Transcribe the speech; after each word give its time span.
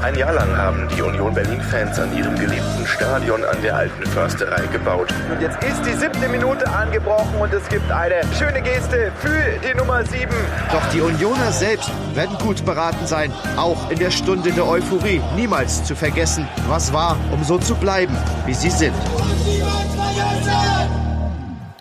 Ein 0.00 0.16
Jahr 0.16 0.32
lang 0.32 0.56
haben 0.56 0.88
die 0.96 1.02
Union 1.02 1.34
Berlin-Fans 1.34 1.98
an 1.98 2.16
ihrem 2.16 2.34
geliebten 2.36 2.86
Stadion 2.86 3.44
an 3.44 3.60
der 3.62 3.76
alten 3.76 4.04
Försterei 4.06 4.66
gebaut. 4.68 5.12
Und 5.30 5.40
jetzt 5.40 5.62
ist 5.62 5.82
die 5.84 5.92
siebte 5.92 6.28
Minute 6.28 6.68
angebrochen 6.68 7.34
und 7.40 7.52
es 7.52 7.68
gibt 7.68 7.90
eine 7.90 8.22
schöne 8.38 8.62
Geste 8.62 9.12
für 9.18 9.58
die 9.60 9.76
Nummer 9.76 10.04
sieben. 10.04 10.34
Doch 10.72 10.84
die 10.92 11.00
Unioner 11.00 11.52
selbst 11.52 11.90
werden 12.14 12.36
gut 12.38 12.64
beraten 12.64 13.06
sein, 13.06 13.32
auch 13.56 13.90
in 13.90 13.98
der 13.98 14.10
Stunde 14.10 14.52
der 14.52 14.66
Euphorie 14.66 15.20
niemals 15.36 15.84
zu 15.84 15.94
vergessen, 15.94 16.48
was 16.68 16.92
war, 16.92 17.16
um 17.32 17.44
so 17.44 17.58
zu 17.58 17.74
bleiben, 17.74 18.16
wie 18.46 18.54
sie 18.54 18.70
sind. 18.70 18.94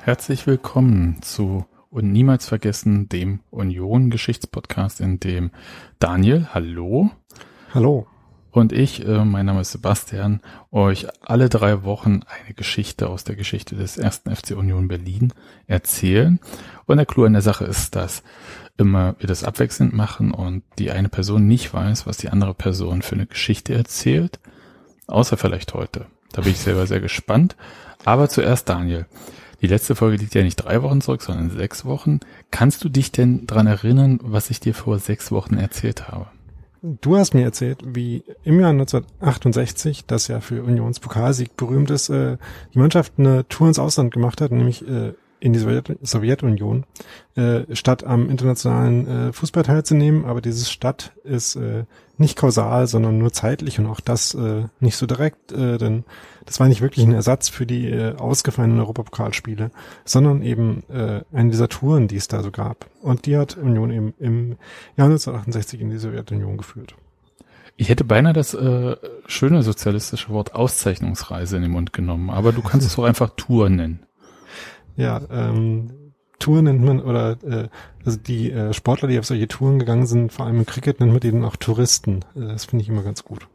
Herzlich 0.03 0.47
willkommen 0.47 1.21
zu 1.21 1.65
und 1.91 2.11
niemals 2.11 2.47
vergessen 2.47 3.09
dem 3.09 3.41
Union 3.51 4.09
Geschichtspodcast, 4.09 5.01
in 5.01 5.19
dem 5.19 5.51
Daniel, 5.99 6.47
hallo. 6.53 7.11
Hallo. 7.73 8.05
Und 8.51 8.73
ich, 8.73 9.07
äh, 9.07 9.23
mein 9.23 9.45
Name 9.45 9.61
ist 9.61 9.71
Sebastian, 9.71 10.41
euch 10.71 11.07
alle 11.21 11.47
drei 11.47 11.83
Wochen 11.83 12.19
eine 12.27 12.53
Geschichte 12.53 13.07
aus 13.07 13.23
der 13.23 13.37
Geschichte 13.37 13.77
des 13.77 13.97
ersten 13.97 14.35
FC 14.35 14.57
Union 14.57 14.89
Berlin 14.89 15.31
erzählen. 15.67 16.41
Und 16.85 16.97
der 16.97 17.05
Clou 17.05 17.23
an 17.23 17.31
der 17.31 17.41
Sache 17.41 17.63
ist, 17.63 17.95
dass 17.95 18.23
immer 18.75 19.15
wir 19.19 19.27
das 19.27 19.45
abwechselnd 19.45 19.93
machen 19.93 20.31
und 20.31 20.63
die 20.79 20.91
eine 20.91 21.07
Person 21.07 21.47
nicht 21.47 21.73
weiß, 21.73 22.05
was 22.05 22.17
die 22.17 22.27
andere 22.27 22.53
Person 22.53 23.03
für 23.03 23.15
eine 23.15 23.25
Geschichte 23.25 23.73
erzählt. 23.73 24.41
Außer 25.07 25.37
vielleicht 25.37 25.73
heute. 25.73 26.07
Da 26.33 26.41
bin 26.41 26.51
ich 26.51 26.59
selber 26.59 26.85
sehr 26.87 26.99
gespannt. 26.99 27.55
Aber 28.03 28.27
zuerst 28.27 28.67
Daniel. 28.67 29.05
Die 29.61 29.67
letzte 29.67 29.95
Folge 29.95 30.17
liegt 30.17 30.35
ja 30.35 30.43
nicht 30.43 30.57
drei 30.57 30.83
Wochen 30.83 30.99
zurück, 30.99 31.21
sondern 31.21 31.49
sechs 31.49 31.85
Wochen. 31.85 32.19
Kannst 32.49 32.83
du 32.83 32.89
dich 32.89 33.13
denn 33.13 33.47
dran 33.47 33.67
erinnern, 33.67 34.19
was 34.21 34.49
ich 34.49 34.59
dir 34.59 34.73
vor 34.73 34.99
sechs 34.99 35.31
Wochen 35.31 35.55
erzählt 35.55 36.09
habe? 36.09 36.27
Du 36.83 37.15
hast 37.15 37.35
mir 37.35 37.43
erzählt, 37.43 37.83
wie 37.85 38.23
im 38.43 38.59
Jahr 38.59 38.71
1968, 38.71 40.05
das 40.07 40.27
ja 40.27 40.39
für 40.39 40.63
Unions 40.63 40.99
Pokalsieg 40.99 41.55
berühmt 41.55 41.91
ist, 41.91 42.09
äh, 42.09 42.37
die 42.73 42.79
Mannschaft 42.79 43.13
eine 43.17 43.47
Tour 43.47 43.67
ins 43.67 43.77
Ausland 43.77 44.11
gemacht 44.11 44.41
hat, 44.41 44.51
nämlich 44.51 44.87
äh, 44.87 45.13
in 45.41 45.53
die 45.53 45.59
Sowjet 45.59 45.97
Sowjetunion, 46.01 46.85
äh, 47.35 47.63
statt 47.73 48.05
am 48.05 48.29
internationalen 48.29 49.07
äh, 49.07 49.33
Fußball 49.33 49.63
teilzunehmen. 49.63 50.23
Aber 50.23 50.39
dieses 50.39 50.71
Stadt 50.71 51.11
ist 51.23 51.55
äh, 51.55 51.83
nicht 52.17 52.37
kausal, 52.37 52.87
sondern 52.87 53.17
nur 53.17 53.33
zeitlich 53.33 53.79
und 53.79 53.87
auch 53.87 53.99
das 53.99 54.35
äh, 54.35 54.65
nicht 54.79 54.95
so 54.95 55.07
direkt, 55.07 55.51
äh, 55.51 55.77
denn 55.77 56.05
das 56.45 56.59
war 56.59 56.67
nicht 56.67 56.81
wirklich 56.81 57.05
ein 57.05 57.13
Ersatz 57.13 57.49
für 57.49 57.65
die 57.65 57.89
äh, 57.89 58.15
ausgefallenen 58.15 58.79
Europapokalspiele, 58.79 59.71
sondern 60.05 60.43
eben 60.43 60.83
äh, 60.89 61.21
eine 61.33 61.49
dieser 61.49 61.67
Touren, 61.67 62.07
die 62.07 62.17
es 62.17 62.27
da 62.27 62.43
so 62.43 62.51
gab. 62.51 62.85
Und 63.01 63.25
die 63.25 63.35
hat 63.35 63.57
Union 63.57 63.91
eben 63.91 64.13
im 64.19 64.49
Jahr 64.95 65.07
1968 65.07 65.81
in 65.81 65.89
die 65.89 65.97
Sowjetunion 65.97 66.57
geführt. 66.57 66.95
Ich 67.77 67.89
hätte 67.89 68.03
beinahe 68.03 68.33
das 68.33 68.53
äh, 68.53 68.95
schöne 69.25 69.63
sozialistische 69.63 70.29
Wort 70.29 70.53
Auszeichnungsreise 70.53 71.55
in 71.55 71.63
den 71.63 71.71
Mund 71.71 71.93
genommen, 71.93 72.29
aber 72.29 72.51
du 72.51 72.61
kannst 72.61 72.85
es 72.85 72.99
auch 72.99 73.05
einfach 73.05 73.31
Tour 73.35 73.71
nennen. 73.71 74.05
Ja, 74.97 75.21
ähm, 75.31 76.11
Tour 76.39 76.61
nennt 76.61 76.83
man, 76.83 76.99
oder 76.99 77.37
äh, 77.43 77.69
also 78.03 78.17
die 78.17 78.51
äh, 78.51 78.73
Sportler, 78.73 79.07
die 79.07 79.19
auf 79.19 79.25
solche 79.25 79.47
Touren 79.47 79.79
gegangen 79.79 80.07
sind, 80.07 80.33
vor 80.33 80.45
allem 80.45 80.59
im 80.59 80.65
Cricket, 80.65 80.99
nennt 80.99 81.11
man 81.11 81.21
denen 81.21 81.45
auch 81.45 81.55
Touristen. 81.55 82.25
Äh, 82.35 82.47
das 82.47 82.65
finde 82.65 82.83
ich 82.83 82.89
immer 82.89 83.03
ganz 83.03 83.23
gut. 83.23 83.47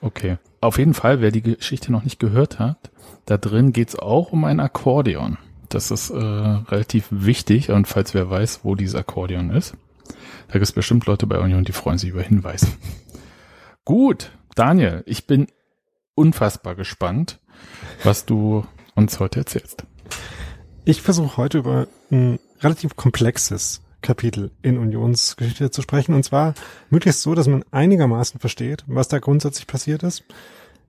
Okay. 0.00 0.36
Auf 0.60 0.78
jeden 0.78 0.94
Fall, 0.94 1.20
wer 1.20 1.30
die 1.30 1.42
Geschichte 1.42 1.90
noch 1.90 2.04
nicht 2.04 2.18
gehört 2.18 2.58
hat, 2.58 2.90
da 3.24 3.38
drin 3.38 3.72
geht's 3.72 3.98
auch 3.98 4.32
um 4.32 4.44
ein 4.44 4.60
Akkordeon. 4.60 5.38
Das 5.68 5.90
ist 5.90 6.10
äh, 6.10 6.16
relativ 6.16 7.06
wichtig 7.10 7.70
und 7.70 7.88
falls 7.88 8.14
wer 8.14 8.30
weiß, 8.30 8.60
wo 8.62 8.74
dieses 8.74 8.94
Akkordeon 8.94 9.50
ist, 9.50 9.74
da 10.48 10.54
gibt 10.54 10.64
es 10.64 10.72
bestimmt 10.72 11.06
Leute 11.06 11.26
bei 11.26 11.38
Union, 11.40 11.64
die 11.64 11.72
freuen 11.72 11.98
sich 11.98 12.10
über 12.10 12.22
Hinweise. 12.22 12.68
Gut, 13.84 14.30
Daniel, 14.54 15.02
ich 15.06 15.26
bin 15.26 15.48
unfassbar 16.14 16.74
gespannt, 16.76 17.40
was 18.04 18.26
du 18.26 18.64
uns 18.94 19.18
heute 19.18 19.40
erzählst. 19.40 19.86
Ich 20.84 21.02
versuche 21.02 21.36
heute 21.36 21.58
über 21.58 21.88
ein 22.10 22.38
relativ 22.60 22.96
komplexes 22.96 23.82
Kapitel 24.02 24.52
in 24.62 24.78
Unionsgeschichte 24.78 25.70
zu 25.70 25.82
sprechen. 25.82 26.14
Und 26.14 26.22
zwar 26.22 26.54
möglichst 26.90 27.22
so, 27.22 27.34
dass 27.34 27.48
man 27.48 27.64
einigermaßen 27.72 28.38
versteht, 28.40 28.84
was 28.86 29.08
da 29.08 29.18
grundsätzlich 29.18 29.66
passiert 29.66 30.02
ist. 30.02 30.24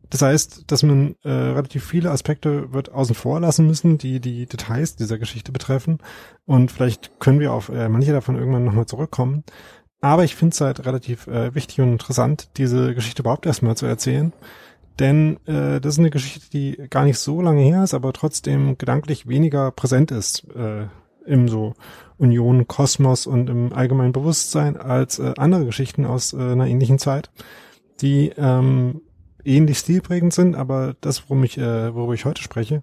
Das 0.09 0.21
heißt, 0.21 0.71
dass 0.71 0.83
man 0.83 1.15
äh, 1.23 1.29
relativ 1.29 1.83
viele 1.83 2.11
Aspekte 2.11 2.71
wird 2.71 2.91
außen 2.91 3.15
vor 3.15 3.41
lassen 3.41 3.67
müssen, 3.67 3.97
die 3.97 4.19
die 4.21 4.45
Details 4.45 4.95
dieser 4.95 5.17
Geschichte 5.17 5.51
betreffen. 5.51 5.97
Und 6.45 6.71
vielleicht 6.71 7.19
können 7.19 7.39
wir 7.39 7.51
auf 7.51 7.69
äh, 7.69 7.89
manche 7.89 8.13
davon 8.13 8.37
irgendwann 8.37 8.63
nochmal 8.63 8.85
zurückkommen. 8.85 9.43
Aber 9.99 10.23
ich 10.23 10.35
finde 10.35 10.53
es 10.53 10.61
halt 10.61 10.85
relativ 10.85 11.27
äh, 11.27 11.53
wichtig 11.55 11.81
und 11.81 11.91
interessant, 11.91 12.49
diese 12.57 12.93
Geschichte 12.93 13.23
überhaupt 13.23 13.45
erstmal 13.45 13.75
zu 13.75 13.85
erzählen. 13.85 14.31
Denn 14.99 15.37
äh, 15.45 15.79
das 15.79 15.93
ist 15.93 15.99
eine 15.99 16.09
Geschichte, 16.09 16.49
die 16.51 16.77
gar 16.89 17.03
nicht 17.03 17.19
so 17.19 17.41
lange 17.41 17.61
her 17.61 17.83
ist, 17.83 17.93
aber 17.93 18.13
trotzdem 18.13 18.77
gedanklich 18.77 19.27
weniger 19.27 19.71
präsent 19.71 20.11
ist 20.11 20.45
äh, 20.55 20.87
im 21.25 21.47
so 21.47 21.73
Union, 22.17 22.67
Kosmos 22.67 23.27
und 23.27 23.49
im 23.49 23.73
allgemeinen 23.73 24.13
Bewusstsein 24.13 24.77
als 24.77 25.19
äh, 25.19 25.33
andere 25.37 25.65
Geschichten 25.65 26.05
aus 26.05 26.33
äh, 26.33 26.37
einer 26.37 26.67
ähnlichen 26.67 26.97
Zeit, 26.97 27.29
die 28.01 28.31
ähm, 28.37 29.01
ähnlich 29.43 29.77
stilprägend 29.79 30.33
sind, 30.33 30.55
aber 30.55 30.95
das, 31.01 31.23
worum 31.29 31.43
ich, 31.43 31.57
äh, 31.57 31.93
worüber 31.93 32.13
ich 32.13 32.25
heute 32.25 32.41
spreche, 32.41 32.81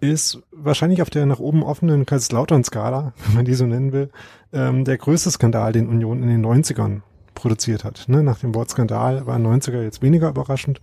ist 0.00 0.40
wahrscheinlich 0.52 1.02
auf 1.02 1.10
der 1.10 1.26
nach 1.26 1.40
oben 1.40 1.62
offenen 1.62 2.06
Kaiserslautern-Skala, 2.06 3.12
wenn 3.26 3.34
man 3.34 3.44
die 3.44 3.54
so 3.54 3.66
nennen 3.66 3.92
will, 3.92 4.10
ähm, 4.52 4.84
der 4.84 4.98
größte 4.98 5.30
Skandal, 5.30 5.72
den 5.72 5.88
Union 5.88 6.22
in 6.22 6.28
den 6.28 6.44
90ern 6.44 7.00
produziert 7.34 7.84
hat. 7.84 8.04
Ne? 8.08 8.22
Nach 8.22 8.38
dem 8.38 8.54
Wort 8.54 8.70
Skandal 8.70 9.26
war 9.26 9.36
90er 9.36 9.82
jetzt 9.82 10.02
weniger 10.02 10.28
überraschend, 10.28 10.80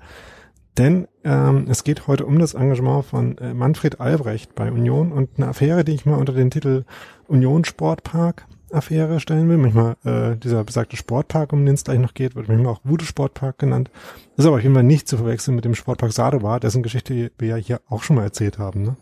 denn 0.78 1.08
ähm, 1.24 1.66
es 1.70 1.84
geht 1.84 2.08
heute 2.08 2.26
um 2.26 2.40
das 2.40 2.54
Engagement 2.54 3.06
von 3.06 3.38
äh, 3.38 3.54
Manfred 3.54 4.00
Albrecht 4.00 4.56
bei 4.56 4.72
Union 4.72 5.12
und 5.12 5.30
eine 5.38 5.48
Affäre, 5.48 5.84
die 5.84 5.94
ich 5.94 6.06
mal 6.06 6.18
unter 6.18 6.34
den 6.34 6.52
Titel 6.52 6.86
Union 7.28 7.66
Sportpark 7.66 8.46
Affäre 8.72 9.20
stellen 9.20 9.48
will. 9.50 9.58
Manchmal 9.58 9.96
äh, 10.04 10.36
dieser 10.38 10.64
besagte 10.64 10.98
Sportpark, 10.98 11.54
um 11.54 11.66
den 11.66 11.76
es 11.76 11.84
gleich 11.84 12.00
noch 12.00 12.14
geht, 12.14 12.36
wird 12.36 12.48
manchmal 12.48 12.74
auch 12.74 12.82
Wude 12.84 13.06
Sportpark 13.06 13.58
genannt. 13.58 13.90
ist 14.36 14.46
aber 14.46 14.58
auf 14.58 14.64
jeden 14.64 14.76
Fall 14.76 14.84
nicht 14.84 15.08
zu 15.08 15.18
verwechseln 15.18 15.56
mit 15.56 15.66
dem 15.66 15.76
Sportpark 15.76 16.12
Sadowa, 16.12 16.60
dessen 16.60 16.84
Geschichte 16.84 17.32
wir 17.38 17.48
ja 17.48 17.56
hier 17.56 17.82
auch 17.90 18.04
schon 18.04 18.18
mal 18.18 18.24
erzählt 18.24 18.60
haben. 18.60 18.84
Ne? 18.84 18.96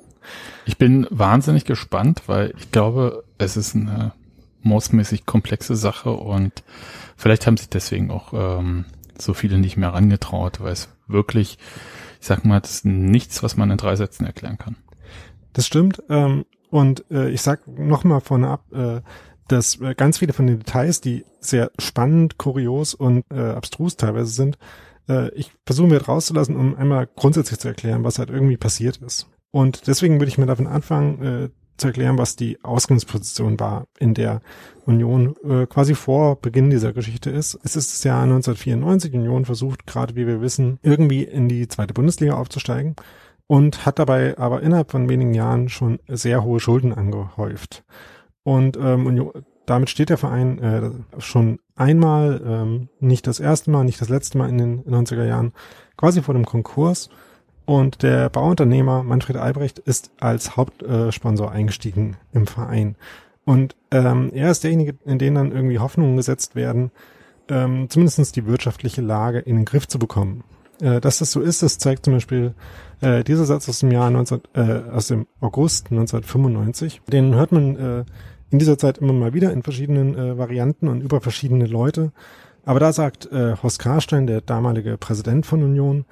Ich 0.66 0.78
bin 0.78 1.08
wahnsinnig 1.10 1.66
gespannt, 1.66 2.24
weil 2.28 2.54
ich 2.58 2.72
glaube, 2.72 3.24
es 3.38 3.58
ist 3.58 3.76
eine 3.76 4.14
morsmäßig 4.62 5.26
komplexe 5.26 5.76
Sache 5.76 6.12
und 6.12 6.64
vielleicht 7.18 7.46
haben 7.46 7.58
sich 7.58 7.70
deswegen 7.70 8.10
auch 8.12 8.34
ähm, 8.34 8.86
so 9.18 9.34
viele 9.34 9.58
nicht 9.58 9.78
mehr 9.78 9.94
rangetraut, 9.94 10.60
weil 10.62 10.74
es 10.74 10.90
wirklich, 11.08 11.58
ich 12.20 12.28
sag 12.28 12.46
mal, 12.46 12.60
das 12.60 12.76
ist 12.76 12.86
nichts, 12.86 13.44
was 13.44 13.58
man 13.58 13.72
in 13.72 13.78
drei 13.78 13.96
Sätzen 13.96 14.26
erklären 14.26 14.58
kann. 14.58 14.76
Das 15.54 15.66
stimmt. 15.66 16.04
Ähm, 16.10 16.46
und 16.70 17.06
äh, 17.10 17.30
ich 17.30 17.42
sag 17.42 17.68
noch 17.68 18.04
mal 18.04 18.20
vorne 18.20 18.50
ab, 18.50 18.66
äh, 18.74 19.02
dass 19.48 19.80
äh, 19.80 19.94
ganz 19.96 20.18
viele 20.18 20.34
von 20.34 20.48
den 20.48 20.60
Details, 20.60 21.02
die 21.02 21.24
sehr 21.40 21.72
spannend, 21.80 22.38
kurios 22.38 22.94
und 22.94 23.24
äh, 23.32 23.40
abstrus 23.40 23.96
teilweise 23.96 24.32
sind, 24.32 24.58
äh, 25.08 25.30
ich 25.36 25.52
versuche 25.66 25.88
mir 25.88 26.02
rauszulassen, 26.02 26.56
um 26.56 26.76
einmal 26.76 27.08
grundsätzlich 27.16 27.60
zu 27.60 27.68
erklären, 27.68 28.04
was 28.04 28.20
halt 28.20 28.30
irgendwie 28.30 28.58
passiert 28.58 28.98
ist. 28.98 29.28
Und 29.52 29.88
deswegen 29.88 30.20
würde 30.20 30.28
ich 30.28 30.38
mir 30.38 30.48
davon 30.48 30.68
anfangen, 30.68 31.22
äh, 31.22 31.50
zu 31.78 31.88
erklären, 31.88 32.18
was 32.18 32.36
die 32.36 32.64
Ausgangsposition 32.64 33.60
war, 33.60 33.88
in 34.00 34.14
der 34.14 34.42
Union 34.86 35.36
äh, 35.44 35.66
quasi 35.66 35.96
vor 35.96 36.38
Beginn 36.42 36.70
dieser 36.70 36.94
Geschichte 36.94 37.30
ist. 37.30 37.60
Es 37.64 37.76
ist 37.76 37.94
das 37.94 38.04
Jahr 38.04 38.24
1994. 38.24 39.14
Union 39.14 39.46
versucht 39.46 39.86
gerade, 39.86 40.16
wie 40.16 40.28
wir 40.28 40.42
wissen, 40.42 40.80
irgendwie 40.84 41.24
in 41.24 41.50
die 41.50 41.68
zweite 41.68 41.94
Bundesliga 41.94 42.36
aufzusteigen 42.36 42.96
und 43.48 43.86
hat 43.86 44.00
dabei 44.00 44.38
aber 44.38 44.62
innerhalb 44.62 44.92
von 44.92 45.10
wenigen 45.10 45.34
Jahren 45.34 45.70
schon 45.70 46.00
sehr 46.08 46.44
hohe 46.44 46.60
Schulden 46.60 46.94
angehäuft. 46.94 47.84
Und 48.44 48.78
ähm, 48.78 49.06
Union, 49.06 49.32
damit 49.66 49.90
steht 49.90 50.10
der 50.10 50.18
Verein 50.18 50.60
äh, 50.60 51.20
schon 51.20 51.60
einmal, 51.76 52.42
ähm, 52.46 52.90
nicht 53.00 53.28
das 53.28 53.40
erste 53.40 53.72
Mal, 53.72 53.84
nicht 53.84 54.00
das 54.00 54.10
letzte 54.10 54.38
Mal 54.38 54.50
in 54.50 54.58
den 54.58 54.84
90er 54.84 55.26
Jahren, 55.26 55.54
quasi 55.98 56.22
vor 56.22 56.34
dem 56.34 56.46
Konkurs. 56.46 57.10
Und 57.66 58.04
der 58.04 58.30
Bauunternehmer 58.30 59.04
Manfred 59.04 59.38
Albrecht 59.38 59.80
ist 59.80 60.12
als 60.20 60.56
Hauptsponsor 60.56 61.52
eingestiegen 61.52 62.18
im 62.32 62.48
Verein. 62.48 62.96
Und 63.44 63.76
ähm, 63.92 64.32
er 64.34 64.52
ist 64.52 64.64
derjenige, 64.64 64.96
in 65.06 65.20
den 65.20 65.36
dann 65.36 65.52
irgendwie 65.52 65.80
Hoffnungen 65.80 66.18
gesetzt 66.18 66.56
werden, 66.56 66.92
ähm, 67.50 67.90
zumindest 67.90 68.36
die 68.36 68.46
wirtschaftliche 68.46 69.02
Lage 69.02 69.40
in 69.40 69.56
den 69.56 69.66
Griff 69.66 69.88
zu 69.88 70.00
bekommen. 70.00 70.44
Äh, 70.82 71.00
dass 71.00 71.20
das 71.20 71.32
so 71.32 71.42
ist, 71.42 71.64
das 71.64 71.78
zeigt 71.78 72.06
zum 72.06 72.16
Beispiel 72.16 72.54
äh, 73.02 73.24
dieser 73.24 73.46
Satz 73.46 73.70
aus 73.70 73.80
dem 73.80 73.92
Jahr 73.92 74.10
19, 74.10 74.42
äh, 74.54 74.82
aus 74.92 75.08
dem 75.08 75.28
August 75.42 75.92
1995. 75.92 77.02
Den 77.08 77.36
hört 77.36 77.52
man 77.52 77.76
äh, 77.76 78.06
in 78.52 78.60
dieser 78.60 78.78
Zeit 78.78 78.98
immer 78.98 79.14
mal 79.14 79.34
wieder 79.34 79.52
in 79.54 79.64
verschiedenen 79.64 80.16
äh, 80.16 80.38
Varianten 80.38 80.88
und 80.88 81.02
über 81.02 81.22
verschiedene 81.22 81.68
Leute. 81.68 82.12
Aber 82.66 82.80
da 82.80 82.92
sagt 82.94 83.32
äh, 83.32 83.56
Horst 83.62 83.80
Karstein, 83.80 84.28
der 84.28 84.42
damalige 84.42 84.98
Präsident 84.98 85.46
von 85.46 85.62
Union, 85.62 86.06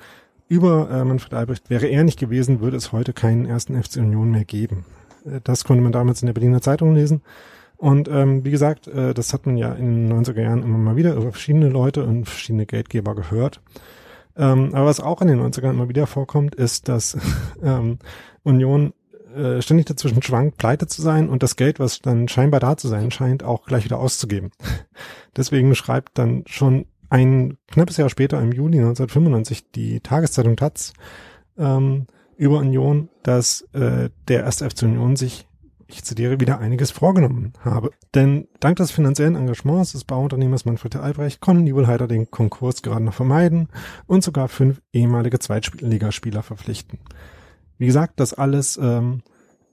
über 0.47 0.89
äh, 0.89 1.03
Manfred 1.03 1.33
Albrecht 1.33 1.69
wäre 1.69 1.87
er 1.87 2.03
nicht 2.03 2.19
gewesen, 2.19 2.61
würde 2.61 2.77
es 2.77 2.91
heute 2.91 3.13
keinen 3.13 3.45
ersten 3.45 3.81
FC 3.81 3.97
Union 3.97 4.31
mehr 4.31 4.45
geben. 4.45 4.85
Äh, 5.25 5.41
das 5.43 5.63
konnte 5.63 5.83
man 5.83 5.91
damals 5.91 6.21
in 6.21 6.27
der 6.27 6.33
Berliner 6.33 6.61
Zeitung 6.61 6.93
lesen. 6.93 7.21
Und 7.77 8.07
ähm, 8.07 8.45
wie 8.45 8.51
gesagt, 8.51 8.87
äh, 8.87 9.13
das 9.13 9.33
hat 9.33 9.45
man 9.45 9.57
ja 9.57 9.73
in 9.73 10.09
den 10.09 10.23
90er 10.23 10.41
Jahren 10.41 10.63
immer 10.63 10.77
mal 10.77 10.95
wieder 10.95 11.15
über 11.15 11.31
verschiedene 11.31 11.69
Leute 11.69 12.03
und 12.05 12.25
verschiedene 12.25 12.65
Geldgeber 12.65 13.15
gehört. 13.15 13.61
Ähm, 14.37 14.73
aber 14.73 14.85
was 14.85 14.99
auch 14.99 15.21
in 15.21 15.27
den 15.27 15.41
90ern 15.41 15.71
immer 15.71 15.89
wieder 15.89 16.07
vorkommt, 16.07 16.55
ist, 16.55 16.87
dass 16.87 17.17
ähm, 17.63 17.99
Union 18.43 18.93
äh, 19.35 19.61
ständig 19.61 19.87
dazwischen 19.87 20.21
schwankt, 20.21 20.57
pleite 20.57 20.87
zu 20.87 21.01
sein 21.01 21.29
und 21.29 21.43
das 21.43 21.55
Geld, 21.55 21.79
was 21.79 21.99
dann 21.99 22.27
scheinbar 22.27 22.59
da 22.59 22.77
zu 22.77 22.87
sein 22.87 23.11
scheint, 23.11 23.43
auch 23.43 23.65
gleich 23.65 23.83
wieder 23.83 23.99
auszugeben. 23.99 24.51
Deswegen 25.35 25.73
schreibt 25.75 26.17
dann 26.17 26.43
schon 26.45 26.85
ein 27.13 27.57
knappes 27.67 27.97
Jahr 27.97 28.09
später, 28.09 28.41
im 28.41 28.51
Juli 28.51 28.79
1995, 28.79 29.69
die 29.71 29.99
Tageszeitung 29.99 30.55
Taz 30.55 30.93
ähm, 31.59 32.07
über 32.37 32.57
Union, 32.57 33.09
dass 33.21 33.61
äh, 33.73 34.09
der 34.27 34.43
erste 34.43 34.67
FC 34.67 34.81
Union 34.83 35.15
sich 35.15 35.47
ich 35.85 36.03
zitiere, 36.03 36.39
wieder 36.39 36.57
einiges 36.57 36.89
vorgenommen 36.89 37.53
habe. 37.63 37.91
Denn 38.15 38.47
dank 38.59 38.77
des 38.77 38.89
finanziellen 38.89 39.35
Engagements 39.35 39.91
des 39.91 40.05
Bauunternehmers 40.05 40.65
Manfred 40.65 40.95
Albrecht 40.95 41.39
konnten 41.39 41.67
die 41.67 41.75
Wohlheiter 41.75 42.07
den 42.07 42.31
Konkurs 42.31 42.81
gerade 42.81 43.03
noch 43.03 43.13
vermeiden 43.13 43.67
und 44.07 44.23
sogar 44.23 44.47
fünf 44.47 44.81
ehemalige 44.91 45.37
Zweitligaspieler 45.37 46.41
verpflichten. 46.41 46.97
Wie 47.77 47.85
gesagt, 47.85 48.19
das 48.19 48.33
alles 48.33 48.77
ähm, 48.81 49.21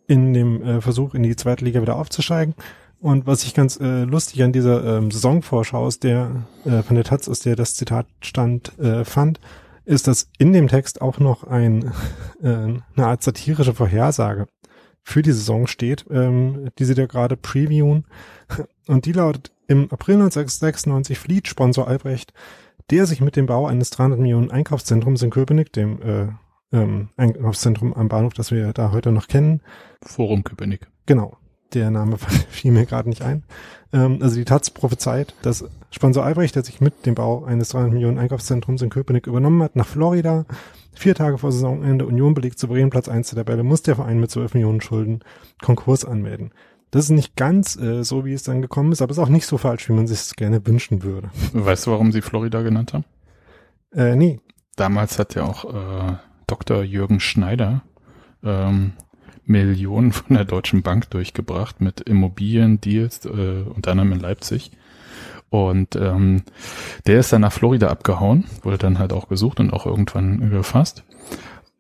in 0.07 0.35
dem 0.35 0.63
äh, 0.63 0.81
Versuch, 0.83 1.15
in 1.15 1.23
die 1.23 1.37
zweite 1.37 1.65
Liga 1.65 1.81
wieder 1.81 1.97
aufzusteigen. 1.97 2.55
Und 3.01 3.27
was 3.27 3.45
ich 3.45 3.55
ganz 3.55 3.81
äh, 3.81 4.05
lustig 4.05 4.43
an 4.43 4.53
dieser 4.53 4.99
ähm, 4.99 5.11
Saisonvorschau, 5.11 5.79
aus 5.79 6.01
der 6.01 6.45
äh, 6.67 6.83
von 6.83 6.97
der 6.97 7.05
Taz, 7.05 7.29
aus 7.29 7.41
der 7.41 7.57
das 7.57 7.75
Zitat 7.75 8.07
stand, 8.21 8.79
äh, 8.79 9.07
fand, 9.07 9.41
ist, 9.87 10.07
dass 10.07 10.29
in 10.39 10.53
dem 10.53 10.69
Text 10.69 11.01
auch 11.01 11.19
noch 11.19 11.45
ein, 11.45 11.93
äh, 12.43 12.49
eine 12.49 12.83
Art 12.97 13.23
satirische 13.23 13.75
Vorhersage 13.75 14.47
für 15.03 15.23
die 15.23 15.33
Saison 15.33 15.67
steht, 15.67 16.05
ähm, 16.11 16.69
die 16.79 16.85
sie 16.85 16.95
da 16.95 17.07
gerade 17.07 17.39
previewen. 17.39 18.05
Und 18.87 19.07
die 19.07 19.13
lautet, 19.13 19.51
im 19.67 19.91
April 19.91 20.17
1996 20.17 21.19
flieht 21.19 21.49
Sponsor 21.49 21.89
Albrecht, 21.89 22.35
der 22.91 23.07
sich 23.07 23.23
mit 23.23 23.35
dem 23.35 23.47
Bau 23.47 23.67
eines 23.67 23.91
300 23.91 24.19
Millionen 24.19 24.51
Einkaufszentrums 24.51 25.23
in 25.23 25.31
Köpenick, 25.31 25.73
dem 25.73 26.03
äh, 26.03 26.29
ähm, 26.73 27.09
Einkaufszentrum 27.17 27.95
am 27.95 28.09
Bahnhof, 28.09 28.35
das 28.35 28.51
wir 28.51 28.73
da 28.75 28.93
heute 28.93 29.11
noch 29.11 29.27
kennen. 29.27 29.63
Forum 30.03 30.45
Köpenick. 30.45 30.89
Genau. 31.07 31.40
Der 31.75 31.91
Name 31.91 32.19
fiel 32.51 32.73
mir 32.73 32.87
gerade 32.87 33.09
nicht 33.09 33.23
ein. 33.23 33.43
Ähm, 33.93 34.19
also 34.21 34.37
die 34.37 34.45
Taz 34.45 34.71
prophezeit, 34.71 35.35
dass 35.43 35.65
Sponsor 35.91 36.25
Albrecht, 36.25 36.55
der 36.55 36.65
sich 36.65 36.81
mit 36.81 37.07
dem 37.07 37.15
Bau 37.15 37.45
eines 37.45 37.71
300 37.71 37.93
Millionen 37.93 38.19
Einkaufszentrums 38.19 38.83
in 38.83 38.91
Köpenick 38.91 39.27
übernommen 39.27 39.63
hat, 39.63 39.77
nach 39.77 39.87
Florida, 39.87 40.45
vier 40.95 41.15
Tage 41.15 41.39
vor 41.39 41.53
Saisonende 41.53 42.07
Union 42.07 42.35
belegt 42.35 42.59
souverän 42.59 42.91
Platz 42.91 43.09
1 43.09 43.31
der 43.31 43.45
Tabelle, 43.45 43.63
muss 43.63 43.83
der 43.83 43.97
Verein 43.97 44.21
mit 44.21 44.31
12 44.31 44.55
Millionen 44.55 44.81
Schulden 44.81 45.21
Konkurs 45.63 46.05
anmelden. 46.05 46.53
Das 46.91 47.05
ist 47.05 47.11
nicht 47.11 47.37
ganz 47.37 47.77
äh, 47.77 48.03
so, 48.03 48.25
wie 48.25 48.33
es 48.33 48.43
dann 48.43 48.63
gekommen 48.63 48.91
ist, 48.93 49.01
aber 49.01 49.13
ist 49.13 49.19
auch 49.19 49.29
nicht 49.29 49.47
so 49.47 49.59
falsch, 49.59 49.89
wie 49.89 49.93
man 49.93 50.09
sich 50.09 50.19
es 50.19 50.37
gerne 50.37 50.65
wünschen 50.67 51.03
würde. 51.03 51.31
Weißt 51.53 51.87
du, 51.87 51.93
warum 51.93 52.11
sie 52.13 52.21
Florida 52.21 52.63
genannt 52.63 52.93
haben? 52.93 53.05
Äh, 53.93 54.17
nee. 54.17 54.41
Damals 54.77 55.19
hat 55.19 55.35
ja 55.35 55.45
auch 55.45 55.65
äh, 55.65 56.17
Dr. 56.47 56.83
Jürgen 56.83 57.21
Schneider 57.21 57.83
ähm, 58.43 58.93
Millionen 59.47 60.13
von 60.13 60.37
der 60.37 60.45
Deutschen 60.45 60.83
Bank 60.83 61.11
durchgebracht 61.11 61.81
mit 61.81 62.01
Immobiliendeals, 62.01 63.25
äh, 63.27 63.65
unter 63.75 63.93
anderem 63.93 64.13
in 64.13 64.21
Leipzig. 64.21 64.71
Und 65.51 65.97
ähm, 65.97 66.45
der 67.07 67.21
ist 67.21 67.33
dann 67.33 67.41
nach 67.41 67.53
Florida 67.53 67.89
abgehauen, 67.89 68.45
wurde 68.63 68.79
dann 68.79 68.99
halt 68.99 69.13
auch 69.13 69.29
gesucht 69.29 69.59
und 69.59 69.73
auch 69.73 69.85
irgendwann 69.85 70.51
gefasst. 70.51 71.05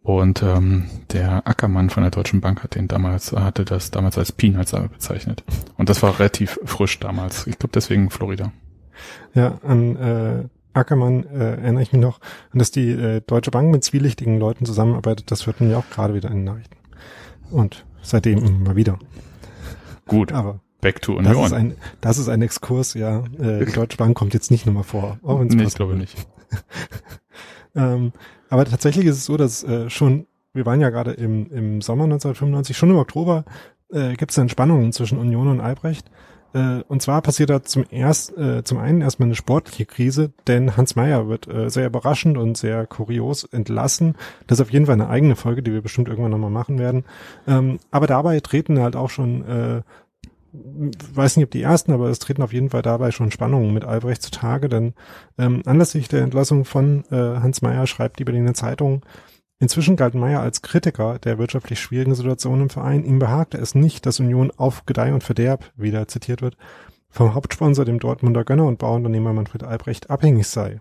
Und 0.02 0.42
ähm, 0.42 0.86
der 1.12 1.46
Ackermann 1.46 1.90
von 1.90 2.02
der 2.02 2.10
Deutschen 2.10 2.40
Bank 2.40 2.64
hat 2.64 2.74
den 2.74 2.88
damals, 2.88 3.32
hatte 3.32 3.64
das 3.64 3.90
damals 3.90 4.18
als 4.18 4.32
Peanuts 4.32 4.72
bezeichnet. 4.72 5.44
Und 5.76 5.88
das 5.88 6.02
war 6.02 6.18
relativ 6.18 6.58
frisch 6.64 6.98
damals. 6.98 7.46
Ich 7.46 7.58
glaube 7.58 7.72
deswegen 7.74 8.10
Florida. 8.10 8.50
Ja, 9.34 9.58
an 9.62 9.96
äh, 9.96 10.48
Ackermann 10.72 11.24
äh, 11.24 11.56
erinnere 11.56 11.82
ich 11.82 11.92
mich 11.92 12.00
noch, 12.00 12.20
dass 12.52 12.70
die 12.70 12.90
äh, 12.90 13.20
Deutsche 13.20 13.50
Bank 13.50 13.70
mit 13.70 13.84
zwielichtigen 13.84 14.38
Leuten 14.38 14.64
zusammenarbeitet, 14.64 15.30
das 15.30 15.46
hört 15.46 15.60
man 15.60 15.70
ja 15.70 15.78
auch 15.78 15.90
gerade 15.90 16.14
wieder 16.14 16.30
in 16.30 16.38
den 16.38 16.44
Nachrichten. 16.44 16.79
Und 17.50 17.85
seitdem 18.02 18.44
immer 18.44 18.76
wieder. 18.76 18.99
Gut. 20.06 20.32
Aber 20.32 20.61
Back 20.81 21.02
to 21.02 21.17
Union. 21.17 21.35
das 21.35 21.47
ist 21.47 21.52
ein, 21.52 21.75
das 22.00 22.19
ist 22.19 22.29
ein 22.29 22.43
Exkurs, 22.43 22.94
ja. 22.94 23.25
Äh, 23.38 23.64
Deutsche 23.67 23.97
Bank 23.97 24.17
kommt 24.17 24.35
jetzt 24.35 24.50
nicht 24.50 24.67
nochmal 24.67 24.85
vor. 24.85 25.19
Auch 25.23 25.43
nee, 25.43 25.62
ich 25.62 25.75
glaube 25.75 25.94
nicht. 25.94 26.17
ähm, 27.75 28.12
aber 28.49 28.64
tatsächlich 28.64 29.06
ist 29.06 29.17
es 29.17 29.26
so, 29.26 29.37
dass 29.37 29.62
äh, 29.62 29.91
schon, 29.91 30.26
wir 30.55 30.67
waren 30.67 30.81
ja 30.81 30.91
gerade 30.91 31.12
im, 31.12 31.50
im 31.50 31.82
Sommer 31.82 32.05
1995, 32.05 32.76
schon 32.76 32.91
im 32.91 32.97
Oktober 32.97 33.44
äh, 33.93 34.14
gibt 34.14 34.31
es 34.31 34.37
dann 34.37 34.49
Spannungen 34.49 34.93
zwischen 34.93 35.19
Union 35.19 35.49
und 35.49 35.61
Albrecht. 35.61 36.11
Äh, 36.52 36.82
und 36.88 37.02
zwar 37.02 37.23
passiert 37.23 37.50
da 37.50 37.62
zum 37.62 37.85
erst, 37.91 38.37
äh, 38.37 38.64
zum 38.64 38.79
einen 38.79 39.00
erstmal 39.00 39.29
eine 39.29 39.35
sportliche 39.35 39.87
Krise, 39.87 40.32
denn 40.47 40.76
Hans 40.76 40.97
Meyer 40.97 41.29
wird 41.29 41.47
äh, 41.49 41.70
sehr 41.70 41.87
überraschend 41.87 42.37
und 42.37 42.56
sehr 42.56 42.87
kurios 42.87 43.44
entlassen. 43.44 44.17
Das 44.47 44.58
ist 44.58 44.62
auf 44.62 44.73
jeden 44.73 44.87
Fall 44.87 44.94
eine 44.94 45.08
eigene 45.08 45.37
Folge, 45.37 45.62
die 45.62 45.73
wir 45.73 45.82
bestimmt 45.82 46.08
irgendwann 46.08 46.32
nochmal 46.32 46.50
machen 46.50 46.79
werden. 46.79 47.05
Ähm, 47.47 47.79
aber 47.91 48.06
dabei 48.06 48.41
treten 48.41 48.81
halt 48.81 48.97
auch 48.97 49.11
schon, 49.11 49.47
äh, 49.47 49.82
weiß 50.52 51.37
nicht, 51.37 51.44
ob 51.44 51.50
die 51.52 51.62
ersten, 51.62 51.93
aber 51.93 52.08
es 52.08 52.19
treten 52.19 52.43
auf 52.43 52.52
jeden 52.52 52.70
Fall 52.70 52.82
dabei 52.82 53.12
schon 53.12 53.31
Spannungen 53.31 53.73
mit 53.73 53.85
Albrecht 53.85 54.23
zutage, 54.23 54.69
denn 54.69 54.94
ähm, 55.38 55.62
anlässlich 55.64 56.08
der 56.08 56.23
Entlassung 56.23 56.64
von 56.64 57.05
äh, 57.11 57.17
Hans 57.17 57.62
Meyer 57.62 57.87
schreibt 57.87 58.19
die 58.19 58.25
Berliner 58.25 58.55
Zeitung, 58.55 59.02
Inzwischen 59.60 59.96
galt 59.96 60.14
Meyer 60.14 60.40
als 60.40 60.62
Kritiker 60.62 61.18
der 61.18 61.38
wirtschaftlich 61.38 61.78
schwierigen 61.78 62.14
Situation 62.14 62.62
im 62.62 62.70
Verein. 62.70 63.04
Ihm 63.04 63.18
behagte 63.18 63.58
es 63.58 63.74
nicht, 63.74 64.06
dass 64.06 64.18
Union 64.18 64.50
auf 64.56 64.86
Gedeih 64.86 65.12
und 65.12 65.22
Verderb, 65.22 65.70
wieder 65.76 66.08
zitiert 66.08 66.40
wird, 66.40 66.56
vom 67.10 67.34
Hauptsponsor, 67.34 67.84
dem 67.84 67.98
Dortmunder 67.98 68.44
Gönner 68.44 68.64
und 68.64 68.78
Bauunternehmer 68.78 69.34
Manfred 69.34 69.62
Albrecht, 69.62 70.08
abhängig 70.08 70.46
sei. 70.46 70.80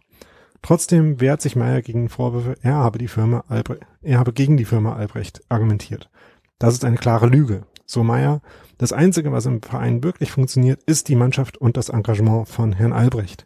Trotzdem 0.61 1.19
wehrt 1.19 1.41
sich 1.41 1.57
Meyer 1.57 1.81
gegen 1.81 2.07
Vorwürfe, 2.07 2.55
er 2.61 2.75
habe 2.75 2.99
die 2.99 3.09
Firma 3.09 3.43
Albrecht, 3.49 3.81
er 4.01 4.17
habe 4.17 4.31
gegen 4.31 4.55
die 4.55 4.65
Firma 4.65 4.95
Albrecht 4.95 5.41
argumentiert. 5.49 6.09
Das 6.57 6.73
ist 6.73 6.85
eine 6.85 6.97
klare 6.97 7.27
Lüge. 7.27 7.63
So 7.85 8.03
Meyer, 8.03 8.41
das 8.77 8.93
Einzige, 8.93 9.31
was 9.33 9.45
im 9.45 9.61
Verein 9.61 10.03
wirklich 10.03 10.31
funktioniert, 10.31 10.81
ist 10.83 11.09
die 11.09 11.15
Mannschaft 11.15 11.57
und 11.57 11.75
das 11.75 11.89
Engagement 11.89 12.47
von 12.47 12.71
Herrn 12.71 12.93
Albrecht. 12.93 13.45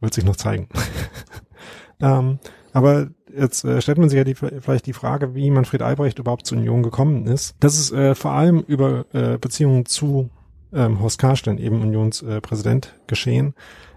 Wird 0.00 0.12
sich 0.12 0.24
noch 0.24 0.36
zeigen. 0.36 0.68
ähm, 2.00 2.38
aber 2.76 3.08
jetzt 3.34 3.64
äh, 3.64 3.80
stellt 3.80 3.96
man 3.96 4.10
sich 4.10 4.18
ja 4.18 4.24
die, 4.24 4.34
vielleicht 4.34 4.84
die 4.84 4.92
Frage, 4.92 5.34
wie 5.34 5.50
Manfred 5.50 5.80
Albrecht 5.80 6.18
überhaupt 6.18 6.46
zur 6.46 6.58
Union 6.58 6.82
gekommen 6.82 7.26
ist. 7.26 7.56
Das 7.58 7.78
ist 7.78 7.90
äh, 7.90 8.14
vor 8.14 8.32
allem 8.32 8.60
über 8.60 9.06
äh, 9.14 9.38
Beziehungen 9.38 9.86
zu 9.86 10.28
ähm, 10.74 11.00
Horst 11.00 11.18
Karstein, 11.18 11.56
eben 11.56 11.80
Unionspräsident, 11.80 12.88
äh, 12.94 13.00
geschehen. 13.06 13.54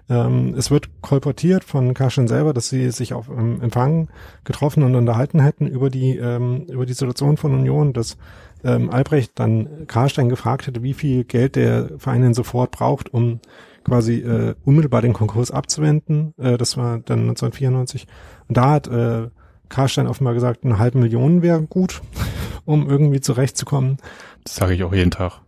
Ähm, 0.09 0.53
es 0.57 0.71
wird 0.71 1.01
kolportiert 1.01 1.65
von 1.65 1.93
Karstein 1.93 2.29
selber, 2.29 2.53
dass 2.53 2.69
sie 2.69 2.89
sich 2.91 3.13
auf 3.13 3.27
ähm, 3.27 3.61
Empfang 3.61 4.07
getroffen 4.45 4.83
und 4.83 4.95
unterhalten 4.95 5.41
hätten 5.41 5.67
über 5.67 5.89
die 5.89 6.15
ähm, 6.15 6.65
über 6.69 6.85
die 6.85 6.93
Situation 6.93 7.35
von 7.35 7.53
Union, 7.53 7.91
dass 7.91 8.15
ähm, 8.63 8.91
Albrecht 8.91 9.33
dann 9.35 9.87
Karstein 9.87 10.29
gefragt 10.29 10.67
hätte, 10.67 10.83
wie 10.83 10.93
viel 10.93 11.25
Geld 11.25 11.57
der 11.57 11.89
Verein 11.97 12.21
denn 12.21 12.33
sofort 12.33 12.71
braucht, 12.71 13.13
um 13.13 13.41
quasi 13.89 14.19
äh, 14.19 14.55
unmittelbar 14.65 15.01
den 15.01 15.13
Konkurs 15.13 15.51
abzuwenden. 15.51 16.33
Äh, 16.37 16.57
das 16.57 16.77
war 16.77 16.99
dann 16.99 17.21
1994. 17.21 18.07
Und 18.47 18.57
da 18.57 18.71
hat 18.71 18.87
äh, 18.87 19.29
Karstein 19.67 20.07
offenbar 20.07 20.33
gesagt, 20.33 20.63
eine 20.63 20.79
halbe 20.79 20.99
Million 20.99 21.41
wäre 21.41 21.61
gut, 21.61 22.01
um 22.65 22.89
irgendwie 22.89 23.21
zurechtzukommen. 23.21 23.97
Das 24.43 24.55
sage 24.55 24.73
ich 24.73 24.83
auch 24.83 24.93
jeden 24.93 25.11
Tag. 25.11 25.41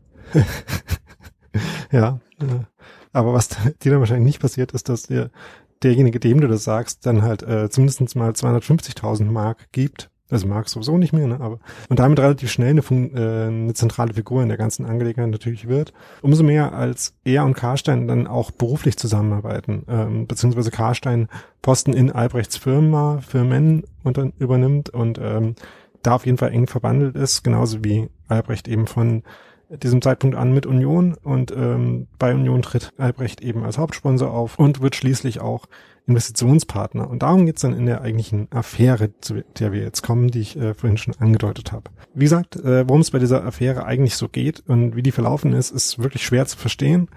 ja. 1.92 2.20
Äh, 2.40 2.66
aber 3.14 3.34
was 3.34 3.50
dir 3.84 3.92
dann 3.92 4.00
wahrscheinlich 4.00 4.26
nicht 4.26 4.42
passiert, 4.42 4.72
ist, 4.74 4.90
dass 4.90 5.04
dir 5.04 5.32
derjenige, 5.84 6.20
dem 6.20 6.42
du 6.42 6.48
das 6.48 6.64
sagst, 6.64 7.06
dann 7.06 7.24
halt 7.24 7.44
äh, 7.44 7.70
zumindest 7.70 8.16
mal 8.16 8.32
250.000 8.32 9.26
Mark 9.26 9.72
gibt 9.72 10.11
also 10.32 10.48
Marx 10.48 10.72
sowieso 10.72 10.98
nicht 10.98 11.14
mehr, 11.14 11.28
ne? 11.28 11.40
aber 11.40 11.60
und 11.90 12.00
damit 12.00 12.20
relativ 12.20 12.52
schnell 12.52 12.72
eine, 12.72 12.82
äh, 12.82 13.48
eine 13.48 13.74
zentrale 13.74 14.14
Figur 14.14 14.42
in 14.42 14.50
der 14.50 14.58
ganzen 14.58 14.86
Angelegenheit 14.86 15.30
natürlich 15.30 15.68
wird. 15.68 15.94
Umso 16.22 16.44
mehr 16.44 16.74
als 16.74 17.14
er 17.24 17.46
und 17.46 17.54
Karstein 17.54 18.08
dann 18.08 18.28
auch 18.28 18.52
beruflich 18.52 18.98
zusammenarbeiten, 18.98 19.84
ähm, 19.88 20.28
beziehungsweise 20.28 20.72
Karstein 20.72 21.28
Posten 21.62 21.94
in 21.94 22.12
Albrechts 22.12 22.58
Firma, 22.58 23.20
Firmen 23.22 23.84
unter, 24.04 24.32
übernimmt 24.40 24.90
und 24.90 25.20
ähm, 25.20 25.56
da 26.02 26.16
auf 26.16 26.26
jeden 26.26 26.38
Fall 26.38 26.52
eng 26.52 26.68
verbandelt 26.68 27.16
ist, 27.16 27.44
genauso 27.44 27.84
wie 27.84 28.10
Albrecht 28.28 28.68
eben 28.68 28.88
von 28.88 29.24
diesem 29.70 30.02
Zeitpunkt 30.02 30.36
an 30.36 30.54
mit 30.54 30.66
Union 30.66 31.16
und 31.24 31.52
ähm, 31.52 32.08
bei 32.20 32.34
Union 32.34 32.62
tritt 32.62 32.92
Albrecht 32.98 33.42
eben 33.42 33.64
als 33.64 33.78
Hauptsponsor 33.78 34.32
auf 34.32 34.60
und 34.60 34.82
wird 34.82 34.96
schließlich 34.96 35.40
auch 35.40 35.66
Investitionspartner. 36.08 37.10
Und 37.10 37.24
darum 37.24 37.46
geht's 37.46 37.62
dann 37.62 37.74
in 37.74 37.86
der 37.86 38.02
eigentlichen 38.02 38.48
Affäre, 38.52 39.12
zu 39.22 39.44
der 39.60 39.72
wir 39.72 39.82
jetzt 39.82 40.02
kommen, 40.02 40.30
die 40.30 40.42
ich 40.42 40.58
äh, 40.58 40.74
vorhin 40.74 40.98
schon 40.98 41.16
angedeutet 41.20 41.72
habe. 41.72 41.92
Wie 42.14 42.26
gesagt, 42.26 42.56
äh, 42.58 42.88
worum 42.88 43.02
es 43.02 43.12
bei 43.12 43.20
dieser 43.20 43.46
Affäre 43.46 43.86
eigentlich 43.86 44.16
so 44.16 44.28
geht 44.28 44.64
und 44.68 44.96
wie 44.96 45.04
die 45.04 45.12
verlaufen 45.12 45.54
ist, 45.54 45.72
ist 45.72 46.00
wirklich 46.00 46.26
schwer 46.26 46.46
zu 46.46 46.58
verstehen 46.58 47.08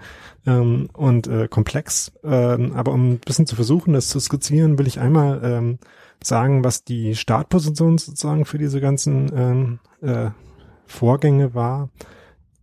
ähm, 0.45 0.89
und 0.93 1.27
äh, 1.27 1.47
komplex. 1.47 2.11
Ähm, 2.23 2.73
aber 2.73 2.93
um 2.93 3.13
ein 3.13 3.19
bisschen 3.19 3.47
zu 3.47 3.55
versuchen, 3.55 3.93
das 3.93 4.09
zu 4.09 4.19
skizzieren, 4.19 4.77
will 4.77 4.87
ich 4.87 4.99
einmal 4.99 5.41
ähm, 5.43 5.79
sagen, 6.23 6.63
was 6.63 6.83
die 6.83 7.15
Startposition 7.15 7.97
sozusagen 7.97 8.45
für 8.45 8.57
diese 8.57 8.79
ganzen 8.79 9.31
ähm, 9.35 9.79
äh, 10.01 10.29
Vorgänge 10.85 11.53
war 11.53 11.89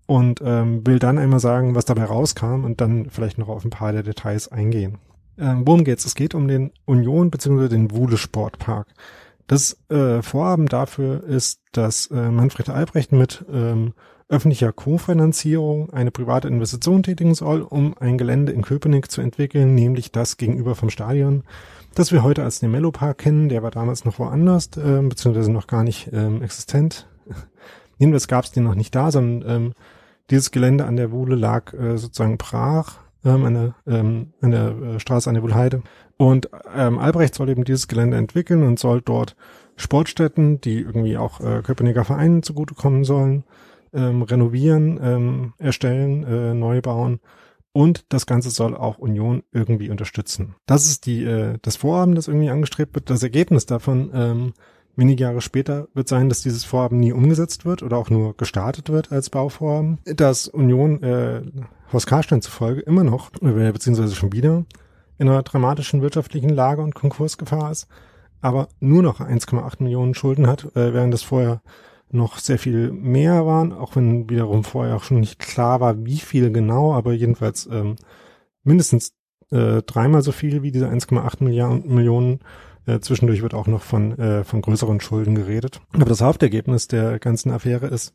und 0.07 0.41
ähm, 0.45 0.87
will 0.87 0.99
dann 0.99 1.19
einmal 1.19 1.41
sagen, 1.41 1.75
was 1.75 1.85
dabei 1.85 2.05
rauskam 2.05 2.65
und 2.65 2.81
dann 2.81 3.11
vielleicht 3.11 3.39
noch 3.39 3.49
auf 3.49 3.65
ein 3.65 3.71
paar 3.71 3.93
der 3.93 4.03
Details 4.03 4.49
eingehen. 4.49 4.99
Ähm, 5.43 5.67
worum 5.67 5.83
geht's? 5.83 6.05
Es 6.05 6.15
geht 6.15 6.37
um 6.37 6.47
den 6.47 6.71
Union 6.85 7.31
bzw. 7.31 7.69
den 7.69 7.91
Wuhle 7.91 8.17
Sportpark. 8.17 8.87
Das 9.49 9.77
äh, 9.91 10.23
Vorhaben 10.23 10.67
dafür 10.67 11.25
ist, 11.25 11.61
dass 11.73 12.07
äh, 12.07 12.31
Manfred 12.31 12.69
Albrecht 12.69 13.11
mit 13.11 13.45
ähm, 13.53 13.93
öffentlicher 14.29 14.73
Kofinanzierung 14.73 15.91
eine 15.91 16.13
private 16.13 16.47
Investition 16.47 17.03
tätigen 17.03 17.35
soll, 17.35 17.61
um 17.61 17.95
ein 17.99 18.19
Gelände 18.19 18.53
in 18.53 18.63
Köpenick 18.63 19.11
zu 19.11 19.21
entwickeln, 19.21 19.75
nämlich 19.75 20.13
das 20.13 20.37
gegenüber 20.37 20.77
vom 20.77 20.91
Stadion, 20.91 21.43
das 21.95 22.13
wir 22.13 22.23
heute 22.23 22.45
als 22.45 22.61
den 22.61 22.71
Mellow 22.71 22.93
Park 22.93 23.19
kennen. 23.19 23.49
Der 23.49 23.65
war 23.65 23.73
damals 23.73 24.05
noch 24.05 24.21
woanders, 24.21 24.71
äh, 24.77 25.03
beziehungsweise 25.03 25.51
noch 25.51 25.67
gar 25.67 25.83
nicht 25.83 26.09
ähm, 26.13 26.41
existent. 26.41 27.09
Jedenfalls 27.99 28.29
gab 28.29 28.45
es 28.45 28.53
den 28.53 28.63
noch 28.63 28.77
nicht 28.77 28.95
da, 28.95 29.11
sondern 29.11 29.51
ähm, 29.51 29.73
dieses 30.31 30.53
Gelände 30.53 30.85
an 30.85 30.97
der 30.97 31.11
Wuhle 31.11 31.35
lag 31.35 31.75
äh, 31.75 31.99
sozusagen 31.99 32.39
brach 32.39 33.01
ähm, 33.25 33.45
eine, 33.45 33.75
ähm, 33.87 34.33
eine 34.41 34.95
äh, 34.97 35.01
Straße 35.01 35.29
an 35.29 35.35
der 35.35 35.43
Wuhlheide. 35.43 35.83
Und 36.17 36.51
ähm, 36.75 36.99
Albrecht 36.99 37.35
soll 37.35 37.49
eben 37.49 37.65
dieses 37.65 37.89
Gelände 37.89 38.17
entwickeln 38.17 38.63
und 38.63 38.79
soll 38.79 39.01
dort 39.01 39.37
Sportstätten, 39.77 40.61
die 40.61 40.81
irgendwie 40.81 41.17
auch 41.17 41.41
äh, 41.41 41.63
Köpenicker 41.63 42.05
Vereinen 42.05 42.43
zugutekommen 42.43 43.05
sollen, 43.05 43.45
ähm, 43.93 44.23
renovieren, 44.23 45.01
ähm, 45.03 45.53
erstellen, 45.59 46.25
äh, 46.25 46.55
neu 46.55 46.81
bauen. 46.81 47.21
Und 47.73 48.05
das 48.11 48.27
Ganze 48.27 48.51
soll 48.51 48.77
auch 48.77 48.99
Union 48.99 49.45
irgendwie 49.51 49.89
unterstützen. 49.89 50.57
Das 50.67 50.87
ist 50.87 51.07
die, 51.07 51.25
äh, 51.25 51.59
das 51.63 51.77
Vorhaben, 51.77 52.15
das 52.15 52.29
irgendwie 52.29 52.51
angestrebt 52.51 52.95
wird. 52.95 53.09
Das 53.09 53.23
Ergebnis 53.23 53.65
davon 53.65 54.11
ähm, 54.15 54.53
wenige 54.97 55.25
Jahre 55.25 55.41
später 55.41 55.89
wird 55.95 56.09
sein, 56.09 56.29
dass 56.29 56.43
dieses 56.43 56.65
Vorhaben 56.65 57.01
nie 57.01 57.13
umgesetzt 57.13 57.65
wird 57.65 57.83
oder 57.83 57.97
auch 57.97 58.11
nur 58.11 58.37
gestartet 58.37 58.91
wird 58.91 59.13
als 59.13 59.31
Bauvorhaben. 59.31 59.99
Dass 60.05 60.49
Union 60.49 61.03
äh, 61.03 61.43
Horst 61.93 62.07
Karstein 62.07 62.43
zufolge 62.43 62.81
immer 62.81 63.05
noch, 63.05 63.31
äh, 63.43 63.73
beziehungsweise 63.73 64.15
schon 64.15 64.33
wieder, 64.33 64.65
in 65.19 65.29
einer 65.29 65.43
dramatischen 65.43 66.03
wirtschaftlichen 66.03 66.51
Lage 66.51 66.83
und 66.83 66.95
Konkursgefahr 66.95 67.71
ist, 67.71 67.87
aber 68.41 68.69
nur 68.81 69.03
noch 69.03 69.21
1,8 69.21 69.83
Millionen 69.83 70.15
Schulden 70.15 70.47
hat, 70.47 70.65
äh, 70.77 70.93
während 70.93 71.15
das 71.15 71.23
vorher 71.23 71.63
noch 72.11 72.39
sehr 72.39 72.59
viel 72.59 72.93
mehr 72.93 73.47
waren, 73.47 73.73
auch 73.73 73.97
wenn 73.97 74.29
wiederum 74.29 74.65
vorher 74.65 74.97
auch 74.97 75.05
schon 75.05 75.21
nicht 75.21 75.39
klar 75.39 75.81
war, 75.81 76.05
wie 76.05 76.19
viel 76.19 76.53
genau, 76.53 76.93
aber 76.93 77.13
jedenfalls 77.13 77.67
ähm, 77.67 77.97
mindestens 78.65 79.15
äh, 79.51 79.83
dreimal 79.83 80.23
so 80.23 80.33
viel 80.33 80.63
wie 80.63 80.73
diese 80.73 80.89
1,8 80.89 81.43
Milliarden 81.43 81.95
Millionen. 81.95 82.41
Äh, 82.87 83.01
zwischendurch 83.01 83.43
wird 83.43 83.55
auch 83.55 83.67
noch 83.67 83.83
von, 83.83 84.19
äh, 84.19 84.45
von 84.45 84.61
größeren 84.61 85.01
Schulden 85.01 85.35
geredet. 85.35 85.81
Aber 85.93 86.07
das 86.07 86.21
Hauptergebnis 86.21 86.89
der 86.89 87.19
ganzen 87.19 87.51
Affäre 87.51 87.87
ist, 87.87 88.13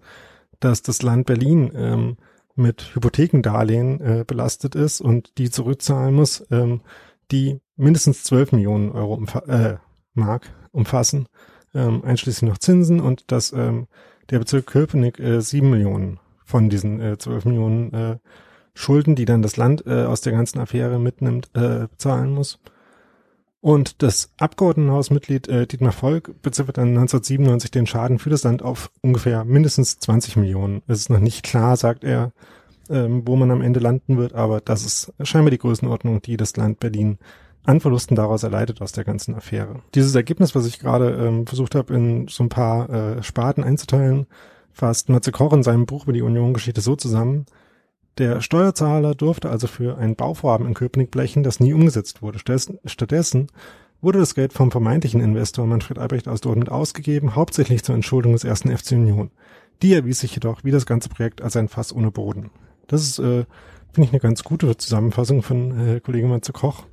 dass 0.60 0.82
das 0.82 1.02
Land 1.02 1.26
Berlin 1.26 1.72
ähm, 1.76 2.18
mit 2.56 2.96
Hypothekendarlehen 2.96 4.02
äh, 4.02 4.24
belastet 4.26 4.76
ist 4.76 5.00
und 5.00 5.38
die 5.38 5.50
zurückzahlen 5.50 6.16
muss, 6.16 6.46
ähm, 6.52 6.82
die 7.32 7.62
mindestens 7.76 8.24
12 8.24 8.54
Millionen 8.54 8.92
Euro 8.92 9.14
umfa 9.14 9.40
äh, 9.48 9.78
Mark 10.14 10.50
umfassen, 10.72 11.28
ähm, 11.76 12.04
einschließlich 12.04 12.50
noch 12.50 12.58
Zinsen 12.58 13.00
und 13.00 13.32
dass 13.32 13.54
ähm, 13.54 13.88
der 14.32 14.40
Bezirk 14.40 14.66
Köpenick 14.66 15.20
äh, 15.20 15.40
7 15.42 15.70
Millionen 15.70 16.20
von 16.44 16.70
diesen 16.70 17.00
äh, 17.00 17.18
12 17.18 17.46
Millionen 17.46 17.94
äh, 17.94 18.18
Schulden, 18.74 19.16
die 19.16 19.26
dann 19.26 19.42
das 19.42 19.58
Land 19.58 19.86
äh, 19.86 20.06
aus 20.06 20.22
der 20.22 20.34
ganzen 20.34 20.60
Affäre 20.60 21.00
mitnimmt, 21.00 21.50
äh, 21.56 21.88
bezahlen 21.88 22.32
muss. 22.32 22.60
Und 23.68 24.02
das 24.02 24.30
Abgeordnetenhausmitglied 24.38 25.50
äh, 25.50 25.68
Dietmar 25.68 25.92
Volk 25.92 26.42
beziffert 26.42 26.78
dann 26.78 26.88
1997 26.88 27.70
den 27.70 27.86
Schaden 27.86 28.18
für 28.18 28.30
das 28.30 28.46
Land 28.46 28.64
auf 28.64 28.92
ungefähr 29.02 29.44
mindestens 29.44 30.00
20 30.00 30.38
Millionen. 30.38 30.84
Es 30.88 31.00
ist 31.00 31.10
noch 31.10 31.20
nicht 31.20 31.44
klar, 31.44 31.76
sagt 31.76 32.06
er, 32.06 32.32
ähm, 32.90 33.24
wo 33.26 33.36
man 33.36 33.52
am 33.52 33.60
Ende 33.60 33.82
landen 33.82 34.16
wird, 34.16 34.32
aber 34.32 34.62
das 34.62 34.86
ist 34.86 35.14
scheinbar 35.22 35.52
die 35.52 35.58
Größenordnung, 35.58 36.22
die 36.22 36.38
das 36.38 36.56
Land 36.56 36.80
Berlin 36.80 37.18
an 37.66 37.82
Verlusten 37.82 38.16
daraus 38.16 38.44
erleidet 38.44 38.82
aus 38.82 38.94
der 38.94 39.04
ganzen 39.04 39.36
Affäre. 39.36 39.82
Dieses 39.96 40.16
Ergebnis, 40.16 40.56
was 40.56 40.66
ich 40.66 40.80
gerade 40.80 41.10
ähm, 41.10 41.46
versucht 41.46 41.76
habe, 41.76 41.94
in 41.94 42.30
so 42.30 42.46
ein 42.46 42.50
paar 42.50 42.90
äh, 42.90 43.22
Sparten 43.22 43.66
einzuteilen, 43.66 44.28
fasst 44.72 45.10
Matze 45.10 45.34
Koch 45.34 45.52
in 45.52 45.64
seinem 45.64 45.86
Buch 45.86 46.04
über 46.04 46.14
die 46.14 46.22
Union-Geschichte 46.22 46.80
so 46.80 46.96
zusammen, 46.96 47.46
der 48.18 48.42
Steuerzahler 48.42 49.16
durfte 49.16 49.50
also 49.50 49.68
für 49.68 49.98
ein 49.98 50.16
Bauvorhaben 50.16 50.68
in 50.68 50.74
Köpenick 50.74 51.12
blechen, 51.12 51.44
das 51.44 51.60
nie 51.60 51.74
umgesetzt 51.74 52.22
wurde. 52.22 52.40
Stattdessen 52.40 53.48
wurde 54.02 54.20
das 54.20 54.36
Geld 54.36 54.54
vom 54.54 54.72
vermeintlichen 54.72 55.22
Investor 55.22 55.66
Manfred 55.66 56.00
Albrecht 56.00 56.28
aus 56.28 56.42
Dortmund 56.42 56.72
ausgegeben, 56.72 57.36
hauptsächlich 57.36 57.84
zur 57.84 57.96
Entschuldung 57.96 58.34
des 58.34 58.44
ersten 58.44 58.76
FC 58.76 58.94
Union. 58.94 59.32
Die 59.82 59.94
erwies 59.94 60.20
sich 60.20 60.34
jedoch 60.34 60.64
wie 60.64 60.72
das 60.72 60.86
ganze 60.86 61.10
Projekt 61.10 61.42
als 61.42 61.56
ein 61.56 61.68
Fass 61.68 61.94
ohne 61.94 62.12
Boden. 62.12 62.50
Das 62.88 63.04
ist, 63.04 63.20
äh, 63.20 63.46
finde 63.92 64.08
ich, 64.08 64.10
eine 64.10 64.20
ganz 64.20 64.44
gute 64.44 64.76
Zusammenfassung 64.78 65.44
von 65.44 65.88
äh, 65.88 66.00
Kollege 66.00 66.28
Matze 66.28 66.54
Koch. 66.54 66.86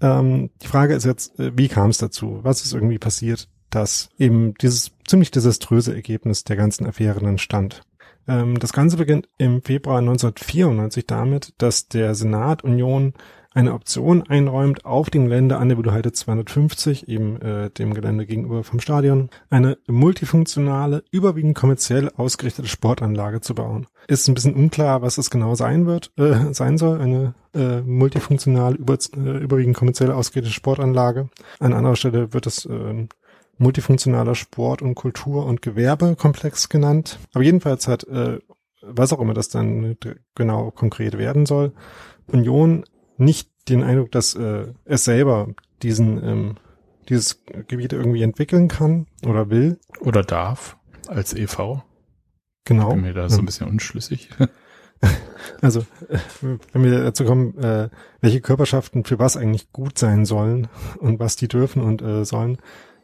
Ähm, 0.00 0.50
die 0.62 0.66
Frage 0.66 0.94
ist 0.94 1.04
jetzt, 1.04 1.38
äh, 1.38 1.52
wie 1.56 1.68
kam 1.68 1.90
es 1.90 1.98
dazu? 1.98 2.40
Was 2.42 2.64
ist 2.64 2.74
irgendwie 2.74 2.98
passiert, 2.98 3.48
dass 3.70 4.10
eben 4.18 4.54
dieses 4.54 4.92
ziemlich 5.06 5.30
desaströse 5.30 5.94
Ergebnis 5.94 6.44
der 6.44 6.56
ganzen 6.56 6.86
Affäre 6.86 7.20
dann 7.20 7.38
stand? 7.38 7.82
Ähm, 8.28 8.58
das 8.58 8.72
Ganze 8.72 8.96
beginnt 8.96 9.28
im 9.38 9.62
Februar 9.62 9.98
1994 9.98 11.06
damit, 11.06 11.54
dass 11.58 11.88
der 11.88 12.14
Senat 12.14 12.64
Union 12.64 13.14
eine 13.56 13.72
Option 13.72 14.22
einräumt, 14.22 14.84
auf 14.84 15.08
dem 15.08 15.24
Gelände 15.24 15.56
an 15.56 15.70
der 15.70 15.76
Budeheide 15.76 16.12
250, 16.12 17.08
eben 17.08 17.40
äh, 17.40 17.70
dem 17.70 17.94
Gelände 17.94 18.26
gegenüber 18.26 18.62
vom 18.64 18.80
Stadion, 18.80 19.30
eine 19.48 19.78
multifunktionale, 19.86 21.04
überwiegend 21.10 21.56
kommerziell 21.56 22.10
ausgerichtete 22.14 22.68
Sportanlage 22.68 23.40
zu 23.40 23.54
bauen. 23.54 23.86
Ist 24.08 24.28
ein 24.28 24.34
bisschen 24.34 24.54
unklar, 24.54 25.00
was 25.00 25.16
es 25.16 25.30
genau 25.30 25.54
sein 25.54 25.86
wird, 25.86 26.12
äh, 26.18 26.52
sein 26.52 26.76
soll, 26.76 27.00
eine 27.00 27.34
äh, 27.54 27.80
multifunktional, 27.80 28.74
über, 28.74 28.98
äh, 29.16 29.38
überwiegend 29.38 29.74
kommerziell 29.74 30.12
ausgerichtete 30.12 30.52
Sportanlage. 30.54 31.30
An 31.58 31.72
anderer 31.72 31.96
Stelle 31.96 32.34
wird 32.34 32.46
es 32.46 32.66
äh, 32.66 33.06
multifunktionaler 33.58 34.34
Sport- 34.34 34.82
und 34.82 34.94
Kultur- 34.94 35.46
und 35.46 35.62
Gewerbekomplex 35.62 36.68
genannt. 36.68 37.18
Aber 37.32 37.44
jedenfalls 37.44 37.88
hat, 37.88 38.04
äh, 38.04 38.38
was 38.82 39.12
auch 39.12 39.20
immer 39.20 39.34
das 39.34 39.48
dann 39.48 39.96
genau 40.34 40.70
konkret 40.70 41.18
werden 41.18 41.46
soll, 41.46 41.72
Union 42.26 42.84
nicht 43.16 43.50
den 43.68 43.82
Eindruck, 43.82 44.12
dass 44.12 44.34
äh, 44.34 44.66
es 44.84 45.04
selber 45.04 45.48
diesen 45.82 46.22
ähm, 46.22 46.56
dieses 47.08 47.42
Gebiet 47.68 47.92
irgendwie 47.92 48.22
entwickeln 48.22 48.68
kann 48.68 49.06
oder 49.24 49.50
will. 49.50 49.78
Oder 50.00 50.22
darf 50.22 50.76
als 51.06 51.34
EV. 51.34 51.82
Genau. 52.64 52.88
Ich 52.88 52.94
bin 52.94 53.02
mir 53.02 53.14
da 53.14 53.28
so 53.28 53.38
ein 53.38 53.46
bisschen 53.46 53.68
unschlüssig. 53.68 54.30
Also, 55.60 55.80
äh, 56.08 56.18
wenn 56.72 56.82
wir 56.82 57.02
dazu 57.02 57.24
kommen, 57.26 57.56
äh, 57.58 57.90
welche 58.22 58.40
Körperschaften 58.40 59.04
für 59.04 59.18
was 59.18 59.36
eigentlich 59.36 59.70
gut 59.70 59.98
sein 59.98 60.24
sollen 60.24 60.68
und 60.98 61.20
was 61.20 61.36
die 61.36 61.48
dürfen 61.48 61.82
und 61.82 62.00
äh, 62.00 62.24
sollen, 62.24 62.56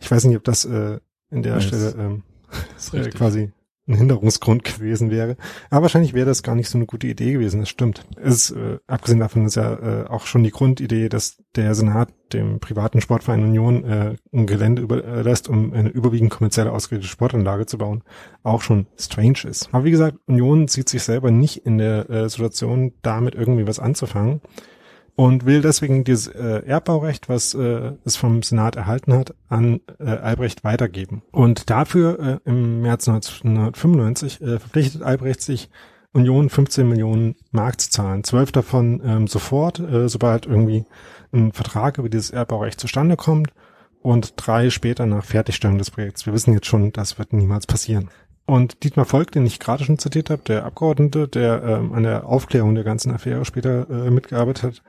ich 0.02 0.10
weiß 0.10 0.24
nicht, 0.24 0.36
ob 0.36 0.44
das 0.44 0.64
äh, 0.64 0.98
in 1.30 1.42
der 1.42 1.56
Weiß. 1.56 1.64
Stelle 1.64 1.94
ähm, 1.98 2.22
äh, 2.92 3.08
quasi 3.10 3.52
ein 3.88 3.94
Hinderungsgrund 3.94 4.62
gewesen 4.62 5.10
wäre. 5.10 5.36
Aber 5.70 5.82
wahrscheinlich 5.82 6.14
wäre 6.14 6.26
das 6.26 6.44
gar 6.44 6.54
nicht 6.54 6.68
so 6.68 6.78
eine 6.78 6.86
gute 6.86 7.08
Idee 7.08 7.32
gewesen, 7.32 7.60
das 7.60 7.68
stimmt. 7.68 8.04
Es 8.16 8.50
ist, 8.50 8.56
äh, 8.56 8.78
abgesehen 8.86 9.18
davon 9.18 9.44
ist 9.44 9.56
ja 9.56 9.74
äh, 9.74 10.06
auch 10.06 10.26
schon 10.26 10.44
die 10.44 10.50
Grundidee, 10.50 11.08
dass 11.08 11.42
der 11.56 11.74
Senat 11.74 12.12
dem 12.32 12.60
privaten 12.60 13.00
Sportverein 13.00 13.42
Union 13.42 13.84
äh, 13.84 14.16
ein 14.32 14.46
Gelände 14.46 14.82
überlässt, 14.82 15.48
um 15.48 15.72
eine 15.72 15.88
überwiegend 15.88 16.30
kommerziell 16.30 16.68
ausgerichtete 16.68 17.10
Sportanlage 17.10 17.66
zu 17.66 17.78
bauen, 17.78 18.04
auch 18.44 18.62
schon 18.62 18.86
strange 18.96 19.44
ist. 19.48 19.68
Aber 19.72 19.84
wie 19.84 19.90
gesagt, 19.90 20.18
Union 20.26 20.68
sieht 20.68 20.88
sich 20.88 21.02
selber 21.02 21.30
nicht 21.32 21.66
in 21.66 21.78
der 21.78 22.08
äh, 22.08 22.28
Situation, 22.28 22.92
damit 23.02 23.34
irgendwie 23.34 23.66
was 23.66 23.80
anzufangen 23.80 24.40
und 25.14 25.44
will 25.44 25.60
deswegen 25.60 26.04
dieses 26.04 26.28
äh, 26.28 26.62
Erbbaurecht, 26.66 27.28
was 27.28 27.54
äh, 27.54 27.92
es 28.04 28.16
vom 28.16 28.42
Senat 28.42 28.76
erhalten 28.76 29.12
hat, 29.12 29.34
an 29.48 29.80
äh, 29.98 30.04
Albrecht 30.04 30.64
weitergeben. 30.64 31.22
Und 31.32 31.68
dafür 31.70 32.40
äh, 32.44 32.48
im 32.48 32.80
März 32.80 33.08
1995 33.08 34.40
äh, 34.40 34.58
verpflichtet 34.58 35.02
Albrecht 35.02 35.42
sich, 35.42 35.70
Union 36.14 36.50
15 36.50 36.88
Millionen 36.88 37.36
Mark 37.52 37.80
zu 37.80 37.90
zahlen. 37.90 38.22
Zwölf 38.24 38.52
davon 38.52 39.00
ähm, 39.04 39.26
sofort, 39.26 39.80
äh, 39.80 40.08
sobald 40.08 40.46
irgendwie 40.46 40.84
ein 41.32 41.52
Vertrag 41.52 41.98
über 41.98 42.08
dieses 42.08 42.30
Erbbaurecht 42.30 42.78
zustande 42.78 43.16
kommt 43.16 43.52
und 44.02 44.34
drei 44.36 44.68
später 44.70 45.06
nach 45.06 45.24
Fertigstellung 45.24 45.78
des 45.78 45.90
Projekts. 45.90 46.26
Wir 46.26 46.34
wissen 46.34 46.52
jetzt 46.52 46.66
schon, 46.66 46.92
das 46.92 47.18
wird 47.18 47.32
niemals 47.32 47.66
passieren. 47.66 48.10
Und 48.44 48.82
Dietmar 48.82 49.06
Volk, 49.06 49.30
den 49.30 49.46
ich 49.46 49.60
gerade 49.60 49.84
schon 49.84 49.98
zitiert 49.98 50.30
habe, 50.30 50.42
der 50.46 50.64
Abgeordnete, 50.64 51.28
der 51.28 51.62
ähm, 51.62 51.92
an 51.92 52.02
der 52.02 52.26
Aufklärung 52.26 52.74
der 52.74 52.84
ganzen 52.84 53.12
Affäre 53.12 53.44
später 53.44 53.88
äh, 53.88 54.10
mitgearbeitet 54.10 54.62
hat, 54.62 54.82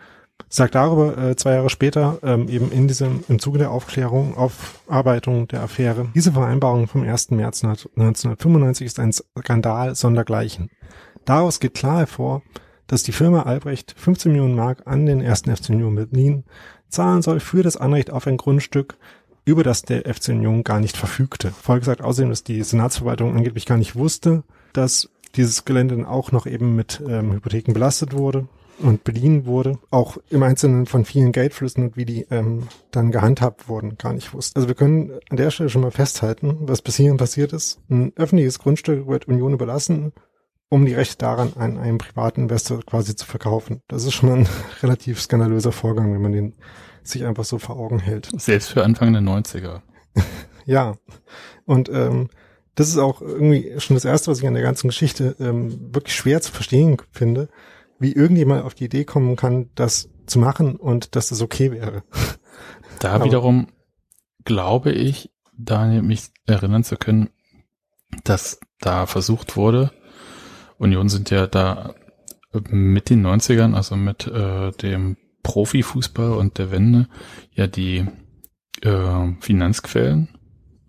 sagt 0.50 0.76
darüber 0.76 1.18
äh, 1.18 1.36
zwei 1.36 1.54
Jahre 1.54 1.70
später 1.70 2.20
ähm, 2.24 2.50
eben 2.50 2.72
in 2.72 2.88
diesem 2.88 3.24
im 3.28 3.40
Zuge 3.40 3.60
der 3.60 3.72
Aufklärung, 3.72 4.36
Aufarbeitung 4.36 5.48
der 5.48 5.62
Affäre. 5.62 6.08
Diese 6.16 6.34
Vereinbarung 6.34 6.88
vom 6.88 7.04
1. 7.04 7.32
März 7.32 7.64
1995 7.64 8.86
ist 8.86 9.00
ein 9.00 9.14
Skandal 9.14 9.96
sondergleichen. 9.96 10.70
Daraus 11.26 11.60
geht 11.60 11.76
klar 11.76 12.00
hervor, 12.00 12.42
dass 12.88 13.04
die 13.04 13.12
Firma 13.12 13.44
Albrecht 13.44 13.94
15 13.98 14.32
Millionen 14.32 14.56
Mark 14.56 14.84
an 14.86 15.06
den 15.06 15.26
1. 15.26 15.44
FC 15.44 15.70
Union 15.70 15.96
Berlin 15.96 16.44
zahlen 16.90 17.22
soll 17.22 17.40
für 17.40 17.64
das 17.64 17.78
Anrecht 17.78 18.12
auf 18.12 18.28
ein 18.28 18.38
Grundstück, 18.38 18.98
über 19.46 19.64
das 19.64 19.82
der 19.82 20.02
FC 20.14 20.30
Union 20.30 20.64
gar 20.64 20.80
nicht 20.80 20.98
verfügte. 20.98 21.52
Volk 21.52 21.84
sagt 21.84 22.02
außerdem, 22.02 22.30
dass 22.30 22.44
die 22.44 22.64
Senatsverwaltung 22.64 23.36
angeblich 23.36 23.66
gar 23.66 23.78
nicht 23.78 23.96
wusste, 23.96 24.44
dass 24.74 25.10
dieses 25.36 25.66
Gelände 25.66 25.96
dann 25.96 26.06
auch 26.06 26.32
noch 26.32 26.46
eben 26.46 26.76
mit 26.76 27.02
ähm, 27.08 27.34
Hypotheken 27.34 27.74
belastet 27.74 28.14
wurde 28.14 28.48
und 28.80 29.04
beliehen 29.04 29.46
wurde, 29.46 29.78
auch 29.92 30.18
im 30.30 30.44
Einzelnen 30.44 30.86
von 30.86 31.06
vielen 31.06 31.32
Geldflüssen 31.32 31.84
und 31.84 31.98
wie 31.98 32.06
die 32.06 32.26
ähm, 32.30 32.68
dann 32.92 33.12
gehandhabt 33.12 33.68
wurden, 33.68 33.98
gar 33.98 34.14
nicht 34.14 34.34
wusste. 34.34 34.56
Also 34.56 34.68
wir 34.68 34.76
können 34.76 35.12
an 35.30 35.38
der 35.38 35.52
Stelle 35.52 35.70
schon 35.70 35.82
mal 35.82 35.92
festhalten, 35.92 36.58
was 36.62 36.82
bis 36.82 36.98
hierhin 36.98 37.18
passiert 37.18 37.54
ist. 37.54 37.80
Ein 37.90 38.14
öffentliches 38.16 38.60
Grundstück 38.60 39.08
wird 39.08 39.28
Union 39.28 39.54
überlassen, 39.54 40.14
um 40.70 40.86
die 40.86 40.94
Rechte 40.94 41.18
daran 41.18 41.54
an 41.56 41.78
einen 41.78 41.98
privaten 41.98 42.44
Investor 42.44 42.82
quasi 42.84 43.16
zu 43.16 43.26
verkaufen. 43.26 43.82
Das 43.88 44.06
ist 44.06 44.14
schon 44.14 44.30
mal 44.30 44.40
ein 44.40 44.48
relativ 44.82 45.22
skandalöser 45.22 45.72
Vorgang, 45.72 46.14
wenn 46.14 46.22
man 46.22 46.32
den 46.32 46.56
sich 47.04 47.26
einfach 47.26 47.44
so 47.44 47.60
vor 47.60 47.78
Augen 47.78 48.00
hält. 48.00 48.30
Selbst 48.38 48.70
für 48.70 48.84
Anfang 48.84 49.14
der 49.14 49.22
90er. 49.22 49.82
ja. 50.66 50.96
Und 51.66 51.90
ähm, 51.90 52.30
das 52.76 52.90
ist 52.90 52.98
auch 52.98 53.22
irgendwie 53.22 53.74
schon 53.80 53.96
das 53.96 54.06
Erste, 54.06 54.32
was 54.32 54.40
ich 54.40 54.48
an 54.48 54.54
der 54.54 54.64
ganzen 54.64 54.88
Geschichte 54.88 55.36
ähm, 55.40 55.94
wirklich 55.94 56.16
schwer 56.16 56.42
zu 56.42 56.52
verstehen 56.52 56.98
finde, 57.12 57.50
wie 58.00 58.14
irgendjemand 58.14 58.64
auf 58.64 58.74
die 58.74 58.86
Idee 58.86 59.06
kommen 59.06 59.36
kann, 59.36 59.70
das 59.76 60.10
zu 60.26 60.40
machen 60.40 60.76
und 60.76 61.16
dass 61.16 61.30
das 61.30 61.42
okay 61.42 61.72
wäre. 61.72 62.04
Da 63.00 63.14
Aber 63.14 63.26
wiederum 63.26 63.68
glaube 64.46 64.92
ich, 64.92 65.32
Daniel, 65.58 66.04
mich 66.04 66.30
erinnern 66.46 66.86
zu 66.86 66.96
können, 66.96 67.32
dass 68.24 68.60
da 68.80 69.08
versucht 69.08 69.58
wurde, 69.58 69.92
Union 70.78 71.10
sind 71.10 71.30
ja 71.30 71.48
da 71.48 71.96
mit 72.70 73.10
den 73.10 73.26
90ern, 73.26 73.74
also 73.74 73.96
mit 73.96 74.28
äh, 74.28 74.72
dem 74.72 75.18
Profifußball 75.44 76.32
und 76.32 76.58
der 76.58 76.72
Wende, 76.72 77.08
ja 77.52 77.68
die 77.68 78.06
äh, 78.82 79.32
Finanzquellen 79.40 80.30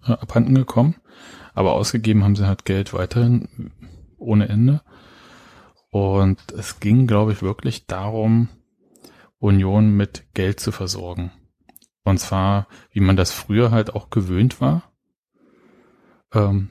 äh, 0.06 0.12
abhanden 0.12 0.54
gekommen. 0.54 0.96
Aber 1.54 1.74
ausgegeben 1.74 2.24
haben 2.24 2.36
sie 2.36 2.46
halt 2.46 2.64
Geld 2.64 2.92
weiterhin 2.94 3.70
ohne 4.18 4.48
Ende. 4.48 4.82
Und 5.90 6.40
es 6.52 6.80
ging, 6.80 7.06
glaube 7.06 7.32
ich, 7.32 7.42
wirklich 7.42 7.86
darum, 7.86 8.48
Union 9.38 9.90
mit 9.90 10.24
Geld 10.34 10.58
zu 10.58 10.72
versorgen. 10.72 11.30
Und 12.02 12.18
zwar, 12.18 12.66
wie 12.90 13.00
man 13.00 13.16
das 13.16 13.32
früher 13.32 13.70
halt 13.70 13.94
auch 13.94 14.10
gewöhnt 14.10 14.60
war. 14.60 14.92
Ähm, 16.32 16.70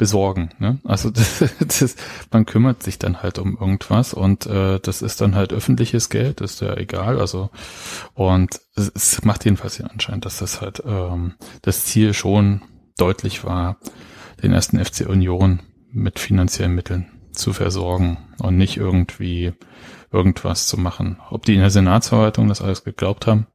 besorgen. 0.00 0.48
Ne? 0.58 0.78
Also 0.84 1.10
das, 1.10 1.44
das, 1.60 1.94
man 2.32 2.46
kümmert 2.46 2.82
sich 2.82 2.98
dann 2.98 3.22
halt 3.22 3.38
um 3.38 3.58
irgendwas 3.58 4.14
und 4.14 4.46
äh, 4.46 4.80
das 4.80 5.02
ist 5.02 5.20
dann 5.20 5.34
halt 5.34 5.52
öffentliches 5.52 6.08
Geld, 6.08 6.40
ist 6.40 6.62
ja 6.62 6.74
egal. 6.74 7.20
Also 7.20 7.50
und 8.14 8.60
es, 8.76 9.22
macht 9.24 9.44
jedenfalls 9.44 9.76
den 9.76 9.88
Anschein, 9.88 10.22
dass 10.22 10.38
das 10.38 10.62
halt 10.62 10.82
ähm, 10.86 11.34
das 11.60 11.84
Ziel 11.84 12.14
schon 12.14 12.62
deutlich 12.96 13.44
war, 13.44 13.76
den 14.42 14.54
ersten 14.54 14.82
FC 14.82 15.06
Union 15.06 15.60
mit 15.92 16.18
finanziellen 16.18 16.74
Mitteln 16.74 17.10
zu 17.32 17.52
versorgen 17.52 18.16
und 18.38 18.56
nicht 18.56 18.78
irgendwie 18.78 19.52
irgendwas 20.10 20.66
zu 20.66 20.78
machen. 20.78 21.20
Ob 21.28 21.44
die 21.44 21.54
in 21.54 21.60
der 21.60 21.68
Senatsverwaltung 21.70 22.48
das 22.48 22.62
alles 22.62 22.84
geglaubt 22.84 23.26
haben? 23.26 23.48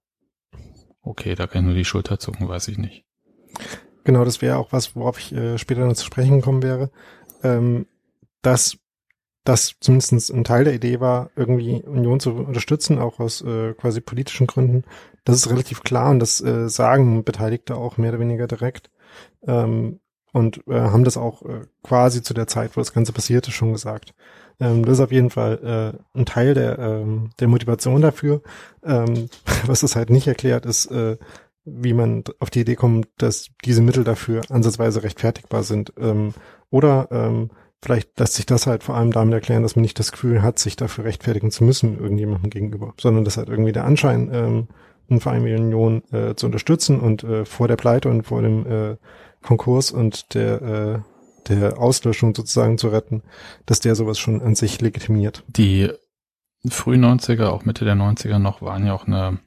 Okay, 1.02 1.34
da 1.34 1.48
kann 1.48 1.62
ich 1.62 1.66
nur 1.66 1.76
die 1.76 1.86
Schulter 1.86 2.20
zucken, 2.20 2.48
weiß 2.48 2.68
ich 2.68 2.78
nicht. 2.78 3.04
Genau, 4.06 4.24
das 4.24 4.42
wäre 4.42 4.58
auch 4.58 4.72
was, 4.72 4.96
worauf 4.96 5.20
ich 5.20 5.34
äh, 5.34 5.58
später 5.58 5.86
noch 5.86 5.94
zu 5.96 6.06
sprechen 6.06 6.42
kommen 6.42 6.64
wäre, 6.64 6.92
ähm, 7.44 7.88
dass 8.42 8.78
das 9.44 9.76
zumindest 9.80 10.32
ein 10.32 10.44
Teil 10.44 10.64
der 10.64 10.74
Idee 10.74 11.00
war, 11.00 11.30
irgendwie 11.36 11.84
Union 11.84 12.20
zu 12.20 12.32
unterstützen, 12.32 13.00
auch 13.00 13.20
aus 13.20 13.42
äh, 13.42 13.74
quasi 13.74 14.02
politischen 14.02 14.48
Gründen. 14.48 14.84
Das 15.24 15.36
ist 15.36 15.50
relativ 15.50 15.84
klar 15.84 16.12
und 16.12 16.20
das 16.20 16.40
äh, 16.42 16.70
sagen 16.70 17.24
Beteiligte 17.24 17.76
auch 17.76 17.98
mehr 17.98 18.12
oder 18.12 18.20
weniger 18.20 18.48
direkt. 18.48 18.90
Ähm, 19.48 20.00
und 20.34 20.68
äh, 20.68 20.74
haben 20.74 21.04
das 21.04 21.18
auch 21.18 21.44
äh, 21.44 21.62
quasi 21.82 22.22
zu 22.22 22.34
der 22.34 22.48
Zeit, 22.48 22.76
wo 22.76 22.82
das 22.82 22.94
Ganze 22.94 23.14
passierte, 23.14 23.52
schon 23.52 23.72
gesagt. 23.72 24.14
Ähm, 24.60 24.84
das 24.84 24.96
ist 24.96 25.04
auf 25.04 25.12
jeden 25.12 25.30
Fall 25.30 25.94
äh, 26.16 26.20
ein 26.20 26.26
Teil 26.26 26.54
der, 26.54 26.78
ähm, 26.78 27.30
der 27.40 27.48
Motivation 27.48 28.02
dafür. 28.02 28.42
Ähm, 28.84 29.30
was 29.66 29.82
das 29.82 29.96
halt 29.96 30.10
nicht 30.10 30.28
erklärt, 30.28 30.66
ist, 30.66 30.88
äh, 30.88 31.18
wie 31.66 31.94
man 31.94 32.24
auf 32.40 32.50
die 32.50 32.62
Idee 32.62 32.76
kommt, 32.76 33.08
dass 33.18 33.50
diese 33.66 33.82
Mittel 33.82 34.04
dafür 34.04 34.42
ansatzweise 34.50 35.04
rechtfertigbar 35.04 35.64
sind. 35.64 35.94
Ähm, 35.98 36.34
oder 36.70 37.08
ähm, 37.12 37.50
vielleicht 37.82 38.20
lässt 38.20 38.36
sich 38.36 38.46
das 38.46 38.68
halt 38.68 38.84
vor 38.84 38.96
allem 38.96 39.12
damit 39.12 39.34
erklären, 39.34 39.64
dass 39.64 39.76
man 39.76 39.82
nicht 39.82 40.00
das 40.00 40.12
Gefühl 40.12 40.42
hat, 40.42 40.60
sich 40.60 40.76
dafür 40.76 41.06
rechtfertigen 41.06 41.52
zu 41.52 41.64
müssen 41.64 42.00
irgendjemandem 42.00 42.50
gegenüber, 42.50 42.94
sondern 43.00 43.26
dass 43.26 43.38
halt 43.38 43.50
irgendwie 43.50 43.72
der 43.72 43.86
Anschein, 43.86 44.30
ähm, 44.32 44.68
einen 45.10 45.22
Verein 45.22 45.46
wie 45.46 45.54
Union 45.54 46.04
äh, 46.12 46.36
zu 46.36 46.48
unterstützen 46.48 47.00
und 47.00 47.24
äh, 47.24 47.46
vor 47.46 47.68
der 47.68 47.76
Pleite 47.76 48.10
und 48.10 48.24
vor 48.24 48.42
dem 48.42 48.66
äh, 48.66 48.98
Konkurs 49.44 49.92
und 49.92 50.34
der, 50.34 50.62
äh, 50.62 51.00
der 51.48 51.80
Auslöschung 51.80 52.34
sozusagen 52.34 52.78
zu 52.78 52.88
retten, 52.88 53.22
dass 53.66 53.80
der 53.80 53.96
sowas 53.96 54.18
schon 54.18 54.42
an 54.42 54.56
sich 54.56 54.82
legitimiert. 54.82 55.44
Die 55.48 55.92
frühen 56.68 57.06
90er, 57.06 57.46
auch 57.48 57.66
Mitte 57.66 57.86
der 57.86 57.96
90er 57.96 58.40
noch, 58.40 58.64
waren 58.64 58.88
ja 58.88 58.94
auch 58.94 59.06
eine 59.06 59.40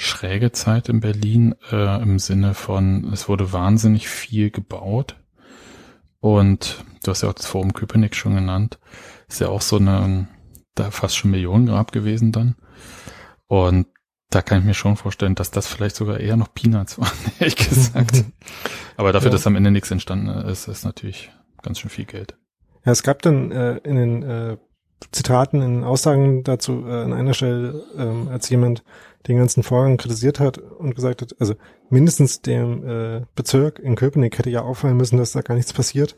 schräge 0.00 0.50
Zeit 0.50 0.88
in 0.88 1.00
Berlin 1.00 1.54
äh, 1.70 2.02
im 2.02 2.18
Sinne 2.18 2.54
von, 2.54 3.12
es 3.12 3.28
wurde 3.28 3.52
wahnsinnig 3.52 4.08
viel 4.08 4.50
gebaut. 4.50 5.16
Und 6.20 6.84
du 7.04 7.10
hast 7.10 7.22
ja 7.22 7.28
auch 7.28 7.34
das 7.34 7.46
Forum 7.46 7.74
Köpenick 7.74 8.14
schon 8.14 8.34
genannt. 8.34 8.78
Ist 9.28 9.40
ja 9.40 9.48
auch 9.48 9.60
so 9.60 9.76
eine, 9.76 10.26
da 10.74 10.90
fast 10.90 11.16
schon 11.16 11.30
Millionengrab 11.30 11.92
gewesen 11.92 12.32
dann. 12.32 12.56
Und 13.46 13.88
da 14.30 14.40
kann 14.40 14.60
ich 14.60 14.64
mir 14.64 14.74
schon 14.74 14.96
vorstellen, 14.96 15.34
dass 15.34 15.50
das 15.50 15.66
vielleicht 15.66 15.96
sogar 15.96 16.18
eher 16.18 16.36
noch 16.36 16.54
Peanuts 16.54 16.98
waren, 16.98 17.12
ehrlich 17.38 17.56
gesagt. 17.56 18.24
Aber 18.96 19.12
dafür, 19.12 19.28
ja. 19.30 19.32
dass 19.32 19.46
am 19.46 19.56
Ende 19.56 19.70
nichts 19.70 19.90
entstanden 19.90 20.28
ist, 20.28 20.66
ist 20.66 20.84
natürlich 20.84 21.30
ganz 21.62 21.78
schön 21.78 21.90
viel 21.90 22.06
Geld. 22.06 22.38
Ja, 22.86 22.92
es 22.92 23.02
gab 23.02 23.20
dann 23.20 23.52
äh, 23.52 23.76
in 23.78 23.96
den 23.96 24.22
äh, 24.22 24.56
Zitaten, 25.12 25.62
in 25.62 25.84
Aussagen 25.84 26.44
dazu 26.44 26.84
äh, 26.86 27.02
an 27.02 27.12
einer 27.12 27.34
Stelle, 27.34 27.84
ähm, 27.96 28.28
als 28.28 28.48
jemand 28.48 28.84
den 29.26 29.38
ganzen 29.38 29.62
Vorgang 29.62 29.96
kritisiert 29.96 30.40
hat 30.40 30.58
und 30.58 30.94
gesagt 30.94 31.22
hat, 31.22 31.34
also 31.38 31.54
mindestens 31.88 32.42
dem 32.42 32.86
äh, 32.86 33.22
Bezirk 33.34 33.78
in 33.78 33.96
Köpenick 33.96 34.38
hätte 34.38 34.50
ja 34.50 34.62
auffallen 34.62 34.96
müssen, 34.96 35.18
dass 35.18 35.32
da 35.32 35.42
gar 35.42 35.54
nichts 35.54 35.72
passiert. 35.72 36.16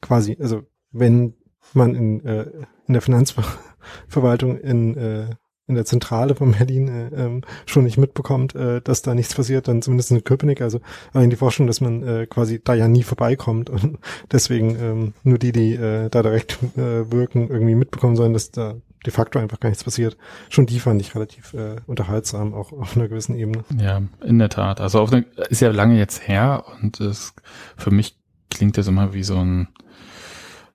Quasi, 0.00 0.36
also 0.40 0.62
wenn 0.90 1.34
man 1.74 1.94
in, 1.94 2.24
äh, 2.24 2.50
in 2.86 2.94
der 2.94 3.02
Finanzverwaltung 3.02 4.58
in 4.60 4.96
äh, 4.96 5.30
in 5.70 5.76
der 5.76 5.86
Zentrale 5.86 6.34
von 6.34 6.52
Berlin 6.52 6.88
äh, 6.88 7.24
ähm, 7.24 7.42
schon 7.64 7.84
nicht 7.84 7.96
mitbekommt, 7.96 8.54
äh, 8.54 8.82
dass 8.82 9.02
da 9.02 9.14
nichts 9.14 9.34
passiert, 9.34 9.68
dann 9.68 9.80
zumindest 9.80 10.10
in 10.10 10.22
Köpenick. 10.24 10.60
Also 10.60 10.80
in 11.14 11.30
die 11.30 11.36
Forschung, 11.36 11.66
dass 11.66 11.80
man 11.80 12.02
äh, 12.02 12.26
quasi 12.26 12.60
da 12.62 12.74
ja 12.74 12.88
nie 12.88 13.02
vorbeikommt 13.02 13.70
und 13.70 13.98
deswegen 14.32 14.76
ähm, 14.78 15.14
nur 15.22 15.38
die, 15.38 15.52
die 15.52 15.74
äh, 15.74 16.10
da 16.10 16.22
direkt 16.22 16.58
äh, 16.76 17.10
wirken, 17.10 17.48
irgendwie 17.48 17.74
mitbekommen 17.74 18.16
sollen, 18.16 18.34
dass 18.34 18.50
da 18.50 18.74
de 19.06 19.12
facto 19.12 19.38
einfach 19.38 19.60
gar 19.60 19.70
nichts 19.70 19.84
passiert. 19.84 20.18
Schon 20.50 20.66
die 20.66 20.78
fand 20.78 21.00
ich 21.00 21.14
relativ 21.14 21.54
äh, 21.54 21.76
unterhaltsam, 21.86 22.52
auch 22.52 22.72
auf 22.72 22.96
einer 22.96 23.08
gewissen 23.08 23.34
Ebene. 23.34 23.64
Ja, 23.78 24.02
in 24.22 24.38
der 24.38 24.50
Tat. 24.50 24.80
Also 24.80 25.00
auf 25.00 25.12
eine, 25.12 25.24
ist 25.48 25.62
ja 25.62 25.70
lange 25.70 25.96
jetzt 25.98 26.28
her 26.28 26.64
und 26.82 27.00
es 27.00 27.32
für 27.76 27.90
mich 27.90 28.16
klingt 28.50 28.76
das 28.76 28.88
immer 28.88 29.14
wie 29.14 29.22
so 29.22 29.36
ein 29.36 29.68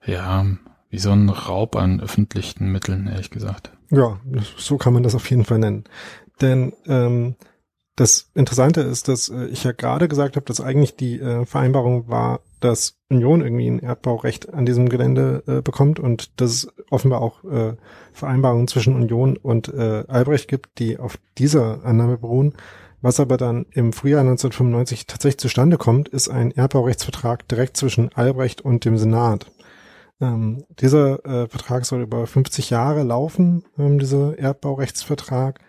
ja, 0.05 0.45
wie 0.89 0.99
so 0.99 1.11
ein 1.11 1.29
Raub 1.29 1.75
an 1.75 1.99
öffentlichen 1.99 2.71
Mitteln, 2.71 3.07
ehrlich 3.07 3.29
gesagt. 3.29 3.71
Ja, 3.95 4.19
so 4.57 4.77
kann 4.77 4.93
man 4.93 5.03
das 5.03 5.15
auf 5.15 5.29
jeden 5.29 5.45
Fall 5.45 5.59
nennen. 5.59 5.85
Denn 6.41 6.73
ähm, 6.85 7.35
das 7.95 8.29
Interessante 8.33 8.81
ist, 8.81 9.07
dass 9.07 9.29
äh, 9.29 9.45
ich 9.45 9.63
ja 9.63 9.71
gerade 9.71 10.07
gesagt 10.07 10.35
habe, 10.35 10.45
dass 10.45 10.59
eigentlich 10.59 10.97
die 10.97 11.19
äh, 11.19 11.45
Vereinbarung 11.45 12.09
war, 12.09 12.41
dass 12.59 12.97
Union 13.09 13.41
irgendwie 13.41 13.67
ein 13.67 13.79
Erdbaurecht 13.79 14.53
an 14.53 14.65
diesem 14.65 14.89
Gelände 14.89 15.43
äh, 15.47 15.61
bekommt 15.61 15.99
und 15.99 16.41
dass 16.41 16.51
es 16.51 16.73
offenbar 16.89 17.21
auch 17.21 17.43
äh, 17.45 17.75
Vereinbarungen 18.11 18.67
zwischen 18.67 18.95
Union 18.95 19.37
und 19.37 19.69
äh, 19.69 20.03
Albrecht 20.07 20.49
gibt, 20.49 20.79
die 20.79 20.99
auf 20.99 21.17
dieser 21.37 21.85
Annahme 21.85 22.17
beruhen. 22.17 22.53
Was 23.01 23.19
aber 23.19 23.37
dann 23.37 23.65
im 23.71 23.93
Frühjahr 23.93 24.21
1995 24.21 25.05
tatsächlich 25.05 25.37
zustande 25.37 25.77
kommt, 25.77 26.09
ist 26.09 26.27
ein 26.27 26.51
Erdbaurechtsvertrag 26.51 27.47
direkt 27.47 27.77
zwischen 27.77 28.09
Albrecht 28.13 28.61
und 28.61 28.83
dem 28.83 28.97
Senat. 28.97 29.45
Ähm, 30.21 30.63
dieser 30.79 31.25
äh, 31.25 31.47
Vertrag 31.47 31.85
soll 31.85 32.01
über 32.01 32.25
50 32.25 32.69
Jahre 32.69 33.03
laufen, 33.03 33.63
ähm, 33.77 33.99
dieser 33.99 34.37
Erdbaurechtsvertrag. 34.37 35.59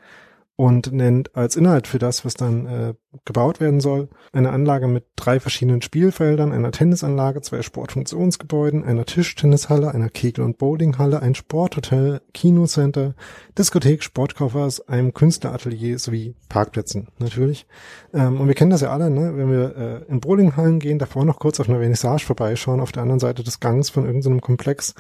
Und 0.57 0.91
nennt 0.91 1.37
als 1.37 1.55
Inhalt 1.55 1.87
für 1.87 1.99
das, 1.99 2.25
was 2.25 2.35
dann 2.35 2.67
äh, 2.67 2.95
gebaut 3.27 3.61
werden 3.61 3.81
soll, 3.81 4.09
eine 4.33 4.51
Anlage 4.51 4.89
mit 4.89 5.05
drei 5.15 5.39
verschiedenen 5.39 5.83
Spielfeldern, 5.83 6.53
einer 6.53 6.73
Tennisanlage, 6.73 7.43
zwei 7.43 7.61
Sportfunktionsgebäuden, 7.61 8.83
einer 8.83 9.05
Tischtennishalle, 9.05 9.93
einer 9.93 10.09
Kegel- 10.09 10.45
und 10.45 10.57
Bowlinghalle, 10.57 11.21
ein 11.21 11.35
Sporthotel, 11.35 12.23
Kinocenter, 12.33 13.15
Diskothek, 13.59 14.03
Sportkaufhaus, 14.03 14.81
einem 14.89 15.13
Künstleratelier 15.13 15.99
sowie 15.99 16.35
Parkplätzen 16.49 17.09
natürlich. 17.19 17.67
Ähm, 18.15 18.41
und 18.41 18.49
wir 18.49 18.55
kennen 18.55 18.71
das 18.71 18.81
ja 18.81 18.91
alle, 18.91 19.11
ne? 19.11 19.37
wenn 19.37 19.51
wir 19.51 19.77
äh, 19.77 20.11
in 20.11 20.21
Bowlinghallen 20.21 20.79
gehen, 20.79 20.99
davor 20.99 21.27
noch 21.27 21.39
kurz 21.39 21.61
auf 21.61 21.69
einer 21.69 21.81
Vernissage 21.81 22.25
vorbeischauen, 22.25 22.81
auf 22.81 22.93
der 22.93 23.03
anderen 23.03 23.21
Seite 23.21 23.45
des 23.45 23.61
Gangs 23.61 23.91
von 23.91 24.07
irgendeinem 24.07 24.41
Komplex 24.41 24.95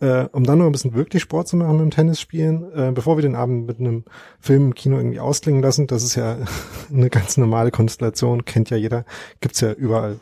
äh, 0.00 0.24
um 0.32 0.44
dann 0.44 0.58
noch 0.58 0.66
ein 0.66 0.72
bisschen 0.72 0.94
wirklich 0.94 1.22
Sport 1.22 1.48
zu 1.48 1.56
machen 1.56 1.76
mit 1.76 1.80
dem 1.82 1.90
Tennisspielen, 1.90 2.72
äh, 2.72 2.92
bevor 2.92 3.16
wir 3.16 3.22
den 3.22 3.34
Abend 3.34 3.66
mit 3.66 3.80
einem 3.80 4.04
Film 4.40 4.66
im 4.66 4.74
Kino 4.74 4.96
irgendwie 4.96 5.20
ausklingen 5.20 5.62
lassen. 5.62 5.86
Das 5.86 6.02
ist 6.02 6.14
ja 6.14 6.38
eine 6.92 7.10
ganz 7.10 7.36
normale 7.36 7.70
Konstellation, 7.70 8.44
kennt 8.44 8.70
ja 8.70 8.76
jeder, 8.76 9.04
gibt's 9.40 9.60
ja 9.60 9.72
überall 9.72 10.18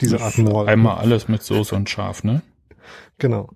diese 0.00 0.20
Art 0.20 0.38
Mall. 0.38 0.68
Einmal 0.68 0.96
alles 0.96 1.28
mit 1.28 1.42
Soße 1.42 1.74
und 1.74 1.88
Schaf, 1.88 2.24
ne? 2.24 2.42
Genau. 3.18 3.50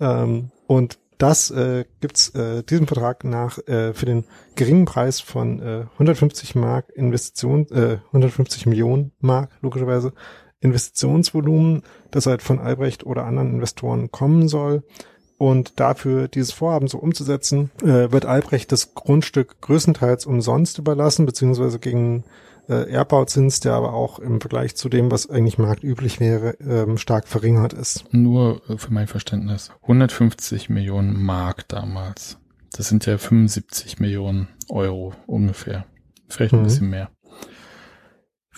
Ähm, 0.00 0.50
und 0.66 0.98
das 1.18 1.50
äh, 1.50 1.84
gibt's 2.00 2.30
äh, 2.30 2.62
diesem 2.62 2.86
Vertrag 2.86 3.24
nach 3.24 3.58
äh, 3.66 3.92
für 3.92 4.06
den 4.06 4.24
geringen 4.54 4.86
Preis 4.86 5.20
von 5.20 5.60
äh, 5.60 5.84
150 5.94 6.54
Mark 6.54 6.88
Investition, 6.94 7.66
äh, 7.70 7.98
150 8.06 8.64
Millionen 8.66 9.12
Mark 9.20 9.50
logischerweise 9.60 10.14
Investitionsvolumen, 10.60 11.82
das 12.10 12.26
halt 12.26 12.42
von 12.42 12.58
Albrecht 12.58 13.04
oder 13.04 13.24
anderen 13.24 13.50
Investoren 13.54 14.10
kommen 14.10 14.48
soll. 14.48 14.82
Und 15.38 15.80
dafür 15.80 16.28
dieses 16.28 16.52
Vorhaben 16.52 16.86
so 16.86 16.98
umzusetzen, 16.98 17.70
äh, 17.82 18.12
wird 18.12 18.26
Albrecht 18.26 18.72
das 18.72 18.94
Grundstück 18.94 19.60
größtenteils 19.62 20.26
umsonst 20.26 20.76
überlassen, 20.78 21.24
beziehungsweise 21.24 21.78
gegen 21.78 22.24
äh, 22.68 22.90
Erbbauzins, 22.90 23.60
der 23.60 23.72
aber 23.72 23.94
auch 23.94 24.18
im 24.18 24.40
Vergleich 24.42 24.76
zu 24.76 24.90
dem, 24.90 25.10
was 25.10 25.30
eigentlich 25.30 25.56
marktüblich 25.56 26.20
wäre, 26.20 26.56
ähm, 26.60 26.98
stark 26.98 27.26
verringert 27.26 27.72
ist. 27.72 28.04
Nur 28.12 28.60
äh, 28.68 28.76
für 28.76 28.92
mein 28.92 29.06
Verständnis. 29.06 29.70
150 29.82 30.68
Millionen 30.68 31.20
Mark 31.22 31.66
damals. 31.68 32.36
Das 32.72 32.88
sind 32.88 33.06
ja 33.06 33.16
75 33.16 33.98
Millionen 33.98 34.48
Euro 34.68 35.14
ungefähr. 35.26 35.86
Vielleicht 36.28 36.52
ein 36.52 36.60
Mhm. 36.60 36.64
bisschen 36.64 36.90
mehr. 36.90 37.08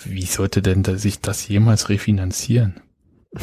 Wie 0.06 0.26
sollte 0.26 0.62
denn 0.62 0.82
da 0.82 0.96
sich 0.96 1.20
das 1.20 1.48
jemals 1.48 1.88
refinanzieren? 1.88 2.80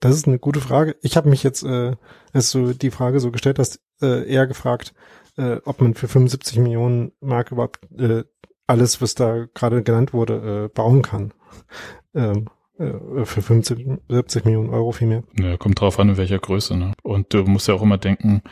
Das 0.00 0.14
ist 0.16 0.26
eine 0.26 0.38
gute 0.38 0.62
Frage. 0.62 0.96
Ich 1.02 1.18
habe 1.18 1.28
mich 1.28 1.42
jetzt, 1.42 1.62
äh, 1.62 1.94
als 2.32 2.50
du 2.52 2.72
die 2.72 2.90
Frage 2.90 3.20
so 3.20 3.30
gestellt 3.30 3.58
hast, 3.58 3.80
äh, 4.00 4.26
eher 4.26 4.46
gefragt, 4.46 4.94
äh, 5.36 5.56
ob 5.66 5.82
man 5.82 5.92
für 5.92 6.08
75 6.08 6.56
Millionen 6.56 7.12
Mark 7.20 7.52
überhaupt 7.52 7.80
äh, 7.98 8.24
alles, 8.66 9.02
was 9.02 9.14
da 9.14 9.46
gerade 9.52 9.82
genannt 9.82 10.14
wurde, 10.14 10.64
äh, 10.64 10.68
bauen 10.74 11.02
kann. 11.02 11.34
Ähm, 12.14 12.46
äh, 12.78 13.24
für 13.24 13.40
75 13.40 14.44
Millionen 14.44 14.70
Euro 14.70 14.92
vielmehr. 14.92 15.22
Ja, 15.38 15.56
kommt 15.56 15.80
drauf 15.80 15.98
an, 15.98 16.10
in 16.10 16.16
welcher 16.16 16.38
Größe, 16.38 16.76
ne? 16.76 16.92
Und 17.02 17.32
du 17.32 17.44
musst 17.44 17.68
ja 17.68 17.74
auch 17.74 17.82
immer 17.82 17.96
denken, 17.96 18.42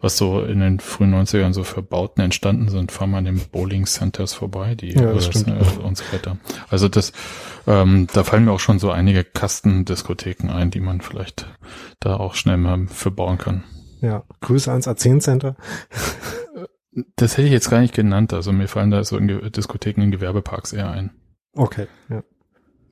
was 0.00 0.16
so 0.16 0.42
in 0.42 0.60
den 0.60 0.80
frühen 0.80 1.14
90ern 1.14 1.52
so 1.52 1.62
für 1.62 1.82
Bauten 1.82 2.20
entstanden 2.20 2.68
sind. 2.70 2.90
Fahr 2.90 3.06
mal 3.06 3.18
an 3.18 3.26
den 3.26 3.40
Bowling 3.52 3.86
Centers 3.86 4.34
vorbei, 4.34 4.74
die 4.74 4.94
Ja, 4.94 5.12
das 5.12 5.28
äh, 5.46 5.52
und 5.82 5.96
so 5.96 6.04
weiter. 6.12 6.38
Also 6.68 6.88
das, 6.88 7.12
ähm, 7.66 8.08
da 8.12 8.24
fallen 8.24 8.46
mir 8.46 8.52
auch 8.52 8.60
schon 8.60 8.80
so 8.80 8.90
einige 8.90 9.22
Kastendiskotheken 9.22 10.50
ein, 10.50 10.70
die 10.70 10.80
man 10.80 11.00
vielleicht 11.00 11.46
da 12.00 12.16
auch 12.16 12.34
schnell 12.34 12.56
mal 12.56 12.86
für 12.88 13.12
bauen 13.12 13.38
kann. 13.38 13.64
Ja, 14.00 14.24
Grüße 14.40 14.70
ans 14.70 14.88
A10 14.88 15.20
Center. 15.20 15.56
Das 17.16 17.36
hätte 17.36 17.46
ich 17.46 17.52
jetzt 17.52 17.70
gar 17.70 17.80
nicht 17.80 17.94
genannt. 17.94 18.32
Also 18.32 18.52
mir 18.52 18.66
fallen 18.66 18.90
da 18.90 19.04
so 19.04 19.16
in 19.18 19.28
Ge 19.28 19.50
Diskotheken 19.50 20.02
in 20.02 20.10
Gewerbeparks 20.10 20.72
eher 20.72 20.90
ein. 20.90 21.10
Okay, 21.54 21.86
ja. 22.08 22.22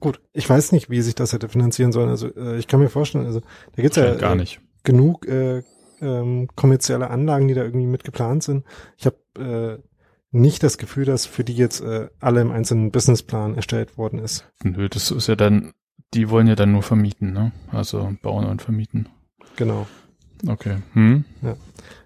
Gut, 0.01 0.21
ich 0.33 0.49
weiß 0.49 0.73
nicht, 0.73 0.91
wie 0.91 1.01
sich 1.01 1.15
das 1.15 1.33
hätte 1.33 1.49
finanzieren 1.49 1.93
sollen. 1.93 2.11
Also 2.11 2.35
äh, 2.35 2.59
ich 2.59 2.67
kann 2.67 2.81
mir 2.81 2.89
vorstellen, 2.91 3.27
also 3.27 3.41
da 3.41 3.83
gibt's 3.83 3.97
ja 3.97 4.03
Wahrscheinlich 4.05 4.21
gar 4.21 4.33
äh, 4.33 4.37
nicht. 4.37 4.61
genug 4.85 5.27
äh, 5.27 5.63
ähm, 6.01 6.49
kommerzielle 6.55 7.09
Anlagen, 7.11 7.49
die 7.49 7.55
da 7.55 7.63
irgendwie 7.65 7.87
mit 7.87 8.05
geplant 8.05 8.43
sind. 8.43 8.65
Ich 8.99 9.07
habe 9.07 9.17
äh, 9.83 9.83
nicht 10.31 10.63
das 10.63 10.77
Gefühl, 10.77 11.07
dass 11.07 11.25
für 11.25 11.45
die 11.45 11.55
jetzt 11.55 11.81
äh, 11.81 12.09
alle 12.21 12.43
im 12.43 12.51
einzelnen 12.51 12.91
Businessplan 12.91 13.55
erstellt 13.55 13.97
worden 13.97 14.19
ist. 14.19 14.45
Nö, 14.63 14.89
das 14.89 15.11
ist 15.11 15.29
ja 15.29 15.37
dann, 15.37 15.73
die 16.13 16.29
wollen 16.29 16.47
ja 16.47 16.55
dann 16.55 16.73
nur 16.73 16.83
vermieten, 16.83 17.33
ne? 17.33 17.53
Also 17.73 18.15
bauen 18.23 18.45
und 18.45 18.61
vermieten. 18.61 19.09
Genau. 19.57 19.87
Okay. 20.47 20.77
Hm? 20.93 21.25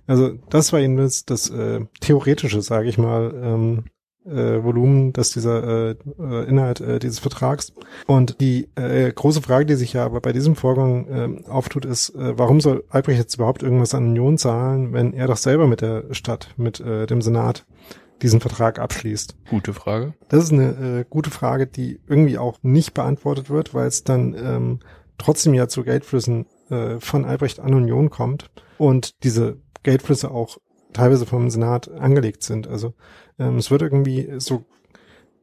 Also 0.07 0.39
das 0.51 0.73
war 0.73 0.79
jedenfalls 0.79 1.25
das 1.25 1.51
äh, 1.51 1.81
theoretische, 2.01 2.63
sage 2.63 2.89
ich 2.89 2.99
mal, 2.99 3.33
ähm, 3.43 3.85
äh, 4.27 4.63
Volumen, 4.63 5.13
dass 5.13 5.31
dieser 5.31 5.91
äh, 5.91 5.97
äh, 6.19 6.49
Inhalt 6.49 6.81
äh, 6.81 6.99
dieses 6.99 7.19
Vertrags. 7.19 7.73
Und 8.07 8.41
die 8.41 8.69
äh, 8.75 9.11
große 9.13 9.43
Frage, 9.43 9.67
die 9.67 9.75
sich 9.75 9.93
ja 9.93 10.05
aber 10.05 10.21
bei 10.21 10.33
diesem 10.33 10.57
Vorgang 10.57 11.07
ähm, 11.11 11.47
auftut, 11.47 11.85
ist, 11.85 12.11
äh, 12.11 12.39
warum 12.39 12.61
soll 12.61 12.85
Albrecht 12.91 13.19
jetzt 13.19 13.35
überhaupt 13.35 13.63
irgendwas 13.63 13.95
an 13.95 14.09
Union 14.09 14.39
zahlen, 14.39 14.93
wenn 14.93 15.13
er 15.13 15.27
doch 15.27 15.37
selber 15.37 15.67
mit 15.67 15.81
der 15.81 16.13
Stadt, 16.13 16.55
mit 16.57 16.81
äh, 16.81 17.07
dem 17.07 17.23
Senat 17.23 17.67
diesen 18.23 18.41
Vertrag 18.41 18.79
abschließt? 18.79 19.37
Gute 19.49 19.73
Frage. 19.73 20.15
Das 20.29 20.45
ist 20.45 20.53
eine 20.53 21.01
äh, 21.01 21.05
gute 21.09 21.31
Frage, 21.31 21.67
die 21.67 22.01
irgendwie 22.07 22.39
auch 22.39 22.59
nicht 22.63 22.95
beantwortet 22.95 23.51
wird, 23.51 23.75
weil 23.75 23.87
es 23.87 24.05
dann 24.05 24.35
ähm, 24.35 24.81
trotzdem 25.19 25.55
ja 25.55 25.69
zu 25.69 25.83
Geldflüssen 25.83 26.47
äh, 26.71 27.01
von 27.01 27.25
Albrecht 27.25 27.61
an 27.61 27.75
Union 27.75 28.11
kommt 28.11 28.51
und 28.79 29.23
diese 29.25 29.59
Geldflüsse 29.83 30.31
auch 30.31 30.59
teilweise 30.93 31.27
vom 31.27 31.51
Senat 31.51 31.91
angelegt 31.91 32.43
sind. 32.43 32.67
Also 32.69 32.95
ähm, 33.39 33.57
es 33.57 33.71
wird 33.71 33.83
irgendwie 33.83 34.35
so, 34.39 34.65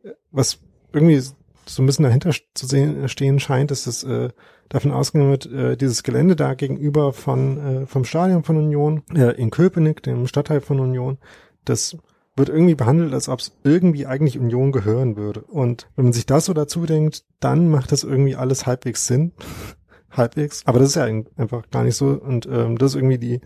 äh, 0.03 0.11
was 0.31 0.59
irgendwie 0.93 1.19
so 1.19 1.83
ein 1.83 1.85
bisschen 1.85 2.03
dahinter 2.03 2.31
zu 2.53 2.65
sehen, 2.65 3.09
stehen 3.09 3.39
scheint, 3.39 3.71
ist, 3.71 3.87
dass 3.87 4.03
äh, 4.03 4.29
davon 4.69 4.91
ausgegangen 4.91 5.31
wird, 5.31 5.45
äh, 5.47 5.77
dieses 5.77 6.03
Gelände 6.03 6.35
da 6.35 6.53
gegenüber 6.53 7.13
von 7.13 7.57
äh, 7.83 7.85
vom 7.85 8.05
Stadion 8.05 8.43
von 8.43 8.57
Union 8.57 9.03
äh, 9.13 9.35
in 9.39 9.49
Köpenick, 9.49 10.03
dem 10.03 10.27
Stadtteil 10.27 10.61
von 10.61 10.79
Union, 10.79 11.17
das 11.65 11.97
wird 12.37 12.49
irgendwie 12.49 12.75
behandelt, 12.75 13.13
als 13.13 13.29
ob 13.29 13.39
es 13.39 13.57
irgendwie 13.63 14.05
eigentlich 14.05 14.37
Union 14.37 14.71
gehören 14.71 15.17
würde. 15.17 15.41
Und 15.41 15.89
wenn 15.95 16.05
man 16.05 16.13
sich 16.13 16.25
das 16.27 16.45
so 16.45 16.53
dazu 16.53 16.85
denkt, 16.85 17.25
dann 17.39 17.67
macht 17.69 17.91
das 17.91 18.03
irgendwie 18.03 18.35
alles 18.35 18.65
halbwegs 18.67 19.07
Sinn. 19.07 19.31
halbwegs. 20.11 20.61
Aber 20.65 20.79
das 20.79 20.89
ist 20.89 20.95
ja 20.95 21.03
ein- 21.03 21.27
einfach 21.35 21.69
gar 21.71 21.83
nicht 21.83 21.95
so. 21.95 22.07
Und 22.09 22.45
ähm, 22.45 22.77
das 22.77 22.91
ist 22.91 22.95
irgendwie 22.95 23.17
die, 23.17 23.41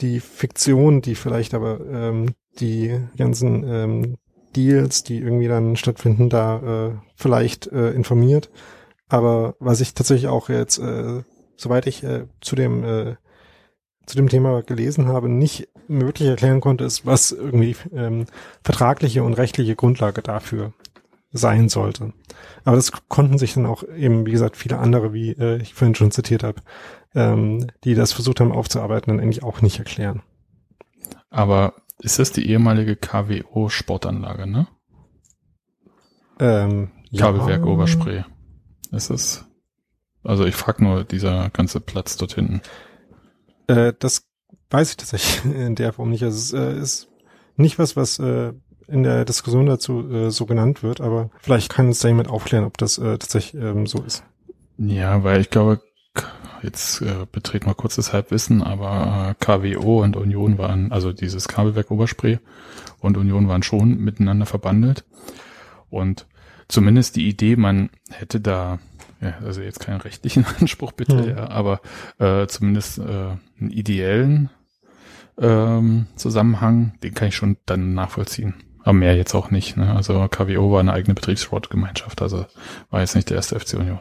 die 0.00 0.20
Fiktion, 0.20 1.02
die 1.02 1.14
vielleicht 1.14 1.54
aber 1.54 1.80
ähm, 1.90 2.34
die 2.60 2.98
ganzen 3.16 3.64
ähm, 3.64 4.16
Deals, 4.56 5.02
die 5.02 5.18
irgendwie 5.18 5.48
dann 5.48 5.76
stattfinden, 5.76 6.28
da 6.28 6.88
äh, 6.88 6.90
vielleicht 7.14 7.66
äh, 7.68 7.90
informiert. 7.90 8.50
Aber 9.08 9.56
was 9.58 9.80
ich 9.80 9.94
tatsächlich 9.94 10.28
auch 10.28 10.48
jetzt, 10.48 10.78
äh, 10.78 11.22
soweit 11.56 11.86
ich 11.86 12.02
äh, 12.04 12.26
zu 12.40 12.56
dem 12.56 12.84
äh, 12.84 13.16
zu 14.08 14.16
dem 14.16 14.28
Thema 14.28 14.62
gelesen 14.62 15.08
habe, 15.08 15.28
nicht 15.28 15.68
wirklich 15.86 16.28
erklären 16.28 16.60
konnte, 16.60 16.84
ist, 16.84 17.04
was 17.04 17.30
irgendwie 17.30 17.76
ähm, 17.92 18.24
vertragliche 18.62 19.22
und 19.22 19.34
rechtliche 19.34 19.76
Grundlage 19.76 20.22
dafür 20.22 20.72
sein 21.30 21.68
sollte. 21.68 22.14
Aber 22.64 22.76
das 22.76 22.90
konnten 23.08 23.38
sich 23.38 23.54
dann 23.54 23.66
auch 23.66 23.82
eben, 23.82 24.24
wie 24.26 24.32
gesagt, 24.32 24.56
viele 24.56 24.78
andere, 24.78 25.12
wie 25.12 25.32
äh, 25.32 25.60
ich 25.60 25.74
vorhin 25.74 25.94
schon 25.94 26.10
zitiert 26.10 26.42
habe, 26.42 26.62
ähm, 27.14 27.66
die 27.84 27.94
das 27.94 28.12
versucht 28.12 28.40
haben 28.40 28.52
aufzuarbeiten, 28.52 29.12
dann 29.12 29.22
eigentlich 29.22 29.42
auch 29.42 29.62
nicht 29.62 29.78
erklären. 29.78 30.22
Aber 31.30 31.74
ist 32.00 32.18
das 32.18 32.32
die 32.32 32.48
ehemalige 32.48 32.96
KWO 32.96 33.68
Sportanlage, 33.68 34.46
ne? 34.46 34.68
Ähm, 36.40 36.90
Kabelwerk 37.16 37.66
Oberspree. 37.66 38.22
Ist 38.92 39.10
es? 39.10 39.44
Also 40.22 40.44
ich 40.44 40.54
frag 40.54 40.80
nur 40.80 41.04
dieser 41.04 41.50
ganze 41.50 41.80
Platz 41.80 42.16
dort 42.16 42.34
hinten. 42.34 42.60
Äh, 43.66 43.92
das 43.98 44.28
weiß 44.70 44.90
ich 44.90 44.96
tatsächlich 44.96 45.44
in 45.54 45.74
der 45.74 45.92
Form 45.92 46.10
nicht. 46.10 46.22
Also 46.22 46.36
es 46.36 46.52
äh, 46.52 46.78
ist 46.78 47.08
nicht 47.56 47.78
was, 47.78 47.96
was 47.96 48.18
äh, 48.18 48.52
in 48.86 49.02
der 49.02 49.24
Diskussion 49.24 49.66
dazu 49.66 50.10
äh, 50.10 50.30
so 50.30 50.46
genannt 50.46 50.82
wird, 50.82 51.00
aber 51.00 51.30
vielleicht 51.40 51.70
kann 51.70 51.88
uns 51.88 52.00
da 52.00 52.08
jemand 52.08 52.28
aufklären, 52.28 52.64
ob 52.64 52.78
das 52.78 52.98
äh, 52.98 53.18
tatsächlich 53.18 53.60
ähm, 53.62 53.86
so 53.86 54.02
ist. 54.02 54.24
Ja, 54.78 55.24
weil 55.24 55.40
ich 55.40 55.50
glaube, 55.50 55.80
jetzt 56.62 57.00
äh, 57.02 57.26
betreten 57.30 57.66
wir 57.66 57.74
kurz 57.74 57.96
das 57.96 58.12
Halbwissen, 58.12 58.62
aber 58.62 59.30
äh, 59.30 59.44
KWO 59.44 60.02
und 60.02 60.16
Union 60.16 60.58
waren, 60.58 60.92
also 60.92 61.12
dieses 61.12 61.48
Kabelwerk 61.48 61.90
Oberspree 61.90 62.38
und 63.00 63.16
Union 63.16 63.48
waren 63.48 63.62
schon 63.62 63.98
miteinander 63.98 64.46
verbandelt. 64.46 65.04
Und 65.90 66.26
zumindest 66.68 67.16
die 67.16 67.28
Idee, 67.28 67.56
man 67.56 67.90
hätte 68.10 68.40
da, 68.40 68.78
ja, 69.20 69.34
also 69.44 69.60
jetzt 69.60 69.80
keinen 69.80 70.00
rechtlichen 70.00 70.44
Anspruch 70.60 70.92
bitte, 70.92 71.18
Hm. 71.18 71.28
ja, 71.28 71.48
aber 71.50 71.80
äh, 72.18 72.46
zumindest 72.46 72.98
äh, 72.98 73.02
einen 73.60 73.70
ideellen 73.70 74.50
ähm, 75.38 76.06
Zusammenhang, 76.16 76.94
den 77.02 77.14
kann 77.14 77.28
ich 77.28 77.36
schon 77.36 77.56
dann 77.66 77.94
nachvollziehen. 77.94 78.54
Aber 78.82 78.92
mehr 78.92 79.16
jetzt 79.16 79.34
auch 79.34 79.50
nicht. 79.50 79.76
Ne? 79.76 79.94
Also 79.94 80.26
KWO 80.28 80.72
war 80.72 80.80
eine 80.80 80.92
eigene 80.92 81.14
Betriebssportgemeinschaft, 81.14 82.22
also 82.22 82.46
war 82.90 83.00
jetzt 83.00 83.14
nicht 83.14 83.28
der 83.30 83.36
erste 83.36 83.58
FC 83.58 83.74
Union. 83.74 84.00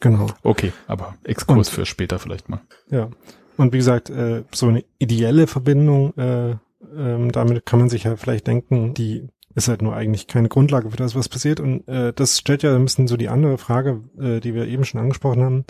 Genau. 0.00 0.26
Okay, 0.42 0.72
aber 0.86 1.14
Exkurs 1.24 1.68
Und- 1.68 1.74
für 1.74 1.86
später 1.86 2.18
vielleicht 2.18 2.48
mal. 2.48 2.60
Ja. 2.90 3.08
Und 3.56 3.72
wie 3.72 3.78
gesagt, 3.78 4.10
äh, 4.10 4.44
so 4.52 4.68
eine 4.68 4.84
ideelle 4.98 5.46
Verbindung 5.46 6.12
äh, 6.18 6.56
ähm, 6.94 7.32
damit 7.32 7.66
kann 7.66 7.78
man 7.78 7.88
sich 7.88 8.04
ja 8.04 8.16
vielleicht 8.16 8.46
denken, 8.46 8.94
die 8.94 9.28
ist 9.54 9.68
halt 9.68 9.82
nur 9.82 9.96
eigentlich 9.96 10.26
keine 10.26 10.48
Grundlage 10.48 10.90
für 10.90 10.96
das, 10.96 11.14
was 11.14 11.28
passiert. 11.28 11.60
Und 11.60 11.88
äh, 11.88 12.12
das 12.12 12.38
stellt 12.38 12.62
ja 12.62 12.74
ein 12.74 12.84
bisschen 12.84 13.08
so 13.08 13.16
die 13.16 13.28
andere 13.28 13.58
Frage, 13.58 14.02
äh, 14.20 14.40
die 14.40 14.54
wir 14.54 14.66
eben 14.66 14.84
schon 14.84 15.00
angesprochen 15.00 15.42
haben. 15.42 15.64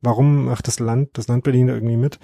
Warum 0.00 0.46
macht 0.46 0.66
das 0.66 0.80
Land, 0.80 1.10
das 1.14 1.28
Land 1.28 1.44
Berlin 1.44 1.68
da 1.68 1.74
irgendwie 1.74 1.96
mit? 1.96 2.18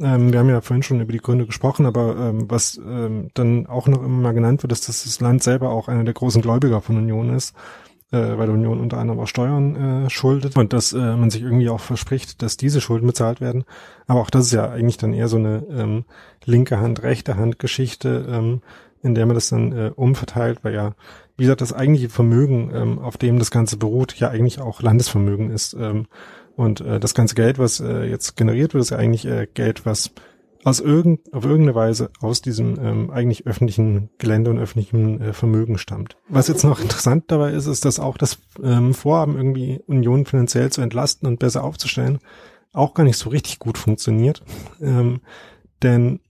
Ähm, 0.00 0.32
wir 0.32 0.38
haben 0.40 0.48
ja 0.48 0.60
vorhin 0.60 0.82
schon 0.82 1.00
über 1.00 1.12
die 1.12 1.18
Gründe 1.18 1.46
gesprochen, 1.46 1.86
aber 1.86 2.16
ähm, 2.16 2.50
was 2.50 2.76
ähm, 2.84 3.30
dann 3.34 3.66
auch 3.66 3.86
noch 3.88 3.98
immer 3.98 4.08
mal 4.22 4.34
genannt 4.34 4.62
wird, 4.62 4.72
ist, 4.72 4.88
dass 4.88 5.04
das 5.04 5.20
Land 5.20 5.42
selber 5.42 5.70
auch 5.70 5.88
einer 5.88 6.04
der 6.04 6.14
großen 6.14 6.42
Gläubiger 6.42 6.80
von 6.80 6.96
Union 6.96 7.30
ist 7.34 7.54
äh, 8.10 8.38
weil 8.38 8.50
Union 8.50 8.80
unter 8.80 8.98
anderem 8.98 9.20
auch 9.20 9.26
Steuern 9.26 10.04
äh, 10.04 10.10
schuldet 10.10 10.56
und 10.56 10.72
dass 10.72 10.92
äh, 10.92 11.16
man 11.16 11.30
sich 11.30 11.42
irgendwie 11.42 11.68
auch 11.68 11.80
verspricht, 11.80 12.42
dass 12.42 12.56
diese 12.56 12.80
Schulden 12.80 13.06
bezahlt 13.06 13.40
werden. 13.40 13.64
Aber 14.06 14.20
auch 14.20 14.30
das 14.30 14.46
ist 14.46 14.52
ja 14.52 14.70
eigentlich 14.70 14.98
dann 14.98 15.14
eher 15.14 15.28
so 15.28 15.36
eine 15.36 15.64
ähm, 15.70 16.04
linke 16.44 16.78
Hand, 16.78 17.02
rechte 17.02 17.36
Hand 17.36 17.58
Geschichte, 17.58 18.26
ähm, 18.28 18.62
in 19.02 19.14
der 19.14 19.26
man 19.26 19.34
das 19.34 19.50
dann 19.50 19.72
äh, 19.72 19.90
umverteilt, 19.94 20.60
weil 20.62 20.74
ja, 20.74 20.94
wie 21.36 21.44
gesagt, 21.44 21.60
das 21.60 21.72
eigentliche 21.72 22.08
Vermögen, 22.08 22.70
ähm, 22.74 22.98
auf 22.98 23.16
dem 23.16 23.38
das 23.38 23.50
Ganze 23.50 23.76
beruht, 23.76 24.14
ja 24.14 24.30
eigentlich 24.30 24.60
auch 24.60 24.80
Landesvermögen 24.80 25.50
ist. 25.50 25.74
Ähm, 25.74 26.06
und 26.56 26.80
äh, 26.80 27.00
das 27.00 27.14
ganze 27.14 27.34
Geld, 27.34 27.58
was 27.58 27.80
äh, 27.80 28.04
jetzt 28.04 28.36
generiert 28.36 28.74
wird, 28.74 28.82
ist 28.82 28.90
ja 28.90 28.96
eigentlich 28.96 29.26
äh, 29.26 29.46
Geld, 29.52 29.84
was 29.84 30.12
aus 30.64 30.80
irgend, 30.80 31.32
auf 31.32 31.44
irgendeine 31.44 31.74
Weise 31.74 32.10
aus 32.20 32.40
diesem 32.40 32.78
ähm, 32.80 33.10
eigentlich 33.10 33.46
öffentlichen 33.46 34.10
Gelände 34.18 34.50
und 34.50 34.58
öffentlichen 34.58 35.20
äh, 35.20 35.32
Vermögen 35.32 35.78
stammt. 35.78 36.16
Was 36.28 36.48
jetzt 36.48 36.64
noch 36.64 36.80
interessant 36.80 37.24
dabei 37.28 37.52
ist, 37.52 37.66
ist, 37.66 37.84
dass 37.84 38.00
auch 38.00 38.16
das 38.16 38.38
ähm, 38.62 38.94
Vorhaben, 38.94 39.36
irgendwie 39.36 39.80
Union 39.86 40.24
finanziell 40.24 40.70
zu 40.72 40.80
entlasten 40.80 41.28
und 41.28 41.38
besser 41.38 41.62
aufzustellen, 41.62 42.18
auch 42.72 42.94
gar 42.94 43.04
nicht 43.04 43.18
so 43.18 43.30
richtig 43.30 43.58
gut 43.58 43.76
funktioniert. 43.76 44.42
Ähm, 44.80 45.20
denn 45.82 46.20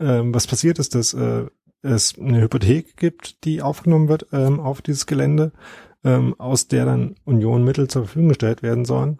ähm, 0.00 0.34
was 0.34 0.46
passiert 0.46 0.78
ist, 0.78 0.94
dass 0.94 1.12
äh, 1.12 1.46
es 1.82 2.18
eine 2.18 2.40
Hypothek 2.40 2.96
gibt, 2.96 3.44
die 3.44 3.60
aufgenommen 3.60 4.08
wird 4.08 4.26
ähm, 4.32 4.58
auf 4.58 4.80
dieses 4.80 5.06
Gelände, 5.06 5.52
ähm, 6.02 6.34
aus 6.38 6.66
der 6.68 6.86
dann 6.86 7.16
Union 7.24 7.62
Mittel 7.62 7.88
zur 7.88 8.04
Verfügung 8.04 8.28
gestellt 8.28 8.62
werden 8.62 8.84
sollen. 8.84 9.18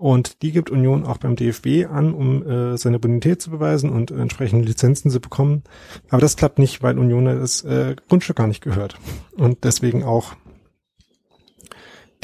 Und 0.00 0.40
die 0.40 0.50
gibt 0.50 0.70
Union 0.70 1.04
auch 1.04 1.18
beim 1.18 1.36
DFB 1.36 1.84
an, 1.92 2.14
um 2.14 2.42
äh, 2.48 2.78
seine 2.78 2.98
Bonität 2.98 3.42
zu 3.42 3.50
beweisen 3.50 3.90
und 3.90 4.10
entsprechende 4.10 4.64
Lizenzen 4.64 5.10
zu 5.10 5.20
bekommen. 5.20 5.62
Aber 6.08 6.22
das 6.22 6.38
klappt 6.38 6.58
nicht, 6.58 6.82
weil 6.82 6.98
Union 6.98 7.26
das 7.26 7.64
äh, 7.64 7.96
Grundstück 8.08 8.36
gar 8.36 8.46
nicht 8.46 8.62
gehört. 8.62 8.96
Und 9.36 9.62
deswegen 9.62 10.02
auch 10.02 10.36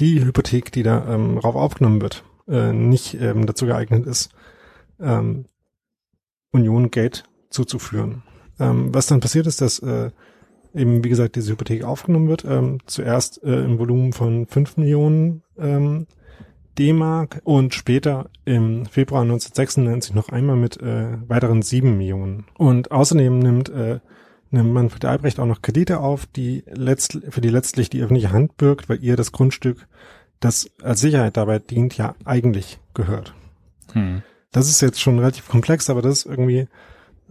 die 0.01 0.25
Hypothek, 0.25 0.73
die 0.73 0.85
da 0.85 1.07
ähm, 1.07 1.37
rauf 1.37 1.55
aufgenommen 1.55 2.01
wird, 2.01 2.25
äh, 2.49 2.73
nicht 2.73 3.21
ähm, 3.21 3.45
dazu 3.45 3.67
geeignet 3.67 4.07
ist, 4.07 4.31
ähm, 4.99 5.45
Union 6.53 6.91
Geld 6.91 7.25
zuzuführen. 7.51 8.23
Ähm, 8.59 8.95
was 8.95 9.07
dann 9.07 9.21
passiert 9.21 9.47
ist, 9.47 9.61
dass 9.61 9.81
äh, 9.81 10.13
eben, 10.73 11.05
wie 11.05 11.11
gesagt, 11.11 11.37
diese 11.37 11.53
Hypothek 11.53 11.85
aufgenommen 11.85 12.29
wird, 12.29 12.47
ähm, 12.47 12.79
zuerst 12.87 13.43
äh, 13.45 13.65
im 13.65 13.79
Volumen 13.79 14.15
von 14.15 14.47
fünf 14.47 14.79
Millionen 14.79 15.43
ähm, 15.59 16.07
D-Mark 16.79 17.41
und 17.45 17.75
später 17.75 18.31
im 18.45 18.87
Februar 18.87 19.23
1996 19.23 20.15
noch 20.15 20.29
einmal 20.29 20.57
mit 20.57 20.81
äh, 20.81 21.17
weiteren 21.29 21.63
sieben 21.63 21.97
Millionen. 21.97 22.47
Und 22.57 22.91
außerdem 22.93 23.39
nimmt, 23.39 23.69
äh, 23.69 24.01
nimmt 24.51 24.73
Manfred 24.73 25.05
Albrecht 25.05 25.41
auch 25.41 25.47
noch 25.47 25.63
Kredite 25.63 26.01
auf, 26.01 26.27
die 26.27 26.65
letzt, 26.67 27.19
für 27.29 27.41
die 27.41 27.49
letztlich 27.49 27.91
die 27.91 28.03
öffentliche 28.03 28.33
Hand 28.33 28.57
birgt, 28.57 28.89
weil 28.89 29.03
ihr 29.03 29.17
das 29.17 29.33
Grundstück, 29.33 29.87
das 30.41 30.71
als 30.83 31.01
Sicherheit 31.01 31.37
dabei 31.37 31.59
dient, 31.59 31.97
ja 31.97 32.15
eigentlich 32.25 32.79
gehört. 32.95 33.35
Hm. 33.93 34.23
Das 34.53 34.69
ist 34.69 34.81
jetzt 34.81 35.01
schon 35.01 35.19
relativ 35.19 35.49
komplex, 35.49 35.91
aber 35.91 36.03
das 36.03 36.19
ist 36.19 36.27
irgendwie 36.27 36.69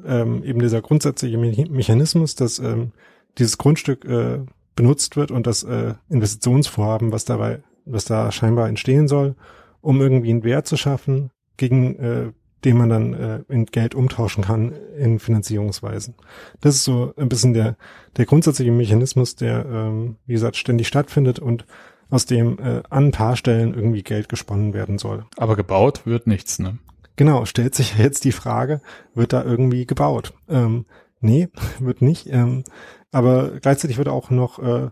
ähm, 0.05 0.43
eben 0.43 0.60
dieser 0.60 0.81
grundsätzliche 0.81 1.38
Me 1.38 1.53
Mechanismus, 1.69 2.36
dass 2.36 2.60
ähm, 2.60 2.91
dieses 3.38 3.58
Grundstück 3.58 4.05
äh, 4.05 4.39
benutzt 4.75 5.15
wird 5.15 5.31
und 5.31 5.47
das 5.47 5.63
äh, 5.63 5.93
Investitionsvorhaben, 6.10 7.12
was 7.12 7.25
dabei 7.25 7.63
was 7.86 8.06
da 8.06 8.32
scheinbar 8.32 8.67
entstehen 8.67 9.08
soll, 9.08 9.36
um 9.82 10.02
irgendwie 10.02 10.32
einen 10.32 10.43
Wert 10.43 10.67
zu 10.67 10.78
schaffen, 10.78 11.32
gegen 11.58 11.95
äh, 11.98 12.32
den 12.65 12.78
man 12.78 12.89
dann 12.89 13.13
äh, 13.13 13.39
in 13.48 13.67
Geld 13.67 13.95
umtauschen 13.95 14.43
kann 14.43 14.74
in 14.98 15.19
Finanzierungsweisen. 15.19 16.15
Das 16.62 16.76
ist 16.76 16.84
so 16.84 17.13
ein 17.15 17.30
bisschen 17.30 17.54
der, 17.54 17.78
der 18.17 18.26
grundsätzliche 18.26 18.71
Mechanismus, 18.71 19.36
der, 19.36 19.65
ähm, 19.65 20.17
wie 20.26 20.34
gesagt, 20.34 20.58
ständig 20.58 20.88
stattfindet 20.88 21.38
und 21.39 21.65
aus 22.10 22.26
dem 22.26 22.58
äh, 22.60 22.82
an 22.89 23.06
ein 23.06 23.12
paar 23.12 23.36
Stellen 23.36 23.74
irgendwie 23.74 24.04
Geld 24.04 24.30
gesponnen 24.30 24.74
werden 24.74 24.98
soll. 24.98 25.26
Aber 25.38 25.56
gebaut 25.56 26.06
wird 26.06 26.28
nichts, 26.28 26.60
ne? 26.60 26.80
Genau, 27.17 27.45
stellt 27.45 27.76
sich 27.76 27.98
jetzt 27.98 28.26
die 28.26 28.32
Frage, 28.32 28.82
wird 29.13 29.32
da 29.32 29.43
irgendwie 29.43 29.86
gebaut? 29.86 30.34
Ähm, 30.50 30.86
nee, 31.21 31.50
wird 31.80 32.02
nicht. 32.02 32.28
Ähm, 32.28 32.63
aber 33.12 33.52
gleichzeitig 33.62 33.98
wird 33.98 34.10
auch 34.10 34.32
noch 34.32 34.60
äh, 34.60 34.89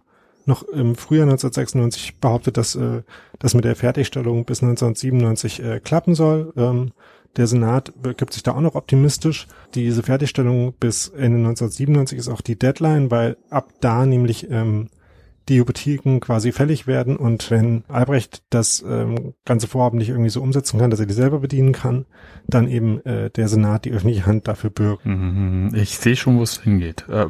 noch 0.48 0.64
im 0.64 0.96
Frühjahr 0.96 1.26
1996 1.26 2.18
behauptet, 2.18 2.58
dass 2.58 2.76
äh, 2.76 3.02
das 3.40 3.54
mit 3.54 3.66
der 3.66 3.76
Fertigstellung 3.76 4.46
bis 4.46 4.62
1997 4.62 5.64
äh, 5.64 5.80
klappen 5.80 6.16
soll. 6.16 6.54
Ähm, 6.56 6.92
der 7.36 7.48
Senat 7.48 7.94
gibt 8.18 8.34
sich 8.34 8.44
da 8.44 8.54
auch 8.54 8.62
noch 8.62 8.76
optimistisch. 8.76 9.48
Diese 9.74 10.04
Fertigstellung 10.04 10.74
bis 10.74 11.08
Ende 11.08 11.40
1997 11.40 12.20
ist 12.20 12.30
auch 12.30 12.42
die 12.42 12.58
Deadline, 12.58 13.10
weil 13.10 13.38
ab 13.50 13.70
da 13.82 14.06
nämlich 14.06 14.50
ähm, 14.52 14.90
die 15.50 15.60
Hypotheken 15.60 16.20
quasi 16.20 16.52
fällig 16.52 16.88
werden 16.88 17.18
und 17.18 17.52
wenn 17.52 17.84
Albrecht 17.90 18.44
das 18.50 18.84
ähm, 18.88 19.34
ganze 19.46 19.68
Vorhaben 19.68 19.98
nicht 19.98 20.10
irgendwie 20.10 20.30
so 20.30 20.42
umsetzen 20.42 20.80
kann, 20.80 20.90
dass 20.90 21.00
er 21.00 21.06
die 21.06 21.14
selber 21.14 21.40
bedienen 21.40 21.74
kann, 21.74 22.06
dann 22.48 22.68
eben 22.68 23.04
äh, 23.06 23.30
der 23.30 23.50
Senat 23.50 23.86
die 23.86 23.92
öffentliche 23.92 24.26
Hand 24.26 24.48
dafür 24.48 24.70
bürgt. 24.70 25.06
Mhm, 25.06 25.72
ich 25.74 25.98
sehe 25.98 26.16
schon, 26.16 26.38
wo 26.38 26.44
es 26.44 26.62
hingeht. 26.62 27.08
Äh, 27.10 27.28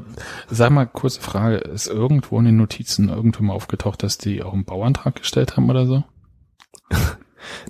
sag 0.49 0.71
mal, 0.71 0.85
kurze 0.85 1.21
Frage, 1.21 1.57
ist 1.57 1.87
irgendwo 1.87 2.37
in 2.37 2.45
den 2.45 2.57
Notizen 2.57 3.09
irgendwo 3.09 3.43
mal 3.43 3.53
aufgetaucht, 3.53 4.03
dass 4.03 4.17
die 4.17 4.43
auch 4.43 4.53
einen 4.53 4.65
Bauantrag 4.65 5.15
gestellt 5.15 5.57
haben 5.57 5.69
oder 5.69 5.87
so? 5.87 6.03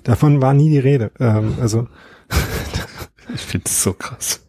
Davon 0.04 0.42
war 0.42 0.52
nie 0.52 0.68
die 0.68 0.78
Rede. 0.78 1.10
Ähm, 1.18 1.54
also 1.60 1.88
ich 3.34 3.40
finde 3.40 3.66
es 3.66 3.82
so 3.82 3.94
krass. 3.94 4.46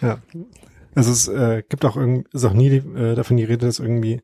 ja, 0.00 0.18
also 0.94 1.10
es 1.10 1.28
äh, 1.28 1.62
gibt 1.68 1.84
auch 1.84 1.96
irgendwie, 1.96 2.24
ist 2.32 2.44
auch 2.44 2.52
nie 2.52 2.68
äh, 2.68 3.14
davon 3.14 3.36
die 3.36 3.44
Rede, 3.44 3.66
dass 3.66 3.78
irgendwie 3.78 4.22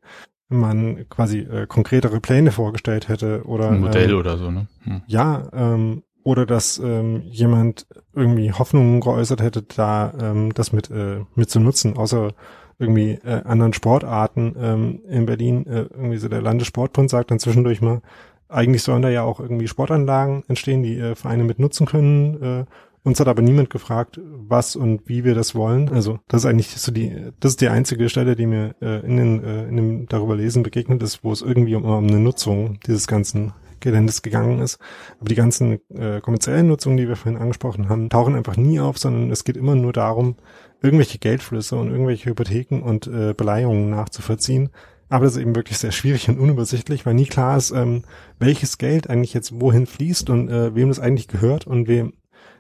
man 0.49 1.09
quasi 1.09 1.41
äh, 1.41 1.67
konkretere 1.67 2.21
Pläne 2.21 2.53
vorgestellt 2.53 3.09
hätte 3.09 3.43
oder 3.45 3.71
ein 3.71 3.81
Modell 3.81 4.11
ähm, 4.11 4.19
oder 4.19 4.39
so, 4.39 4.51
ne? 4.51 4.69
Hm. 4.85 5.03
Ja, 5.07 5.49
ähm, 5.53 6.03
oder 6.23 6.47
dass 6.47 6.79
ähm, 6.79 7.23
jemand 7.23 7.87
irgendwie 8.13 8.53
Hoffnungen 8.53 9.01
geäußert 9.01 9.41
hätte, 9.41 9.63
da 9.63 10.13
ähm, 10.21 10.53
das 10.55 10.73
mit 10.73 10.91
äh, 10.91 11.21
mit 11.35 11.51
zu 11.51 11.61
nutzen, 11.61 11.97
außer 11.97 12.33
irgendwie 12.79 13.13
äh, 13.25 13.43
anderen 13.45 13.73
Sportarten 13.73 14.55
ähm, 14.59 15.01
in 15.09 15.27
Berlin 15.27 15.67
äh, 15.67 15.87
irgendwie 15.93 16.19
so 16.19 16.29
der 16.29 16.43
Landessportbund 16.43 17.11
sagt 17.11 17.31
dann 17.31 17.39
zwischendurch 17.39 17.81
mal, 17.81 18.03
eigentlich 18.49 18.83
sollen 18.83 19.03
da 19.03 19.09
ja 19.09 19.23
auch 19.23 19.41
irgendwie 19.41 19.69
Sportanlagen 19.69 20.45
entstehen, 20.49 20.83
die 20.83 20.99
äh, 20.99 21.15
Vereine 21.15 21.45
mit 21.45 21.59
nutzen 21.59 21.87
können 21.87 22.43
äh, 22.43 22.65
uns 23.07 23.21
hat 23.21 23.29
aber 23.29 23.41
niemand 23.41 23.71
gefragt, 23.71 24.21
was 24.21 24.75
und 24.75 25.09
wie 25.09 25.23
wir 25.23 25.37
das 25.37 25.55
wollen. 25.55 25.91
Also 25.91 26.19
das 26.27 26.43
ist 26.43 26.47
eigentlich 26.47 26.71
so 26.77 26.91
die, 26.91 27.31
das 27.39 27.53
ist 27.53 27.61
die 27.61 27.69
einzige 27.69 28.09
Stelle, 28.09 28.35
die 28.35 28.47
mir 28.47 28.75
äh, 28.83 29.07
in, 29.07 29.17
den, 29.17 29.45
äh, 29.45 29.69
in 29.69 29.77
dem 29.77 30.07
darüber 30.09 30.35
lesen 30.35 30.65
begegnet 30.65 31.05
ist, 31.05 31.23
wo 31.23 31.31
es 31.31 31.41
irgendwie 31.41 31.77
um, 31.77 31.85
um 31.85 32.05
eine 32.05 32.19
Nutzung 32.19 32.81
dieses 32.85 33.07
ganzen 33.07 33.53
Geländes 33.79 34.23
gegangen 34.23 34.59
ist. 34.59 34.81
Aber 35.21 35.29
die 35.29 35.37
ganzen 35.37 35.79
äh, 35.95 36.21
kommerziellen 36.21 36.67
Nutzungen, 36.67 36.97
die 36.97 37.07
wir 37.07 37.15
vorhin 37.15 37.41
angesprochen 37.41 37.89
haben, 37.89 38.11
tauchen 38.11 38.35
einfach 38.35 38.57
nie 38.57 38.81
auf, 38.81 38.99
sondern 38.99 39.31
es 39.31 39.45
geht 39.45 39.57
immer 39.57 39.77
nur 39.77 39.93
darum, 39.93 40.35
irgendwelche 40.83 41.19
Geldflüsse 41.19 41.77
und 41.77 41.93
irgendwelche 41.93 42.29
Hypotheken 42.29 42.83
und 42.83 43.07
äh, 43.07 43.35
Beleihungen 43.35 43.89
nachzuvollziehen. 43.89 44.71
Aber 45.09 45.27
das 45.27 45.37
ist 45.37 45.43
eben 45.43 45.55
wirklich 45.55 45.79
sehr 45.79 45.93
schwierig 45.93 46.29
und 46.29 46.41
unübersichtlich, 46.41 47.07
weil 47.07 47.15
nie 47.15 47.27
klar 47.27 47.57
ist, 47.57 47.71
ähm, 47.71 48.03
welches 48.41 48.79
Geld 48.79 49.09
eigentlich 49.09 49.33
jetzt 49.33 49.61
wohin 49.61 49.87
fließt 49.87 50.29
und 50.29 50.49
äh, 50.49 50.75
wem 50.75 50.89
das 50.89 50.99
eigentlich 50.99 51.29
gehört 51.29 51.69
und 51.69 51.87
wem 51.87 52.15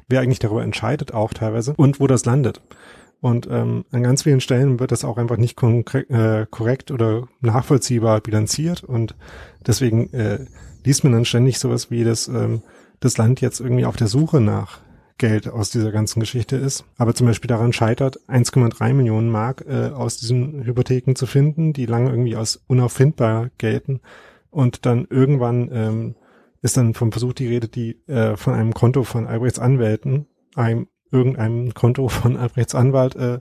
wer 0.09 0.21
eigentlich 0.21 0.39
darüber 0.39 0.63
entscheidet 0.63 1.15
auch 1.15 1.33
teilweise 1.33 1.75
und 1.77 2.01
wo 2.01 2.07
das 2.07 2.25
landet. 2.25 2.63
Und 3.21 3.49
ähm, 3.51 3.85
an 3.93 4.03
ganz 4.03 4.23
vielen 4.25 4.41
Stellen 4.41 4.79
wird 4.79 4.93
das 4.93 5.05
auch 5.05 5.17
einfach 5.17 5.39
nicht 5.39 5.61
äh, 5.63 6.47
korrekt 6.51 6.91
oder 6.91 7.29
nachvollziehbar 7.41 8.21
bilanziert 8.21 8.85
und 8.85 9.17
deswegen 9.67 10.13
äh, 10.13 10.45
liest 10.85 11.03
man 11.03 11.13
dann 11.13 11.25
ständig 11.25 11.59
sowas 11.59 11.91
wie, 11.91 12.05
dass 12.05 12.29
ähm, 12.29 12.63
das 13.01 13.17
Land 13.19 13.41
jetzt 13.41 13.61
irgendwie 13.61 13.87
auf 13.87 13.97
der 13.97 14.07
Suche 14.07 14.41
nach 14.41 14.81
Geld 15.19 15.49
aus 15.49 15.71
dieser 15.71 15.93
ganzen 15.93 16.21
Geschichte 16.21 16.57
ist, 16.57 16.85
aber 16.99 17.15
zum 17.15 17.27
Beispiel 17.27 17.49
daran 17.49 17.73
scheitert, 17.73 18.21
1,3 18.29 18.93
Millionen 18.93 19.31
Mark 19.31 19.65
äh, 19.67 19.89
aus 19.89 20.19
diesen 20.19 20.65
Hypotheken 20.65 21.15
zu 21.15 21.27
finden, 21.27 21.73
die 21.73 21.87
lange 21.87 22.11
irgendwie 22.11 22.37
als 22.37 22.61
unauffindbar 22.67 23.49
gelten 23.57 24.01
und 24.51 24.85
dann 24.85 25.07
irgendwann 25.09 25.71
ähm, 25.73 26.15
ist 26.67 26.77
dann 26.77 26.95
vom 26.95 27.13
Versuch 27.13 27.33
die 27.33 27.47
Rede, 27.47 27.69
die 27.69 28.03
äh, 28.09 28.37
von 28.37 28.55
einem 28.55 28.75
Konto 28.75 29.05
von 29.05 29.27
Albrechts 29.27 29.59
Anwälten, 29.59 30.27
einem 30.55 30.89
irgendeinem 31.11 31.73
Konto 31.75 32.09
von 32.09 32.37
Albrechts 32.37 32.75
Anwalt, 32.75 33.17
äh, 33.17 33.39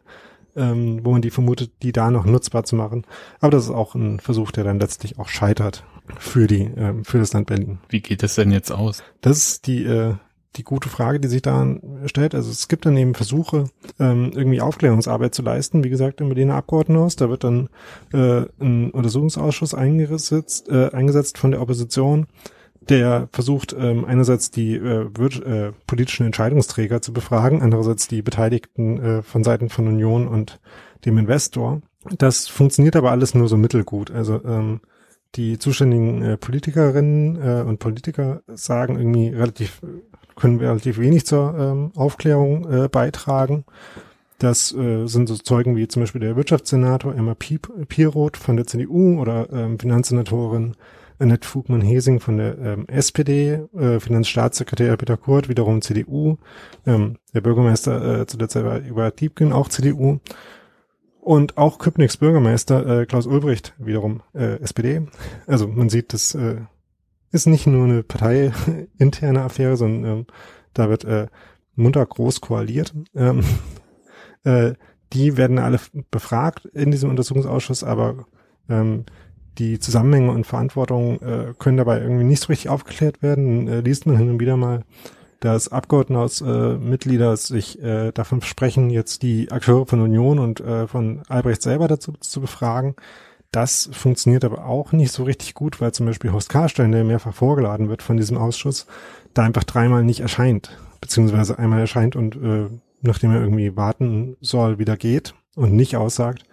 ähm, 0.56 1.02
wo 1.04 1.12
man 1.12 1.22
die 1.22 1.32
vermutet, 1.32 1.72
die 1.82 1.92
da 1.92 2.12
noch 2.12 2.26
nutzbar 2.26 2.64
zu 2.64 2.76
machen. 2.76 3.06
Aber 3.42 3.52
das 3.52 3.66
ist 3.66 3.72
auch 3.72 3.96
ein 3.96 4.20
Versuch, 4.20 4.52
der 4.52 4.64
dann 4.64 4.80
letztlich 4.80 5.20
auch 5.20 5.28
scheitert 5.28 5.84
für 6.20 6.48
die 6.48 6.64
äh, 6.64 6.94
für 7.04 7.18
das 7.18 7.34
Land 7.34 7.48
Berlin. 7.48 7.80
Wie 7.90 8.02
geht 8.02 8.24
das 8.24 8.36
denn 8.36 8.52
jetzt 8.52 8.72
aus? 8.72 9.04
Das 9.22 9.38
ist 9.38 9.68
die 9.68 9.84
äh, 9.84 10.14
die 10.56 10.64
gute 10.64 10.88
Frage, 10.88 11.20
die 11.20 11.28
sich 11.28 11.42
da 11.42 11.76
stellt. 12.06 12.34
Also 12.34 12.50
es 12.50 12.70
gibt 12.70 12.86
dann 12.86 12.96
eben 12.96 13.14
Versuche, 13.14 13.66
ähm, 14.00 14.32
irgendwie 14.34 14.62
Aufklärungsarbeit 14.62 15.36
zu 15.36 15.42
leisten. 15.42 15.84
Wie 15.84 15.90
gesagt, 15.90 16.22
im 16.22 16.30
Berliner 16.30 16.56
Abgeordnetenhaus, 16.56 17.18
da 17.18 17.30
wird 17.30 17.44
dann 17.44 17.70
äh, 18.14 18.46
ein 18.62 18.92
Untersuchungsausschuss 18.92 19.74
eingesetzt, 19.74 20.70
äh, 20.70 20.92
eingesetzt 20.92 21.38
von 21.38 21.52
der 21.52 21.62
Opposition, 21.62 22.28
der 22.90 23.30
versucht 23.32 23.76
ähm, 23.78 24.06
einerseits 24.06 24.52
die 24.52 24.76
äh, 24.76 25.08
äh, 25.08 25.72
politischen 25.88 26.26
Entscheidungsträger 26.26 27.02
zu 27.02 27.14
befragen, 27.14 27.62
andererseits 27.62 28.08
die 28.08 28.22
Beteiligten 28.22 29.00
äh, 29.02 29.22
von 29.22 29.44
Seiten 29.44 29.70
von 29.70 29.88
Union 29.88 30.28
und 30.28 30.60
dem 31.06 31.18
Investor. 31.18 31.82
Das 32.18 32.48
funktioniert 32.48 32.96
aber 32.96 33.12
alles 33.12 33.34
nur 33.34 33.48
so 33.48 33.58
mittelgut. 33.58 34.12
Also 34.12 34.44
ähm, 34.46 34.82
die 35.36 35.60
zuständigen 35.60 36.22
äh, 36.22 36.38
Politikerinnen 36.38 37.42
äh, 37.42 37.64
und 37.64 37.80
Politiker 37.80 38.42
sagen 38.48 38.98
irgendwie 38.98 39.30
relativ, 39.30 39.82
können 40.36 40.60
relativ 40.60 40.98
wenig 40.98 41.26
zur 41.26 41.56
ähm, 41.58 41.92
Aufklärung 41.96 42.72
äh, 42.72 42.88
beitragen. 42.88 43.66
Das 44.40 44.74
äh, 44.74 45.08
sind 45.08 45.28
so 45.28 45.36
Zeugen 45.36 45.76
wie 45.76 45.88
zum 45.88 46.04
Beispiel 46.04 46.22
der 46.22 46.36
Wirtschaftssenator 46.36 47.16
Emma 47.16 47.36
Pieroth 47.36 48.38
von 48.38 48.58
der 48.58 48.68
CDU 48.68 49.20
oder 49.20 49.52
ähm, 49.52 49.80
Finanzsenatorin 49.80 50.76
Annette 51.20 51.48
Fugmann-Hesing 51.48 52.20
von 52.20 52.38
der 52.38 52.58
ähm, 52.58 52.88
SPD, 52.88 53.62
äh, 53.78 54.00
Finanzstaatssekretär 54.00 54.98
Peter 54.98 55.18
Kurt, 55.18 55.50
wiederum 55.50 55.82
CDU, 55.82 56.38
ähm, 56.86 57.18
der 57.34 57.42
Bürgermeister 57.42 58.22
äh, 58.22 58.26
zu 58.28 58.38
der 58.38 58.50
Zeit 58.50 58.66
war 58.66 58.80
Über 58.80 59.12
Diebken, 59.12 59.54
auch 59.54 59.70
CDU 59.70 60.20
und 61.22 61.58
auch 61.58 61.80
Köpniks 61.80 62.18
Bürgermeister 62.18 63.02
äh, 63.02 63.06
Klaus 63.06 63.28
Ulbricht, 63.28 63.74
wiederum 63.78 64.22
äh, 64.34 64.60
SPD. 64.62 65.08
Also 65.48 65.68
man 65.68 65.90
sieht, 65.90 66.14
das 66.14 66.36
äh, 66.36 66.58
ist 67.32 67.48
nicht 67.48 67.68
nur 67.68 67.86
eine 67.86 68.04
parteiinterne 68.04 69.42
Affäre, 69.42 69.78
sondern 69.78 70.20
ähm, 70.20 70.26
da 70.74 70.90
wird 70.90 71.04
äh, 71.06 71.28
munter 71.76 72.06
groß 72.06 72.42
koaliert. 72.42 72.94
Ähm, 73.16 73.44
äh, 74.44 74.74
die 75.14 75.38
werden 75.38 75.60
alle 75.60 75.80
befragt 76.12 76.66
in 76.74 76.92
diesem 76.92 77.10
Untersuchungsausschuss, 77.10 77.84
aber 77.84 78.26
ähm, 78.70 79.06
die 79.58 79.80
Zusammenhänge 79.80 80.32
und 80.32 80.46
Verantwortung 80.46 81.22
äh, 81.22 81.54
können 81.58 81.78
dabei 81.78 82.02
irgendwie 82.02 82.24
nicht 82.24 82.42
so 82.42 82.48
richtig 82.48 82.70
aufgeklärt 82.70 83.22
werden. 83.22 83.68
Äh, 83.68 83.82
liest 83.82 84.06
man 84.06 84.18
hin 84.18 84.30
und 84.30 84.40
wieder 84.40 84.58
mal, 84.58 84.84
dass 85.40 85.72
Abgeordnetenhausmitglieder 85.72 87.34
äh, 87.34 87.38
sich 87.38 87.82
äh, 87.82 88.12
davon 88.12 88.42
sprechen, 88.42 88.90
jetzt 88.90 89.22
die 89.22 89.52
Akteure 89.52 89.86
von 89.86 90.02
Union 90.02 90.40
und 90.40 90.60
äh, 90.60 90.88
von 90.88 91.22
Albrecht 91.28 91.62
selber 91.62 91.88
dazu 91.88 92.14
zu 92.20 92.42
befragen. 92.42 92.96
Das 93.52 93.90
funktioniert 93.94 94.44
aber 94.44 94.66
auch 94.66 94.92
nicht 94.92 95.12
so 95.12 95.24
richtig 95.24 95.54
gut, 95.54 95.80
weil 95.80 95.94
zum 95.94 96.06
Beispiel 96.06 96.32
Horst 96.34 96.50
Karstein, 96.50 96.92
der 96.92 97.04
mehrfach 97.04 97.34
vorgeladen 97.34 97.88
wird 97.90 98.04
von 98.04 98.18
diesem 98.18 98.38
Ausschuss, 98.38 98.86
da 99.34 99.44
einfach 99.44 99.64
dreimal 99.64 100.04
nicht 100.04 100.20
erscheint, 100.20 100.78
beziehungsweise 101.00 101.58
einmal 101.58 101.80
erscheint 101.80 102.16
und 102.16 102.36
äh, 102.36 102.68
nachdem 103.02 103.32
er 103.32 103.42
irgendwie 103.42 103.78
warten 103.78 104.36
soll, 104.42 104.80
wieder 104.80 104.98
geht 104.98 105.36
und 105.56 105.74
nicht 105.74 105.96
aussagt. 105.96 106.44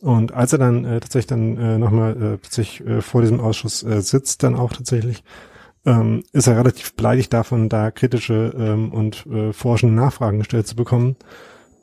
Und 0.00 0.32
als 0.32 0.52
er 0.52 0.58
dann 0.58 0.84
äh, 0.84 1.00
tatsächlich 1.00 1.26
dann 1.26 1.56
äh, 1.58 1.78
nochmal 1.78 2.12
äh, 2.12 2.38
tatsächlich 2.38 2.86
äh, 2.86 3.02
vor 3.02 3.20
diesem 3.20 3.40
Ausschuss 3.40 3.82
äh, 3.82 4.00
sitzt, 4.00 4.42
dann 4.42 4.54
auch 4.54 4.72
tatsächlich, 4.72 5.22
ähm, 5.84 6.24
ist 6.32 6.46
er 6.46 6.56
relativ 6.56 6.94
beleidigt 6.94 7.32
davon, 7.32 7.68
da 7.68 7.90
kritische 7.90 8.54
ähm, 8.56 8.92
und 8.92 9.26
äh, 9.26 9.52
forschende 9.52 9.94
Nachfragen 9.94 10.38
gestellt 10.38 10.66
zu 10.66 10.76
bekommen 10.76 11.16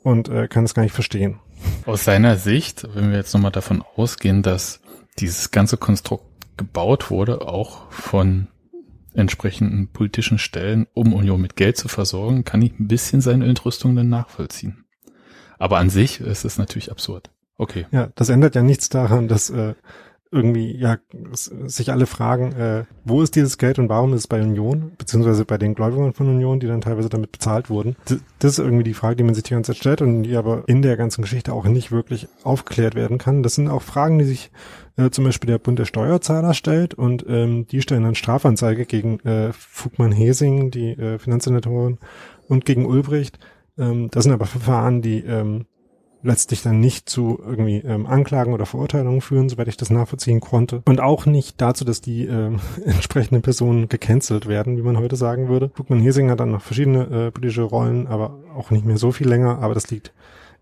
und 0.02 0.28
äh, 0.28 0.48
kann 0.48 0.64
es 0.64 0.74
gar 0.74 0.82
nicht 0.82 0.94
verstehen. 0.94 1.38
Aus 1.86 2.04
seiner 2.04 2.36
Sicht, 2.36 2.88
wenn 2.94 3.10
wir 3.10 3.16
jetzt 3.16 3.34
nochmal 3.34 3.50
davon 3.52 3.82
ausgehen, 3.96 4.42
dass 4.42 4.80
dieses 5.18 5.50
ganze 5.50 5.76
Konstrukt 5.76 6.24
gebaut 6.56 7.10
wurde, 7.10 7.42
auch 7.42 7.90
von 7.90 8.48
entsprechenden 9.14 9.88
politischen 9.88 10.38
Stellen, 10.38 10.86
um 10.94 11.12
Union 11.12 11.40
mit 11.40 11.56
Geld 11.56 11.76
zu 11.76 11.88
versorgen, 11.88 12.44
kann 12.44 12.62
ich 12.62 12.78
ein 12.78 12.88
bisschen 12.88 13.20
seine 13.20 13.46
Entrüstung 13.46 13.96
dann 13.96 14.08
nachvollziehen. 14.08 14.84
Aber 15.58 15.78
an 15.78 15.90
sich 15.90 16.20
ist 16.20 16.44
es 16.44 16.58
natürlich 16.58 16.90
absurd. 16.90 17.30
Okay. 17.58 17.86
Ja, 17.90 18.08
das 18.14 18.28
ändert 18.28 18.54
ja 18.54 18.62
nichts 18.62 18.88
daran, 18.88 19.28
dass 19.28 19.50
äh, 19.50 19.74
irgendwie 20.30 20.76
ja 20.76 20.98
sich 21.42 21.90
alle 21.90 22.06
fragen, 22.06 22.52
äh, 22.52 22.84
wo 23.04 23.22
ist 23.22 23.34
dieses 23.34 23.58
Geld 23.58 23.78
und 23.78 23.88
warum 23.88 24.12
ist 24.12 24.20
es 24.20 24.26
bei 24.26 24.40
Union, 24.40 24.92
beziehungsweise 24.98 25.44
bei 25.44 25.56
den 25.58 25.74
Gläubigern 25.74 26.12
von 26.12 26.28
Union, 26.28 26.60
die 26.60 26.66
dann 26.66 26.82
teilweise 26.82 27.08
damit 27.08 27.32
bezahlt 27.32 27.70
wurden. 27.70 27.96
Das 28.38 28.52
ist 28.52 28.58
irgendwie 28.58 28.84
die 28.84 28.94
Frage, 28.94 29.16
die 29.16 29.24
man 29.24 29.34
sich 29.34 29.44
die 29.44 29.54
ganze 29.54 29.72
Zeit 29.72 29.78
stellt 29.78 30.02
und 30.02 30.24
die 30.24 30.36
aber 30.36 30.64
in 30.66 30.82
der 30.82 30.96
ganzen 30.96 31.22
Geschichte 31.22 31.52
auch 31.52 31.64
nicht 31.64 31.90
wirklich 31.90 32.28
aufgeklärt 32.42 32.94
werden 32.94 33.18
kann. 33.18 33.42
Das 33.42 33.54
sind 33.54 33.68
auch 33.68 33.82
Fragen, 33.82 34.18
die 34.18 34.26
sich 34.26 34.50
äh, 34.96 35.10
zum 35.10 35.24
Beispiel 35.24 35.48
der 35.48 35.58
Bund 35.58 35.78
der 35.78 35.86
Steuerzahler 35.86 36.54
stellt 36.54 36.94
und 36.94 37.24
ähm, 37.26 37.66
die 37.66 37.80
stellen 37.80 38.04
dann 38.04 38.14
Strafanzeige 38.14 38.84
gegen 38.84 39.20
äh, 39.20 39.52
Fugmann-Hesing, 39.52 40.70
die 40.70 40.90
äh, 40.90 41.18
Finanzsenatorin, 41.18 41.98
und 42.48 42.64
gegen 42.64 42.86
Ulbricht. 42.86 43.38
Ähm, 43.78 44.10
das 44.10 44.24
sind 44.24 44.32
aber 44.32 44.46
Verfahren, 44.46 45.00
die 45.00 45.20
ähm, 45.20 45.66
letztlich 46.22 46.62
dann 46.62 46.80
nicht 46.80 47.08
zu 47.08 47.38
irgendwie 47.44 47.78
ähm, 47.78 48.06
Anklagen 48.06 48.52
oder 48.52 48.66
Verurteilungen 48.66 49.20
führen, 49.20 49.48
soweit 49.48 49.68
ich 49.68 49.76
das 49.76 49.90
nachvollziehen 49.90 50.40
konnte. 50.40 50.82
Und 50.84 51.00
auch 51.00 51.26
nicht 51.26 51.60
dazu, 51.60 51.84
dass 51.84 52.00
die 52.00 52.26
ähm, 52.26 52.60
entsprechenden 52.84 53.42
Personen 53.42 53.88
gecancelt 53.88 54.46
werden, 54.46 54.76
wie 54.76 54.82
man 54.82 54.98
heute 54.98 55.16
sagen 55.16 55.48
würde. 55.48 55.68
Guckmann 55.68 56.00
Hesing 56.00 56.30
hat 56.30 56.40
dann 56.40 56.50
noch 56.50 56.62
verschiedene 56.62 57.04
äh, 57.04 57.30
politische 57.30 57.62
Rollen, 57.62 58.06
aber 58.06 58.38
auch 58.56 58.70
nicht 58.70 58.84
mehr 58.84 58.98
so 58.98 59.12
viel 59.12 59.28
länger. 59.28 59.58
Aber 59.60 59.74
das 59.74 59.90
liegt 59.90 60.12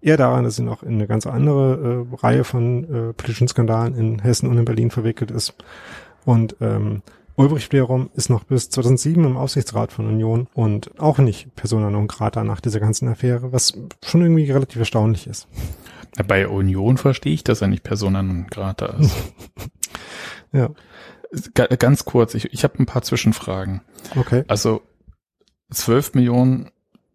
eher 0.02 0.16
daran, 0.16 0.44
dass 0.44 0.56
sie 0.56 0.62
noch 0.62 0.82
in 0.82 0.94
eine 0.94 1.06
ganz 1.06 1.26
andere 1.26 2.06
äh, 2.12 2.16
Reihe 2.16 2.44
von 2.44 2.84
äh, 2.84 3.12
politischen 3.14 3.48
Skandalen 3.48 3.94
in 3.94 4.18
Hessen 4.18 4.48
und 4.48 4.58
in 4.58 4.64
Berlin 4.64 4.90
verwickelt 4.90 5.30
ist. 5.30 5.54
Und 6.24 6.56
ähm, 6.60 7.02
Ulbricht 7.36 7.72
wiederum 7.72 8.10
ist 8.14 8.30
noch 8.30 8.44
bis 8.44 8.70
2007 8.70 9.22
im 9.24 9.36
Aufsichtsrat 9.36 9.92
von 9.92 10.06
Union 10.06 10.48
und 10.54 10.98
auch 10.98 11.18
nicht 11.18 11.54
Persona 11.54 11.90
non 11.90 12.08
grata 12.08 12.44
nach 12.44 12.60
dieser 12.60 12.80
ganzen 12.80 13.08
Affäre, 13.08 13.52
was 13.52 13.78
schon 14.04 14.22
irgendwie 14.22 14.50
relativ 14.50 14.78
erstaunlich 14.78 15.26
ist. 15.26 15.46
Bei 16.26 16.48
Union 16.48 16.96
verstehe 16.96 17.34
ich, 17.34 17.44
dass 17.44 17.60
er 17.60 17.68
nicht 17.68 17.82
Persona 17.82 18.22
non 18.22 18.46
grata 18.46 18.86
ist. 18.98 19.14
ja. 20.52 20.70
Ganz 21.54 22.06
kurz, 22.06 22.34
ich, 22.34 22.54
ich 22.54 22.64
habe 22.64 22.78
ein 22.78 22.86
paar 22.86 23.02
Zwischenfragen. 23.02 23.82
Okay. 24.14 24.44
Also 24.48 24.80
12 25.70 26.14
Millionen 26.14 26.70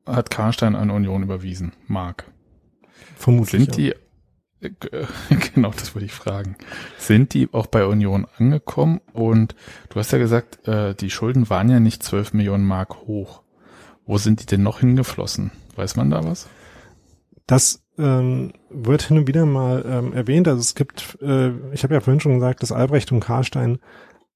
hat 0.05 0.29
Karstein 0.29 0.75
an 0.75 0.91
Union 0.91 1.23
überwiesen, 1.23 1.73
Mark. 1.87 2.25
Vermutlich. 3.15 3.63
Sind 3.63 3.77
die 3.77 3.95
Genau, 5.53 5.71
das 5.71 5.95
würde 5.95 6.05
ich 6.05 6.13
fragen. 6.13 6.55
Sind 6.97 7.33
die 7.33 7.49
auch 7.51 7.65
bei 7.67 7.85
Union 7.85 8.27
angekommen? 8.37 9.01
Und 9.13 9.55
du 9.89 9.99
hast 9.99 10.11
ja 10.11 10.17
gesagt, 10.17 10.67
äh, 10.67 10.93
die 10.93 11.09
Schulden 11.09 11.49
waren 11.49 11.69
ja 11.69 11.79
nicht 11.79 12.03
12 12.03 12.33
Millionen 12.33 12.65
Mark 12.65 13.07
hoch. 13.07 13.41
Wo 14.05 14.17
sind 14.17 14.41
die 14.41 14.45
denn 14.45 14.63
noch 14.63 14.79
hingeflossen? 14.79 15.51
Weiß 15.75 15.95
man 15.95 16.09
da 16.09 16.23
was? 16.23 16.47
Das 17.47 17.83
ähm, 17.97 18.53
wird 18.69 19.03
hin 19.03 19.17
und 19.17 19.27
wieder 19.27 19.45
mal 19.45 19.83
ähm, 19.87 20.13
erwähnt. 20.13 20.47
Also 20.47 20.61
es 20.61 20.75
gibt, 20.75 21.17
äh, 21.21 21.51
ich 21.73 21.83
habe 21.83 21.93
ja 21.93 21.99
vorhin 21.99 22.19
schon 22.19 22.35
gesagt, 22.35 22.61
dass 22.61 22.71
Albrecht 22.71 23.11
und 23.11 23.19
Karstein 23.19 23.79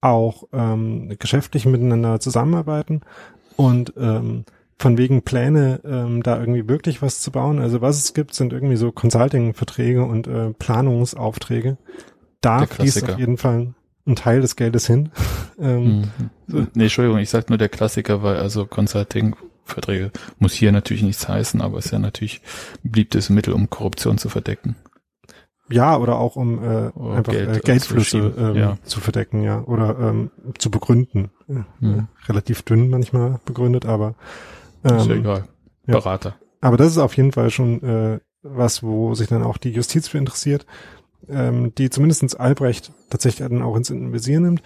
auch 0.01 0.43
ähm, 0.53 1.15
geschäftlich 1.19 1.65
miteinander 1.65 2.19
zusammenarbeiten. 2.19 3.01
Und 3.55 3.93
ähm, 3.97 4.45
von 4.77 4.97
wegen 4.97 5.21
Pläne, 5.21 5.79
ähm, 5.85 6.21
da 6.21 6.39
irgendwie 6.39 6.67
wirklich 6.67 7.01
was 7.01 7.21
zu 7.21 7.31
bauen. 7.31 7.59
Also 7.59 7.81
was 7.81 7.97
es 7.97 8.13
gibt, 8.13 8.33
sind 8.33 8.53
irgendwie 8.53 8.75
so 8.75 8.91
Consulting-Verträge 8.91 10.03
und 10.03 10.27
äh, 10.27 10.51
Planungsaufträge. 10.51 11.77
Da 12.41 12.65
fließt 12.65 13.09
auf 13.09 13.17
jeden 13.17 13.37
Fall 13.37 13.73
ein 14.05 14.15
Teil 14.15 14.41
des 14.41 14.55
Geldes 14.55 14.85
hin. 14.85 15.09
ähm, 15.59 16.11
mhm. 16.47 16.67
Nee, 16.73 16.83
Entschuldigung, 16.83 17.19
ich 17.19 17.29
sag 17.29 17.49
nur 17.49 17.57
der 17.57 17.69
Klassiker, 17.69 18.21
weil 18.21 18.37
also 18.37 18.65
Consulting-Verträge 18.65 20.11
muss 20.39 20.53
hier 20.53 20.71
natürlich 20.71 21.03
nichts 21.03 21.27
heißen, 21.27 21.61
aber 21.61 21.79
ist 21.79 21.91
ja 21.91 21.99
natürlich 21.99 22.41
beliebtes 22.83 23.29
Mittel, 23.29 23.53
um 23.53 23.69
Korruption 23.69 24.17
zu 24.17 24.29
verdecken. 24.29 24.75
Ja, 25.67 25.97
oder 25.97 26.19
auch 26.19 26.35
um 26.35 26.63
äh, 26.63 26.91
einfach 27.15 27.33
Geld, 27.33 27.57
äh, 27.57 27.59
Geldflüsse 27.61 28.33
ähm, 28.37 28.55
ja. 28.55 28.77
zu 28.83 28.99
verdecken, 28.99 29.41
ja, 29.41 29.63
oder 29.63 29.97
ähm, 29.99 30.29
zu 30.59 30.69
begründen. 30.69 31.31
Ja, 31.47 31.65
mhm. 31.79 32.07
Relativ 32.27 32.61
dünn 32.61 32.89
manchmal 32.91 33.39
begründet, 33.45 33.87
aber 33.87 34.13
ähm, 34.91 34.97
ist 34.97 35.07
ja 35.07 35.15
egal. 35.15 35.43
Berater. 35.85 36.29
Ja. 36.29 36.47
Aber 36.61 36.77
das 36.77 36.87
ist 36.87 36.97
auf 36.97 37.15
jeden 37.15 37.31
Fall 37.31 37.49
schon 37.51 37.83
äh, 37.83 38.19
was, 38.41 38.83
wo 38.83 39.13
sich 39.13 39.27
dann 39.27 39.43
auch 39.43 39.57
die 39.57 39.71
Justiz 39.71 40.07
für 40.07 40.17
interessiert, 40.17 40.65
ähm, 41.29 41.73
die 41.75 41.89
zumindestens 41.89 42.35
Albrecht 42.35 42.91
tatsächlich 43.09 43.47
dann 43.47 43.61
auch 43.61 43.75
ins 43.75 43.91
Visier 43.91 44.39
nimmt. 44.39 44.61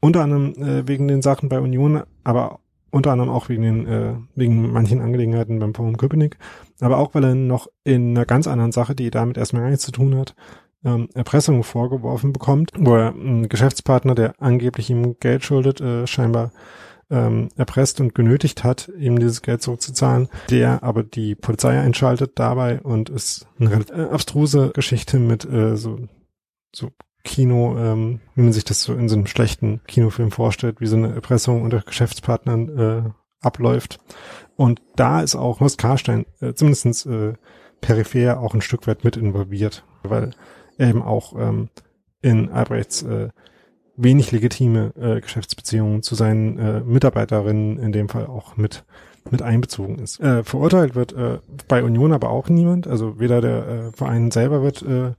Unter 0.00 0.22
anderem 0.22 0.54
äh, 0.54 0.86
wegen 0.88 1.08
den 1.08 1.22
Sachen 1.22 1.48
bei 1.48 1.60
Union, 1.60 2.02
aber 2.24 2.60
unter 2.90 3.12
anderem 3.12 3.30
auch 3.30 3.48
wegen 3.48 3.62
den, 3.62 3.86
äh, 3.86 4.14
wegen 4.34 4.72
manchen 4.72 5.00
Angelegenheiten 5.00 5.58
beim 5.58 5.74
Forum 5.74 5.96
Köpenick, 5.96 6.36
aber 6.80 6.98
auch 6.98 7.14
weil 7.14 7.24
er 7.24 7.34
noch 7.34 7.68
in 7.84 8.10
einer 8.10 8.26
ganz 8.26 8.46
anderen 8.46 8.72
Sache, 8.72 8.94
die 8.94 9.10
damit 9.10 9.38
erstmal 9.38 9.62
gar 9.62 9.70
nichts 9.70 9.84
zu 9.84 9.92
tun 9.92 10.16
hat, 10.16 10.34
ähm, 10.84 11.08
Erpressung 11.14 11.62
vorgeworfen 11.62 12.32
bekommt, 12.32 12.70
wo 12.76 12.96
er 12.96 13.14
einen 13.14 13.48
Geschäftspartner, 13.48 14.14
der 14.14 14.34
angeblich 14.40 14.90
ihm 14.90 15.16
Geld 15.20 15.44
schuldet, 15.44 15.80
äh, 15.80 16.06
scheinbar 16.06 16.52
ähm, 17.12 17.50
erpresst 17.56 18.00
und 18.00 18.14
genötigt 18.14 18.64
hat, 18.64 18.90
ihm 18.98 19.18
dieses 19.18 19.42
Geld 19.42 19.62
zurückzuzahlen, 19.62 20.28
der 20.50 20.82
aber 20.82 21.02
die 21.02 21.34
Polizei 21.34 21.78
einschaltet 21.78 22.32
dabei 22.36 22.80
und 22.80 23.10
ist 23.10 23.46
eine 23.60 23.84
äh, 23.90 24.08
abstruse 24.10 24.70
Geschichte 24.74 25.18
mit 25.18 25.44
äh, 25.44 25.76
so, 25.76 25.98
so 26.74 26.90
Kino, 27.22 27.76
ähm, 27.78 28.20
wie 28.34 28.42
man 28.42 28.52
sich 28.52 28.64
das 28.64 28.82
so 28.82 28.94
in 28.94 29.08
so 29.08 29.16
einem 29.16 29.26
schlechten 29.26 29.80
Kinofilm 29.86 30.32
vorstellt, 30.32 30.80
wie 30.80 30.86
so 30.86 30.96
eine 30.96 31.14
Erpressung 31.14 31.62
unter 31.62 31.80
Geschäftspartnern 31.80 32.78
äh, 32.78 33.02
abläuft. 33.40 34.00
Und 34.56 34.80
da 34.96 35.20
ist 35.20 35.34
auch 35.34 35.60
Horst 35.60 35.78
Karstein 35.78 36.26
äh, 36.40 36.54
zumindest 36.54 37.06
äh, 37.06 37.34
peripher 37.80 38.40
auch 38.40 38.54
ein 38.54 38.60
Stück 38.60 38.86
weit 38.86 39.04
mit 39.04 39.16
involviert, 39.16 39.84
weil 40.02 40.30
er 40.78 40.88
eben 40.88 41.02
auch 41.02 41.34
ähm, 41.38 41.68
in 42.22 42.50
Albrechts 42.50 43.02
äh, 43.02 43.28
wenig 43.96 44.32
legitime 44.32 44.92
äh, 45.00 45.20
Geschäftsbeziehungen 45.20 46.02
zu 46.02 46.14
seinen 46.14 46.58
äh, 46.58 46.80
Mitarbeiterinnen 46.80 47.78
in 47.78 47.92
dem 47.92 48.08
Fall 48.08 48.26
auch 48.26 48.56
mit 48.56 48.84
mit 49.30 49.42
einbezogen 49.42 49.98
ist. 49.98 50.20
Äh, 50.20 50.42
verurteilt 50.42 50.94
wird 50.94 51.12
äh, 51.12 51.38
bei 51.68 51.84
Union 51.84 52.12
aber 52.12 52.30
auch 52.30 52.48
niemand, 52.48 52.88
also 52.88 53.20
weder 53.20 53.40
der 53.40 53.68
äh, 53.68 53.92
Verein 53.92 54.30
selber 54.30 54.62
wird 54.62 54.82
äh, 54.82 55.12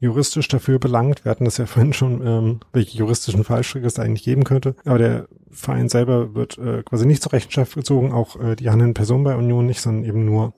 juristisch 0.00 0.48
dafür 0.48 0.78
belangt. 0.78 1.24
Wir 1.24 1.30
hatten 1.30 1.44
das 1.44 1.58
ja 1.58 1.66
vorhin 1.66 1.92
schon, 1.92 2.26
ähm, 2.26 2.60
welche 2.72 2.96
juristischen 2.96 3.44
Fallstricke 3.44 3.86
es 3.86 3.98
eigentlich 3.98 4.24
geben 4.24 4.44
könnte. 4.44 4.74
Aber 4.84 4.98
der 4.98 5.28
Verein 5.50 5.88
selber 5.88 6.34
wird 6.34 6.58
äh, 6.58 6.82
quasi 6.82 7.06
nicht 7.06 7.22
zur 7.22 7.32
Rechenschaft 7.32 7.74
gezogen, 7.74 8.12
auch 8.12 8.40
äh, 8.40 8.54
die 8.54 8.70
handelnden 8.70 8.94
Personen 8.94 9.24
bei 9.24 9.34
Union 9.34 9.66
nicht, 9.66 9.80
sondern 9.80 10.04
eben 10.04 10.24
nur 10.24 10.52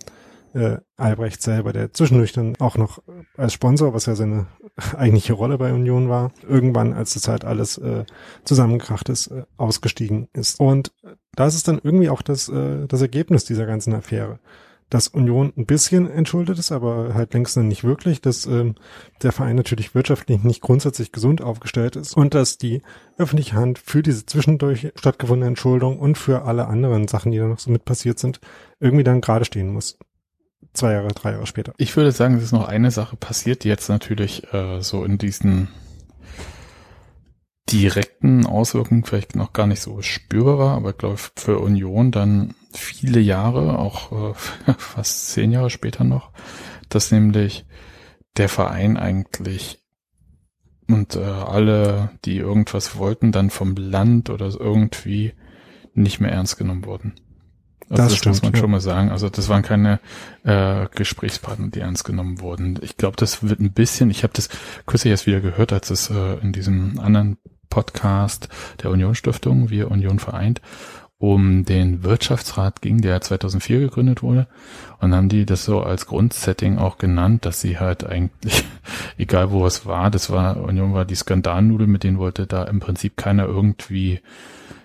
äh, 0.52 0.78
Albrecht 0.96 1.42
selber, 1.42 1.72
der 1.72 1.92
zwischendurch 1.92 2.32
dann 2.32 2.56
auch 2.58 2.76
noch 2.76 2.98
als 3.36 3.52
Sponsor, 3.52 3.94
was 3.94 4.06
ja 4.06 4.14
seine 4.14 4.48
eigentliche 4.96 5.32
Rolle 5.32 5.58
bei 5.58 5.72
Union 5.72 6.08
war, 6.08 6.32
irgendwann, 6.48 6.92
als 6.92 7.14
das 7.14 7.28
halt 7.28 7.44
alles 7.44 7.78
äh, 7.78 8.04
zusammengekracht 8.44 9.08
ist, 9.08 9.28
äh, 9.28 9.44
ausgestiegen 9.56 10.28
ist. 10.32 10.60
Und 10.60 10.92
das 11.34 11.54
ist 11.54 11.68
dann 11.68 11.80
irgendwie 11.82 12.10
auch 12.10 12.22
das, 12.22 12.48
äh, 12.48 12.86
das 12.86 13.00
Ergebnis 13.00 13.44
dieser 13.44 13.66
ganzen 13.66 13.94
Affäre. 13.94 14.38
Dass 14.88 15.06
Union 15.06 15.52
ein 15.56 15.66
bisschen 15.66 16.10
entschuldet 16.10 16.58
ist, 16.58 16.72
aber 16.72 17.14
halt 17.14 17.32
längst 17.32 17.56
nicht 17.56 17.84
wirklich, 17.84 18.20
dass 18.20 18.46
ähm, 18.46 18.74
der 19.22 19.30
Verein 19.30 19.54
natürlich 19.54 19.94
wirtschaftlich 19.94 20.42
nicht 20.42 20.62
grundsätzlich 20.62 21.12
gesund 21.12 21.42
aufgestellt 21.42 21.94
ist 21.94 22.16
und 22.16 22.34
dass 22.34 22.58
die 22.58 22.82
öffentliche 23.16 23.54
Hand 23.54 23.78
für 23.78 24.02
diese 24.02 24.26
zwischendurch 24.26 24.92
stattgefundene 24.96 25.46
Entschuldung 25.46 26.00
und 26.00 26.18
für 26.18 26.42
alle 26.42 26.66
anderen 26.66 27.06
Sachen, 27.06 27.30
die 27.30 27.38
da 27.38 27.46
noch 27.46 27.60
so 27.60 27.70
mit 27.70 27.84
passiert 27.84 28.18
sind, 28.18 28.40
irgendwie 28.80 29.04
dann 29.04 29.20
gerade 29.20 29.44
stehen 29.44 29.72
muss 29.72 29.96
zwei 30.72 30.92
Jahre, 30.92 31.08
drei 31.08 31.32
Jahre 31.32 31.46
später. 31.46 31.74
Ich 31.78 31.96
würde 31.96 32.12
sagen, 32.12 32.36
es 32.36 32.44
ist 32.44 32.52
noch 32.52 32.68
eine 32.68 32.90
Sache 32.90 33.16
passiert, 33.16 33.64
die 33.64 33.68
jetzt 33.68 33.88
natürlich 33.88 34.52
äh, 34.52 34.80
so 34.80 35.04
in 35.04 35.18
diesen 35.18 35.68
direkten 37.70 38.46
Auswirkungen 38.46 39.04
vielleicht 39.04 39.36
noch 39.36 39.52
gar 39.52 39.66
nicht 39.66 39.80
so 39.80 40.02
spürbar 40.02 40.58
war, 40.58 40.76
aber 40.76 40.92
glaube 40.92 41.18
für 41.36 41.58
Union 41.61 42.11
dann 42.11 42.54
viele 42.72 43.20
Jahre, 43.20 43.78
auch 43.78 44.32
äh, 44.32 44.34
fast 44.78 45.30
zehn 45.30 45.52
Jahre 45.52 45.70
später 45.70 46.04
noch, 46.04 46.32
dass 46.88 47.12
nämlich 47.12 47.66
der 48.36 48.48
Verein 48.48 48.96
eigentlich 48.96 49.78
und 50.88 51.14
äh, 51.14 51.20
alle, 51.20 52.11
die 52.24 52.38
irgendwas 52.38 52.96
wollten, 52.96 53.30
dann 53.30 53.50
vom 53.50 53.76
Land 53.76 54.28
oder 54.30 54.46
irgendwie 54.46 55.34
nicht 55.94 56.20
mehr 56.20 56.32
ernst 56.32 56.58
genommen 56.58 56.84
wurden. 56.84 57.14
Also 57.91 58.05
das, 58.05 58.12
das 58.12 58.18
stimmt, 58.18 58.34
muss 58.36 58.43
man 58.43 58.53
ja. 58.53 58.59
schon 58.61 58.70
mal 58.70 58.80
sagen. 58.80 59.11
Also 59.11 59.28
das 59.28 59.49
waren 59.49 59.62
keine 59.62 59.99
äh, 60.45 60.86
Gesprächspartner, 60.95 61.68
die 61.68 61.80
ernst 61.80 62.05
genommen 62.05 62.41
wurden. 62.41 62.78
Ich 62.82 62.97
glaube, 62.97 63.16
das 63.16 63.43
wird 63.43 63.59
ein 63.59 63.72
bisschen, 63.72 64.11
ich 64.11 64.22
habe 64.22 64.32
das 64.32 64.49
kürzlich 64.86 65.11
erst 65.11 65.26
wieder 65.26 65.41
gehört, 65.41 65.72
als 65.72 65.91
es 65.91 66.09
äh, 66.09 66.34
in 66.41 66.53
diesem 66.53 67.01
anderen 67.01 67.36
Podcast 67.68 68.49
der 68.82 68.91
Union 68.91 69.16
Stiftung, 69.16 69.70
wir 69.70 69.91
Union 69.91 70.20
vereint, 70.20 70.61
um 71.18 71.64
den 71.64 72.05
Wirtschaftsrat 72.05 72.80
ging, 72.80 73.01
der 73.01 73.20
2004 73.20 73.80
gegründet 73.80 74.22
wurde. 74.22 74.47
Und 75.01 75.12
haben 75.12 75.28
die 75.28 75.45
das 75.45 75.64
so 75.64 75.82
als 75.82 76.07
Grundsetting 76.07 76.78
auch 76.78 76.97
genannt, 76.97 77.45
dass 77.45 77.61
sie 77.61 77.80
halt 77.80 78.07
eigentlich, 78.07 78.64
egal 79.18 79.51
wo 79.51 79.66
es 79.66 79.84
war, 79.84 80.12
das 80.12 80.30
war, 80.30 80.59
Union 80.59 80.95
war 80.95 81.05
die 81.05 81.16
Skandalnudel, 81.16 81.88
mit 81.88 82.05
denen 82.05 82.18
wollte 82.18 82.47
da 82.47 82.62
im 82.64 82.78
Prinzip 82.78 83.16
keiner 83.16 83.47
irgendwie, 83.47 84.20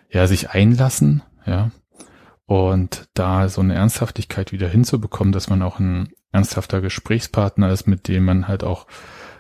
ja, 0.10 0.26
sich 0.26 0.50
einlassen, 0.50 1.22
ja. 1.46 1.70
Und 2.48 3.08
da 3.16 3.50
so 3.50 3.62
eine 3.62 3.74
Ernsthaftigkeit 3.74 4.52
wieder 4.52 4.68
hinzubekommen, 4.68 5.34
dass 5.34 5.50
man 5.50 5.62
auch 5.64 5.80
ein 5.80 6.10
ernsthafter 6.32 6.82
Gesprächspartner 6.82 7.72
ist, 7.72 7.88
mit 7.88 8.08
dem 8.08 8.26
man 8.26 8.48
halt 8.48 8.64
auch 8.64 8.86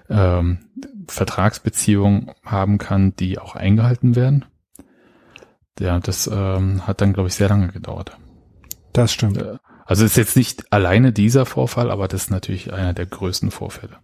ähm, 0.09 0.59
Vertragsbeziehungen 1.07 2.31
haben 2.43 2.77
kann, 2.77 3.15
die 3.15 3.37
auch 3.37 3.55
eingehalten 3.55 4.15
werden. 4.15 4.45
Ja, 5.79 5.99
das 5.99 6.27
ähm, 6.27 6.87
hat 6.87 7.01
dann, 7.01 7.13
glaube 7.13 7.27
ich, 7.27 7.35
sehr 7.35 7.49
lange 7.49 7.67
gedauert. 7.67 8.17
Das 8.93 9.13
stimmt. 9.13 9.37
Äh, 9.37 9.57
also 9.85 10.03
ist 10.03 10.17
jetzt 10.17 10.37
nicht 10.37 10.71
alleine 10.73 11.11
dieser 11.11 11.45
Vorfall, 11.45 11.91
aber 11.91 12.07
das 12.07 12.23
ist 12.23 12.31
natürlich 12.31 12.73
einer 12.73 12.93
der 12.93 13.05
größten 13.05 13.51
Vorfälle. 13.51 13.97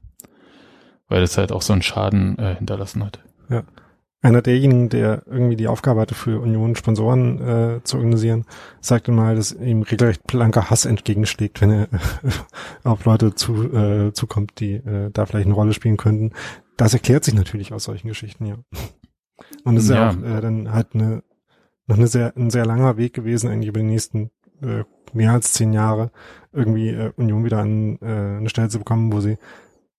Weil 1.07 1.21
das 1.21 1.37
halt 1.37 1.51
auch 1.51 1.61
so 1.61 1.73
einen 1.73 1.81
Schaden 1.81 2.37
äh, 2.37 2.55
hinterlassen 2.55 3.03
hat. 3.03 3.19
Ja 3.49 3.63
einer 4.21 4.41
derjenigen, 4.41 4.89
der 4.89 5.23
irgendwie 5.25 5.55
die 5.55 5.67
Aufgabe 5.67 6.01
hatte, 6.01 6.13
für 6.13 6.39
Union 6.39 6.75
Sponsoren 6.75 7.41
äh, 7.41 7.83
zu 7.83 7.97
organisieren, 7.97 8.45
sagte 8.79 9.11
mal, 9.11 9.35
dass 9.35 9.51
ihm 9.51 9.81
regelrecht 9.81 10.27
blanker 10.27 10.69
Hass 10.69 10.85
entgegenschlägt, 10.85 11.59
wenn 11.61 11.71
er 11.71 11.87
auf 12.83 13.05
Leute 13.05 13.33
zu, 13.33 13.73
äh, 13.73 14.13
zukommt, 14.13 14.59
die 14.59 14.73
äh, 14.73 15.09
da 15.11 15.25
vielleicht 15.25 15.47
eine 15.47 15.55
Rolle 15.55 15.73
spielen 15.73 15.97
könnten. 15.97 16.31
Das 16.77 16.93
erklärt 16.93 17.23
sich 17.23 17.33
natürlich 17.33 17.73
aus 17.73 17.85
solchen 17.85 18.07
Geschichten, 18.07 18.45
ja. 18.45 18.57
Und 19.63 19.77
es 19.77 19.85
ist 19.85 19.89
ja, 19.89 19.95
ja 19.95 20.09
auch 20.11 20.37
äh, 20.37 20.41
dann 20.41 20.71
halt 20.71 20.89
eine, 20.93 21.23
noch 21.87 21.97
eine 21.97 22.07
sehr, 22.07 22.35
ein 22.37 22.51
sehr 22.51 22.65
langer 22.65 22.97
Weg 22.97 23.13
gewesen, 23.13 23.49
eigentlich 23.49 23.69
über 23.69 23.79
die 23.79 23.87
nächsten 23.87 24.29
äh, 24.61 24.83
mehr 25.13 25.31
als 25.31 25.53
zehn 25.53 25.73
Jahre, 25.73 26.11
irgendwie 26.51 26.89
äh, 26.89 27.11
Union 27.15 27.43
wieder 27.43 27.59
an 27.59 27.97
äh, 28.01 28.37
eine 28.37 28.49
Stelle 28.49 28.69
zu 28.69 28.77
bekommen, 28.77 29.11
wo 29.11 29.19
sie 29.19 29.37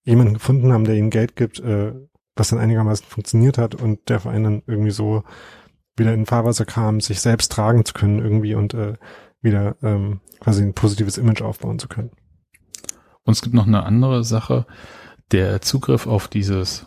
jemanden 0.05 0.35
gefunden 0.35 0.73
haben, 0.73 0.85
der 0.85 0.95
ihnen 0.95 1.11
Geld 1.11 1.35
gibt, 1.35 1.59
äh, 1.59 1.93
was 2.43 2.49
dann 2.49 2.59
einigermaßen 2.59 3.07
funktioniert 3.07 3.57
hat 3.57 3.77
und 3.77 4.09
der 4.09 4.19
Verein 4.19 4.43
dann 4.43 4.63
irgendwie 4.67 4.91
so 4.91 5.23
wieder 5.97 6.13
in 6.13 6.27
Fahrwasser 6.27 6.65
kam, 6.65 7.01
sich 7.01 7.21
selbst 7.21 7.53
tragen 7.53 7.85
zu 7.85 7.95
können 7.95 8.19
irgendwie 8.19 8.57
und 8.57 8.75
äh, 8.75 8.95
wieder 9.43 9.77
ähm, 9.81 10.21
quasi 10.41 10.65
ein 10.65 10.75
positives 10.75 11.19
Image 11.19 11.41
aufbauen 11.41 11.79
zu 11.79 11.87
können. 11.87 12.11
Und 13.23 13.35
es 13.35 13.43
gibt 13.43 13.55
noch 13.55 13.69
eine 13.69 13.85
andere 13.85 14.25
Sache, 14.25 14.67
der 15.31 15.61
Zugriff 15.61 16.09
auf 16.09 16.27
dieses 16.27 16.87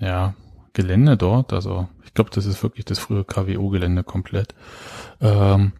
ja, 0.00 0.34
Gelände 0.72 1.16
dort, 1.16 1.52
also 1.52 1.88
ich 2.04 2.12
glaube, 2.12 2.30
das 2.34 2.44
ist 2.44 2.60
wirklich 2.64 2.84
das 2.84 2.98
frühe 2.98 3.22
KWO-Gelände 3.22 4.02
komplett, 4.02 4.56
ähm, 5.20 5.70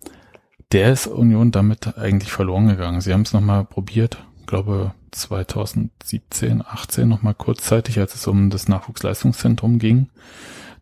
der 0.71 0.93
ist 0.93 1.09
Union 1.09 1.51
damit 1.51 1.99
eigentlich 1.99 2.31
verloren 2.31 2.69
gegangen. 2.69 3.01
Sie 3.01 3.13
haben 3.13 3.23
es 3.23 3.33
nochmal 3.33 3.65
probiert, 3.65 4.25
glaube 4.51 4.95
2017, 5.13 6.63
18 6.67 7.09
nochmal 7.09 7.35
kurzzeitig, 7.35 7.99
als 8.01 8.17
es 8.17 8.27
um 8.27 8.51
das 8.51 8.69
Nachwuchsleistungszentrum 8.69 9.79
ging, 9.79 10.11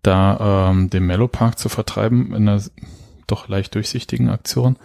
da 0.02 0.70
ähm, 0.70 0.88
den 0.90 1.04
Mellow 1.04 1.28
Park 1.28 1.58
zu 1.58 1.68
vertreiben 1.68 2.34
in 2.34 2.48
einer 2.48 2.62
doch 3.26 3.46
leicht 3.46 3.74
durchsichtigen 3.74 4.30
Aktion. 4.30 4.78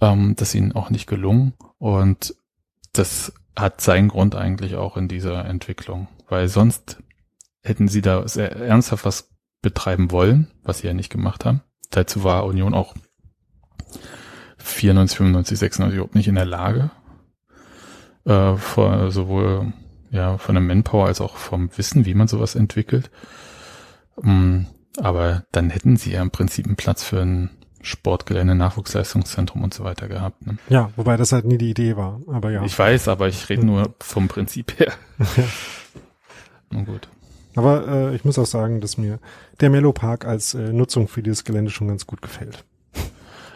Ähm, 0.00 0.34
das 0.36 0.54
ihnen 0.54 0.72
auch 0.72 0.90
nicht 0.90 1.06
gelungen 1.06 1.54
und 1.78 2.34
das 2.92 3.32
hat 3.56 3.80
seinen 3.80 4.08
Grund 4.08 4.34
eigentlich 4.34 4.74
auch 4.74 4.96
in 4.96 5.06
dieser 5.06 5.44
Entwicklung, 5.44 6.08
weil 6.28 6.48
sonst 6.48 7.02
hätten 7.62 7.86
sie 7.86 8.02
da 8.02 8.26
sehr 8.26 8.50
ernsthaft 8.56 9.04
was 9.04 9.30
betreiben 9.62 10.10
wollen, 10.10 10.50
was 10.64 10.78
sie 10.78 10.88
ja 10.88 10.92
nicht 10.92 11.10
gemacht 11.10 11.44
haben. 11.44 11.62
Dazu 11.90 12.24
war 12.24 12.46
Union 12.46 12.74
auch 12.74 12.94
94, 14.58 15.16
95, 15.18 15.58
96 15.58 15.96
überhaupt 15.96 16.16
nicht 16.16 16.26
in 16.26 16.34
der 16.34 16.46
Lage, 16.46 16.90
äh, 18.24 18.56
vor, 18.56 19.10
sowohl 19.10 19.72
ja 20.10 20.38
von 20.38 20.54
der 20.54 20.62
Manpower 20.62 21.06
als 21.06 21.20
auch 21.20 21.36
vom 21.36 21.70
Wissen, 21.76 22.04
wie 22.04 22.14
man 22.14 22.28
sowas 22.28 22.54
entwickelt. 22.54 23.10
Um, 24.16 24.66
aber 24.98 25.44
dann 25.52 25.70
hätten 25.70 25.96
sie 25.96 26.12
ja 26.12 26.22
im 26.22 26.30
Prinzip 26.30 26.66
einen 26.66 26.76
Platz 26.76 27.02
für 27.02 27.20
ein 27.20 27.50
Sportgelände, 27.80 28.54
Nachwuchsleistungszentrum 28.54 29.62
und 29.62 29.74
so 29.74 29.84
weiter 29.84 30.06
gehabt. 30.06 30.46
Ne? 30.46 30.58
Ja, 30.68 30.90
wobei 30.96 31.16
das 31.16 31.32
halt 31.32 31.44
nie 31.44 31.58
die 31.58 31.70
Idee 31.70 31.96
war. 31.96 32.20
Aber 32.28 32.50
ja. 32.50 32.62
Ich 32.64 32.78
weiß, 32.78 33.08
aber 33.08 33.28
ich 33.28 33.48
rede 33.48 33.66
nur 33.66 33.94
vom 34.00 34.28
Prinzip 34.28 34.78
her. 34.78 34.92
ja. 35.18 35.44
Nun 36.70 36.86
gut. 36.86 37.08
Aber 37.54 37.86
äh, 37.86 38.14
ich 38.14 38.24
muss 38.24 38.38
auch 38.38 38.46
sagen, 38.46 38.80
dass 38.80 38.96
mir 38.96 39.18
der 39.60 39.68
Mellow 39.68 39.92
Park 39.92 40.24
als 40.24 40.54
äh, 40.54 40.72
Nutzung 40.72 41.08
für 41.08 41.22
dieses 41.22 41.44
Gelände 41.44 41.70
schon 41.70 41.88
ganz 41.88 42.06
gut 42.06 42.22
gefällt. 42.22 42.64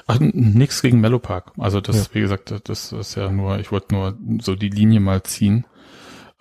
Ach, 0.06 0.18
nix 0.20 0.82
gegen 0.82 1.00
Mellow 1.00 1.18
Park. 1.18 1.52
Also 1.58 1.80
das, 1.80 1.96
ja. 1.96 2.14
wie 2.14 2.20
gesagt, 2.20 2.54
das 2.68 2.92
ist 2.92 3.16
ja 3.16 3.30
nur, 3.30 3.58
ich 3.58 3.72
wollte 3.72 3.94
nur 3.94 4.16
so 4.40 4.54
die 4.54 4.68
Linie 4.68 5.00
mal 5.00 5.22
ziehen. 5.22 5.66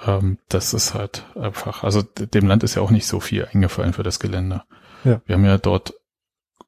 Ähm, 0.05 0.37
das 0.49 0.73
ist 0.73 0.93
halt 0.93 1.25
einfach, 1.35 1.83
also 1.83 2.01
dem 2.03 2.47
Land 2.47 2.63
ist 2.63 2.75
ja 2.75 2.81
auch 2.81 2.91
nicht 2.91 3.07
so 3.07 3.19
viel 3.19 3.47
eingefallen 3.51 3.93
für 3.93 4.03
das 4.03 4.19
Gelände. 4.19 4.63
Ja. 5.03 5.21
Wir 5.25 5.35
haben 5.35 5.45
ja 5.45 5.57
dort, 5.57 5.93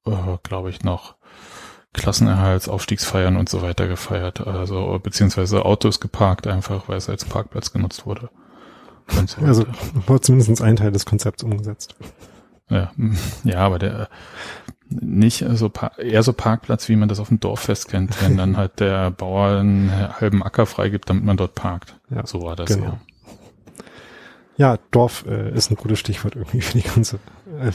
äh, 0.06 0.38
glaube 0.44 0.70
ich, 0.70 0.84
noch 0.84 1.18
Klassenerhalts, 1.94 2.70
Aufstiegsfeiern 2.70 3.38
und 3.38 3.50
so 3.50 3.62
weiter 3.62 3.88
gefeiert. 3.88 4.46
Also 4.46 5.00
beziehungsweise 5.02 5.66
Autos 5.66 6.00
geparkt 6.00 6.48
einfach, 6.48 6.88
weil 6.88 6.98
es 6.98 7.10
als 7.10 7.26
Parkplatz 7.26 7.72
genutzt 7.72 8.06
wurde. 8.06 8.30
So 9.26 9.42
also 9.42 9.66
war 10.06 10.22
zumindest 10.22 10.62
ein 10.62 10.76
Teil 10.76 10.92
des 10.92 11.06
Konzepts 11.06 11.44
umgesetzt. 11.44 11.96
Ja, 12.70 12.92
ja, 13.44 13.60
aber 13.60 13.80
der 13.80 14.10
nicht 14.90 15.46
so 15.54 15.72
eher 15.98 16.24
so 16.24 16.34
Parkplatz, 16.34 16.90
wie 16.90 16.96
man 16.96 17.10
das 17.10 17.20
auf 17.20 17.28
dem 17.28 17.40
Dorffest 17.40 17.90
kennt, 17.90 18.22
wenn 18.22 18.38
dann 18.38 18.58
halt 18.58 18.80
der 18.80 19.12
Bauer 19.12 19.60
einen 19.60 19.92
halben 20.20 20.44
Acker 20.44 20.66
freigibt, 20.66 21.10
damit 21.10 21.24
man 21.24 21.38
dort 21.38 21.56
parkt. 21.56 21.96
Ja, 22.10 22.26
so 22.26 22.42
war 22.42 22.56
das 22.56 22.70
genau. 22.70 22.86
ja. 22.86 23.00
Ja, 24.58 24.80
Dorf 24.90 25.24
äh, 25.28 25.54
ist 25.54 25.70
ein 25.70 25.76
gutes 25.76 26.00
Stichwort 26.00 26.36
irgendwie 26.36 26.62
für 26.62 26.78
die 26.80 26.84
ganze 26.84 27.20
äh, 27.60 27.72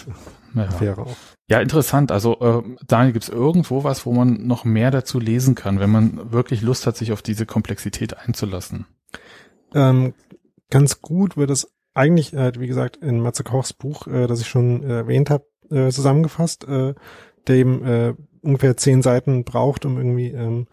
Ja. 0.55 0.65
Affäre 0.65 1.03
auch. 1.03 1.17
Ja, 1.49 1.61
interessant. 1.61 2.11
Also 2.11 2.41
äh, 2.41 2.63
Daniel, 2.87 3.13
gibt 3.13 3.25
es 3.25 3.29
irgendwo 3.29 3.85
was, 3.85 4.05
wo 4.05 4.13
man 4.13 4.47
noch 4.47 4.65
mehr 4.65 4.91
dazu 4.91 5.21
lesen 5.21 5.55
kann, 5.55 5.81
wenn 5.81 5.91
man 5.91 6.33
wirklich 6.33 6.61
Lust 6.61 6.87
hat, 6.87 6.97
sich 6.97 7.13
auf 7.13 7.23
diese 7.23 7.47
Komplexität 7.47 8.17
einzulassen? 8.19 8.87
Ähm, 9.75 10.15
ganz 10.71 11.01
gut 11.01 11.37
wird 11.37 11.51
es 11.51 11.73
eigentlich, 11.95 12.33
äh, 12.35 12.53
wie 12.59 12.67
gesagt, 12.67 12.97
in 12.97 13.21
Matze 13.21 13.45
Kochs 13.45 13.73
Buch, 13.73 14.07
äh, 14.07 14.27
das 14.27 14.41
ich 14.41 14.49
schon 14.49 14.83
äh, 14.83 14.99
erwähnt 14.99 15.31
habe, 15.31 15.47
äh, 15.73 15.91
zusammengefasst, 15.91 16.67
äh, 16.69 16.95
der 17.47 17.57
eben 17.57 17.85
äh, 17.85 18.15
ungefähr 18.43 18.77
zehn 18.77 19.03
Seiten 19.03 19.45
braucht, 19.45 19.85
um 19.87 19.97
irgendwie 19.97 20.29
ähm, 20.29 20.67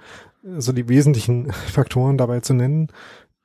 so 0.57 0.71
die 0.71 0.89
wesentlichen 0.89 1.51
Faktoren 1.51 2.17
dabei 2.17 2.39
zu 2.41 2.53
nennen. 2.53 2.87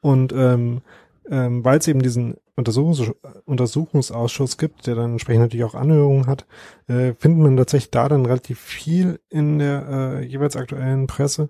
Und 0.00 0.32
ähm, 0.32 0.82
ähm, 1.30 1.64
weil 1.64 1.78
es 1.78 1.88
eben 1.88 2.02
diesen 2.02 2.36
Untersuchungs 2.56 3.12
Untersuchungsausschuss 3.46 4.58
gibt, 4.58 4.86
der 4.86 4.94
dann 4.94 5.12
entsprechend 5.12 5.42
natürlich 5.42 5.64
auch 5.64 5.74
Anhörungen 5.74 6.26
hat, 6.26 6.46
äh, 6.86 7.14
findet 7.14 7.42
man 7.42 7.56
tatsächlich 7.56 7.90
da 7.90 8.08
dann 8.08 8.26
relativ 8.26 8.60
viel 8.60 9.20
in 9.30 9.58
der 9.58 9.88
äh, 9.88 10.24
jeweils 10.24 10.56
aktuellen 10.56 11.06
Presse. 11.06 11.48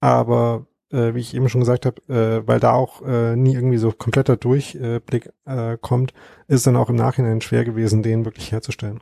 Aber 0.00 0.66
äh, 0.90 1.14
wie 1.14 1.20
ich 1.20 1.34
eben 1.34 1.48
schon 1.48 1.60
gesagt 1.60 1.84
habe, 1.84 2.00
äh, 2.08 2.46
weil 2.46 2.60
da 2.60 2.72
auch 2.72 3.02
äh, 3.02 3.36
nie 3.36 3.54
irgendwie 3.54 3.78
so 3.78 3.92
kompletter 3.92 4.36
Durchblick 4.36 5.32
äh, 5.44 5.76
kommt, 5.80 6.14
ist 6.46 6.66
dann 6.66 6.76
auch 6.76 6.88
im 6.88 6.96
Nachhinein 6.96 7.40
schwer 7.40 7.64
gewesen, 7.64 8.02
den 8.02 8.24
wirklich 8.24 8.52
herzustellen. 8.52 9.00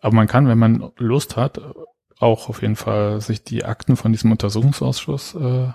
Aber 0.00 0.14
man 0.14 0.26
kann, 0.26 0.48
wenn 0.48 0.58
man 0.58 0.92
Lust 0.96 1.36
hat, 1.36 1.60
auch 2.18 2.48
auf 2.48 2.62
jeden 2.62 2.76
Fall 2.76 3.20
sich 3.20 3.44
die 3.44 3.64
Akten 3.64 3.96
von 3.96 4.12
diesem 4.12 4.30
Untersuchungsausschuss 4.30 5.34
äh, 5.34 5.68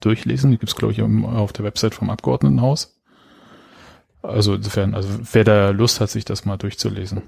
durchlesen. 0.00 0.50
Die 0.50 0.58
gibt's 0.58 0.76
glaube 0.76 0.92
ich, 0.92 1.02
auf 1.02 1.52
der 1.52 1.64
Website 1.64 1.94
vom 1.94 2.10
Abgeordnetenhaus. 2.10 3.00
Also 4.22 4.54
insofern, 4.54 4.94
also 4.94 5.08
wer 5.32 5.44
da 5.44 5.70
Lust 5.70 6.00
hat, 6.00 6.10
sich 6.10 6.24
das 6.24 6.44
mal 6.44 6.56
durchzulesen, 6.56 7.22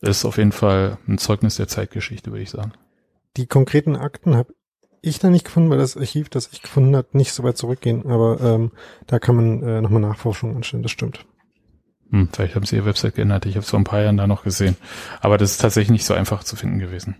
ist 0.00 0.24
auf 0.24 0.38
jeden 0.38 0.52
Fall 0.52 0.98
ein 1.06 1.18
Zeugnis 1.18 1.56
der 1.56 1.68
Zeitgeschichte, 1.68 2.30
würde 2.30 2.42
ich 2.42 2.50
sagen. 2.50 2.72
Die 3.36 3.46
konkreten 3.46 3.96
Akten 3.96 4.34
habe 4.36 4.54
ich 5.02 5.18
da 5.18 5.30
nicht 5.30 5.44
gefunden, 5.44 5.70
weil 5.70 5.78
das 5.78 5.96
Archiv, 5.96 6.28
das 6.30 6.48
ich 6.52 6.62
gefunden 6.62 6.96
hat, 6.96 7.14
nicht 7.14 7.32
so 7.32 7.42
weit 7.42 7.58
zurückgehen. 7.58 8.06
Aber 8.06 8.40
ähm, 8.40 8.72
da 9.06 9.18
kann 9.18 9.36
man 9.36 9.62
äh, 9.62 9.80
nochmal 9.80 10.00
Nachforschung 10.00 10.56
anstellen, 10.56 10.82
das 10.82 10.92
stimmt. 10.92 11.26
Hm, 12.12 12.28
vielleicht 12.30 12.54
haben 12.54 12.66
sie 12.66 12.76
ihre 12.76 12.86
Website 12.86 13.14
geändert. 13.14 13.46
Ich 13.46 13.54
habe 13.54 13.64
es 13.64 13.70
vor 13.70 13.80
ein 13.80 13.84
paar 13.84 14.02
Jahren 14.02 14.18
da 14.18 14.26
noch 14.26 14.44
gesehen. 14.44 14.76
Aber 15.20 15.38
das 15.38 15.52
ist 15.52 15.60
tatsächlich 15.62 15.90
nicht 15.90 16.04
so 16.04 16.14
einfach 16.14 16.44
zu 16.44 16.56
finden 16.56 16.78
gewesen. 16.78 17.16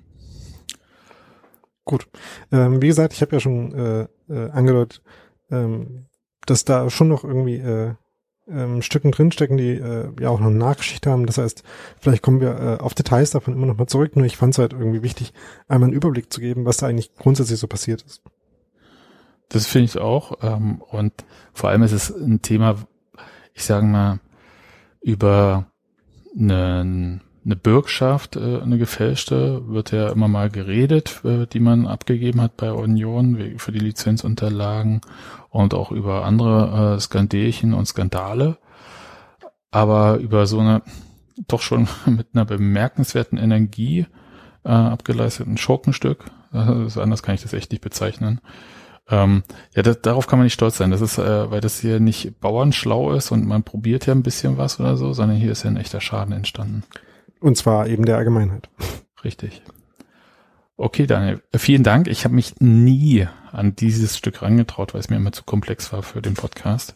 Gut. 1.84 2.06
Ähm, 2.52 2.80
wie 2.80 2.86
gesagt, 2.86 3.14
ich 3.14 3.22
habe 3.22 3.34
ja 3.34 3.40
schon 3.40 3.74
äh, 3.74 4.06
äh, 4.32 4.50
angedeutet, 4.50 5.02
ähm, 5.50 6.06
dass 6.46 6.64
da 6.64 6.90
schon 6.90 7.08
noch 7.08 7.24
irgendwie 7.24 7.56
äh, 7.56 7.94
ähm, 8.48 8.82
Stücken 8.82 9.12
drinstecken, 9.12 9.56
die 9.56 9.70
äh, 9.70 10.10
ja 10.20 10.28
auch 10.28 10.40
noch 10.40 10.48
eine 10.48 10.56
Nachgeschichte 10.56 11.10
haben. 11.10 11.24
Das 11.26 11.38
heißt, 11.38 11.62
vielleicht 11.98 12.22
kommen 12.22 12.40
wir 12.40 12.60
äh, 12.60 12.82
auf 12.82 12.94
Details 12.94 13.30
davon 13.30 13.54
immer 13.54 13.66
noch 13.66 13.78
mal 13.78 13.86
zurück. 13.86 14.14
Nur 14.14 14.26
ich 14.26 14.36
fand 14.36 14.54
es 14.54 14.58
halt 14.58 14.74
irgendwie 14.74 15.02
wichtig, 15.02 15.32
einmal 15.68 15.88
einen 15.88 15.96
Überblick 15.96 16.32
zu 16.32 16.40
geben, 16.40 16.66
was 16.66 16.76
da 16.76 16.86
eigentlich 16.86 17.14
grundsätzlich 17.14 17.58
so 17.58 17.66
passiert 17.66 18.02
ist. 18.02 18.22
Das 19.48 19.66
finde 19.66 19.86
ich 19.86 19.98
auch. 19.98 20.38
Ähm, 20.42 20.82
und 20.82 21.12
vor 21.54 21.70
allem 21.70 21.82
ist 21.82 21.92
es 21.92 22.10
ein 22.10 22.42
Thema, 22.42 22.76
ich 23.54 23.64
sage 23.64 23.86
mal, 23.86 24.20
über 25.02 25.66
eine, 26.38 27.20
eine 27.44 27.56
Bürgschaft, 27.56 28.36
äh, 28.36 28.60
eine 28.60 28.78
gefälschte, 28.78 29.68
wird 29.68 29.92
ja 29.92 30.10
immer 30.10 30.28
mal 30.28 30.50
geredet, 30.50 31.20
äh, 31.24 31.46
die 31.46 31.60
man 31.60 31.86
abgegeben 31.86 32.40
hat 32.40 32.56
bei 32.56 32.72
Union 32.72 33.58
für 33.58 33.72
die 33.72 33.80
Lizenzunterlagen 33.80 35.00
und 35.50 35.74
auch 35.74 35.90
über 35.90 36.24
andere 36.24 36.94
äh, 36.96 37.00
Skandelchen 37.00 37.74
und 37.74 37.86
Skandale. 37.86 38.58
Aber 39.70 40.16
über 40.18 40.46
so 40.46 40.60
eine 40.60 40.82
doch 41.48 41.62
schon 41.62 41.88
mit 42.06 42.28
einer 42.32 42.44
bemerkenswerten 42.44 43.38
Energie 43.38 44.06
äh, 44.64 44.70
abgeleisteten 44.70 45.56
Schurkenstück, 45.56 46.24
also 46.52 47.00
anders 47.00 47.22
kann 47.22 47.34
ich 47.34 47.42
das 47.42 47.54
echt 47.54 47.72
nicht 47.72 47.80
bezeichnen, 47.82 48.40
ähm, 49.08 49.42
ja, 49.74 49.82
das, 49.82 50.00
darauf 50.00 50.26
kann 50.26 50.38
man 50.38 50.44
nicht 50.44 50.54
stolz 50.54 50.76
sein. 50.78 50.90
Das 50.90 51.00
ist, 51.00 51.18
äh, 51.18 51.50
weil 51.50 51.60
das 51.60 51.80
hier 51.80 52.00
nicht 52.00 52.40
bauernschlau 52.40 53.12
ist 53.12 53.30
und 53.30 53.46
man 53.46 53.62
probiert 53.62 54.06
ja 54.06 54.14
ein 54.14 54.22
bisschen 54.22 54.58
was 54.58 54.80
oder 54.80 54.96
so, 54.96 55.12
sondern 55.12 55.36
hier 55.36 55.52
ist 55.52 55.64
ja 55.64 55.70
ein 55.70 55.76
echter 55.76 56.00
Schaden 56.00 56.32
entstanden. 56.32 56.84
Und 57.40 57.56
zwar 57.56 57.88
eben 57.88 58.04
der 58.04 58.16
Allgemeinheit. 58.16 58.68
Richtig. 59.24 59.62
Okay, 60.76 61.06
Daniel, 61.06 61.42
äh, 61.52 61.58
vielen 61.58 61.82
Dank. 61.82 62.08
Ich 62.08 62.24
habe 62.24 62.34
mich 62.34 62.60
nie 62.60 63.26
an 63.50 63.76
dieses 63.76 64.16
Stück 64.16 64.42
rangetraut, 64.42 64.94
weil 64.94 65.00
es 65.00 65.10
mir 65.10 65.16
immer 65.16 65.32
zu 65.32 65.44
komplex 65.44 65.92
war 65.92 66.02
für 66.02 66.22
den 66.22 66.34
Podcast. 66.34 66.94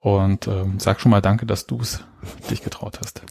Und 0.00 0.46
ähm, 0.46 0.78
sag 0.78 1.00
schon 1.00 1.10
mal 1.10 1.20
danke, 1.20 1.46
dass 1.46 1.66
du 1.66 1.80
es 1.80 2.04
dich 2.50 2.62
getraut 2.62 2.98
hast. 3.02 3.22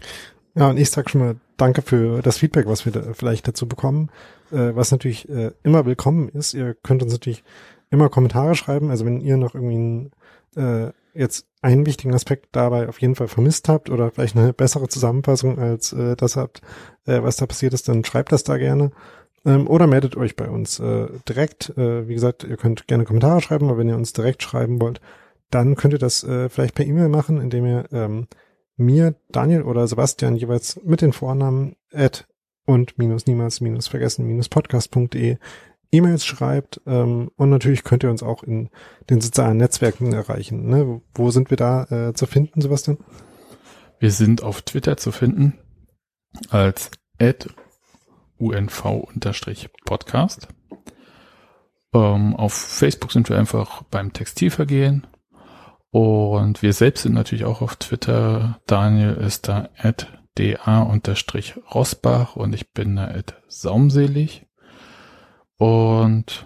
Ja, 0.56 0.70
und 0.70 0.78
ich 0.78 0.90
sag 0.90 1.10
schon 1.10 1.22
mal 1.22 1.36
danke 1.58 1.82
für 1.82 2.22
das 2.22 2.38
Feedback, 2.38 2.66
was 2.68 2.86
wir 2.86 2.92
da 2.92 3.14
vielleicht 3.14 3.48
dazu 3.48 3.68
bekommen, 3.68 4.10
äh, 4.52 4.74
was 4.74 4.92
natürlich 4.92 5.30
äh, 5.30 5.52
immer 5.64 5.86
willkommen 5.86 6.30
ist. 6.30 6.54
Ihr 6.54 6.74
könnt 6.74 7.04
uns 7.04 7.12
natürlich 7.12 7.44
immer 7.90 8.10
Kommentare 8.10 8.56
schreiben. 8.56 8.90
Also 8.90 9.06
wenn 9.06 9.22
ihr 9.22 9.38
noch 9.38 9.56
irgendwie 9.56 9.76
einen, 9.76 10.12
äh, 10.56 10.92
jetzt 11.14 11.48
einen 11.62 11.86
wichtigen 11.86 12.14
Aspekt 12.14 12.50
dabei 12.52 12.88
auf 12.90 13.02
jeden 13.02 13.16
Fall 13.16 13.28
vermisst 13.28 13.70
habt 13.70 13.90
oder 13.90 14.12
vielleicht 14.12 14.38
eine 14.38 14.54
bessere 14.54 14.88
Zusammenfassung 14.88 15.60
als 15.60 15.94
äh, 15.94 16.16
das 16.16 16.36
habt, 16.36 16.62
äh, 17.06 17.22
was 17.24 17.38
da 17.38 17.46
passiert 17.46 17.74
ist, 17.74 17.88
dann 17.90 18.04
schreibt 18.04 18.32
das 18.32 18.44
da 18.44 18.58
gerne. 18.58 18.92
Ähm, 19.46 19.68
oder 19.68 19.88
meldet 19.88 20.18
euch 20.18 20.36
bei 20.36 20.50
uns 20.50 20.80
äh, 20.80 21.08
direkt. 21.28 21.70
Äh, 21.78 22.08
wie 22.08 22.14
gesagt, 22.14 22.44
ihr 22.44 22.58
könnt 22.58 22.88
gerne 22.88 23.06
Kommentare 23.06 23.42
schreiben, 23.42 23.70
aber 23.70 23.78
wenn 23.78 23.90
ihr 23.90 23.96
uns 23.96 24.14
direkt 24.14 24.44
schreiben 24.44 24.82
wollt, 24.82 25.02
dann 25.50 25.76
könnt 25.76 25.94
ihr 25.94 26.00
das 26.00 26.24
äh, 26.24 26.50
vielleicht 26.50 26.76
per 26.76 26.86
E-Mail 26.86 27.10
machen, 27.10 27.40
indem 27.40 27.66
ihr 27.66 27.86
ähm, 27.92 28.28
mir, 28.76 29.16
Daniel 29.30 29.64
oder 29.64 29.88
Sebastian 29.88 30.36
jeweils 30.36 30.80
mit 30.84 31.02
den 31.02 31.14
Vornamen 31.14 31.76
at 31.92 32.28
und 32.66 32.98
minus 32.98 33.26
niemals 33.26 33.62
minus 33.62 33.88
vergessen 33.88 34.28
minus 34.28 34.50
podcast.de 34.50 35.38
E-Mails 35.92 36.26
schreibt 36.26 36.82
ähm, 36.86 37.32
und 37.36 37.50
natürlich 37.50 37.84
könnt 37.84 38.04
ihr 38.04 38.10
uns 38.10 38.24
auch 38.24 38.44
in 38.44 38.70
den 39.10 39.20
sozialen 39.22 39.58
Netzwerken 39.58 40.14
erreichen. 40.14 40.68
Ne? 40.68 41.02
Wo 41.14 41.32
sind 41.32 41.50
wir 41.50 41.58
da 41.58 41.84
äh, 41.86 42.14
zu 42.14 42.26
finden, 42.26 42.62
Sebastian? 42.62 42.98
Wir 44.00 44.12
sind 44.12 44.44
auf 44.44 44.62
Twitter 44.62 44.96
zu 44.98 45.12
finden 45.12 45.58
als 46.50 46.92
unv-podcast. 48.38 50.48
Ähm, 51.94 52.36
auf 52.36 52.54
Facebook 52.54 53.12
sind 53.12 53.30
wir 53.30 53.38
einfach 53.38 53.84
beim 53.84 54.12
Textilvergehen. 54.14 55.06
Und 55.90 56.62
wir 56.62 56.74
selbst 56.74 57.04
sind 57.04 57.14
natürlich 57.14 57.46
auch 57.46 57.62
auf 57.62 57.78
Twitter. 57.78 58.60
Daniel 58.68 59.14
ist 59.14 59.48
da 59.48 59.70
at 59.78 60.12
da-rosbach 60.36 62.36
und 62.36 62.54
ich 62.54 62.74
bin 62.74 62.98
da 62.98 63.06
at 63.06 63.42
saumselig. 63.48 64.47
Und 65.58 66.46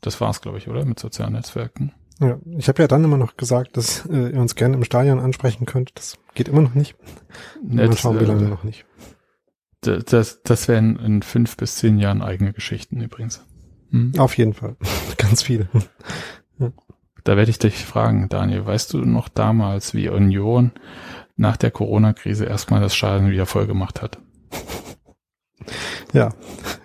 das 0.00 0.20
war's, 0.20 0.40
glaube 0.40 0.58
ich, 0.58 0.68
oder? 0.68 0.84
Mit 0.84 0.98
sozialen 0.98 1.32
Netzwerken. 1.32 1.92
Ja, 2.20 2.38
ich 2.56 2.68
habe 2.68 2.82
ja 2.82 2.88
dann 2.88 3.02
immer 3.02 3.16
noch 3.16 3.36
gesagt, 3.36 3.76
dass 3.76 4.06
äh, 4.06 4.30
ihr 4.30 4.40
uns 4.40 4.54
gerne 4.54 4.76
im 4.76 4.84
Stadion 4.84 5.18
ansprechen 5.18 5.66
könnt. 5.66 5.90
Das 5.94 6.18
geht 6.34 6.48
immer 6.48 6.62
noch 6.62 6.74
nicht. 6.74 6.96
Mal 7.62 7.88
Nett, 7.88 7.98
schauen, 7.98 8.20
wie 8.20 8.24
lange 8.24 8.44
äh, 8.44 8.48
noch 8.48 8.62
nicht. 8.62 8.84
Das, 9.80 10.04
das, 10.04 10.42
das 10.42 10.68
wären 10.68 10.96
in 10.96 11.22
fünf 11.22 11.56
bis 11.56 11.76
zehn 11.76 11.98
Jahren 11.98 12.22
eigene 12.22 12.52
Geschichten 12.52 13.00
übrigens. 13.00 13.44
Hm? 13.90 14.12
Auf 14.18 14.36
jeden 14.38 14.54
Fall. 14.54 14.76
Ganz 15.16 15.42
viele. 15.42 15.68
Da 17.24 17.36
werde 17.36 17.50
ich 17.50 17.58
dich 17.58 17.84
fragen, 17.84 18.28
Daniel, 18.28 18.66
weißt 18.66 18.92
du 18.92 18.98
noch 18.98 19.28
damals, 19.28 19.94
wie 19.94 20.08
Union 20.08 20.72
nach 21.36 21.56
der 21.56 21.70
Corona-Krise 21.70 22.44
erstmal 22.44 22.80
das 22.80 22.94
Schaden 22.94 23.30
wieder 23.30 23.46
voll 23.46 23.66
gemacht 23.66 24.02
hat? 24.02 24.18
Ja, 26.12 26.30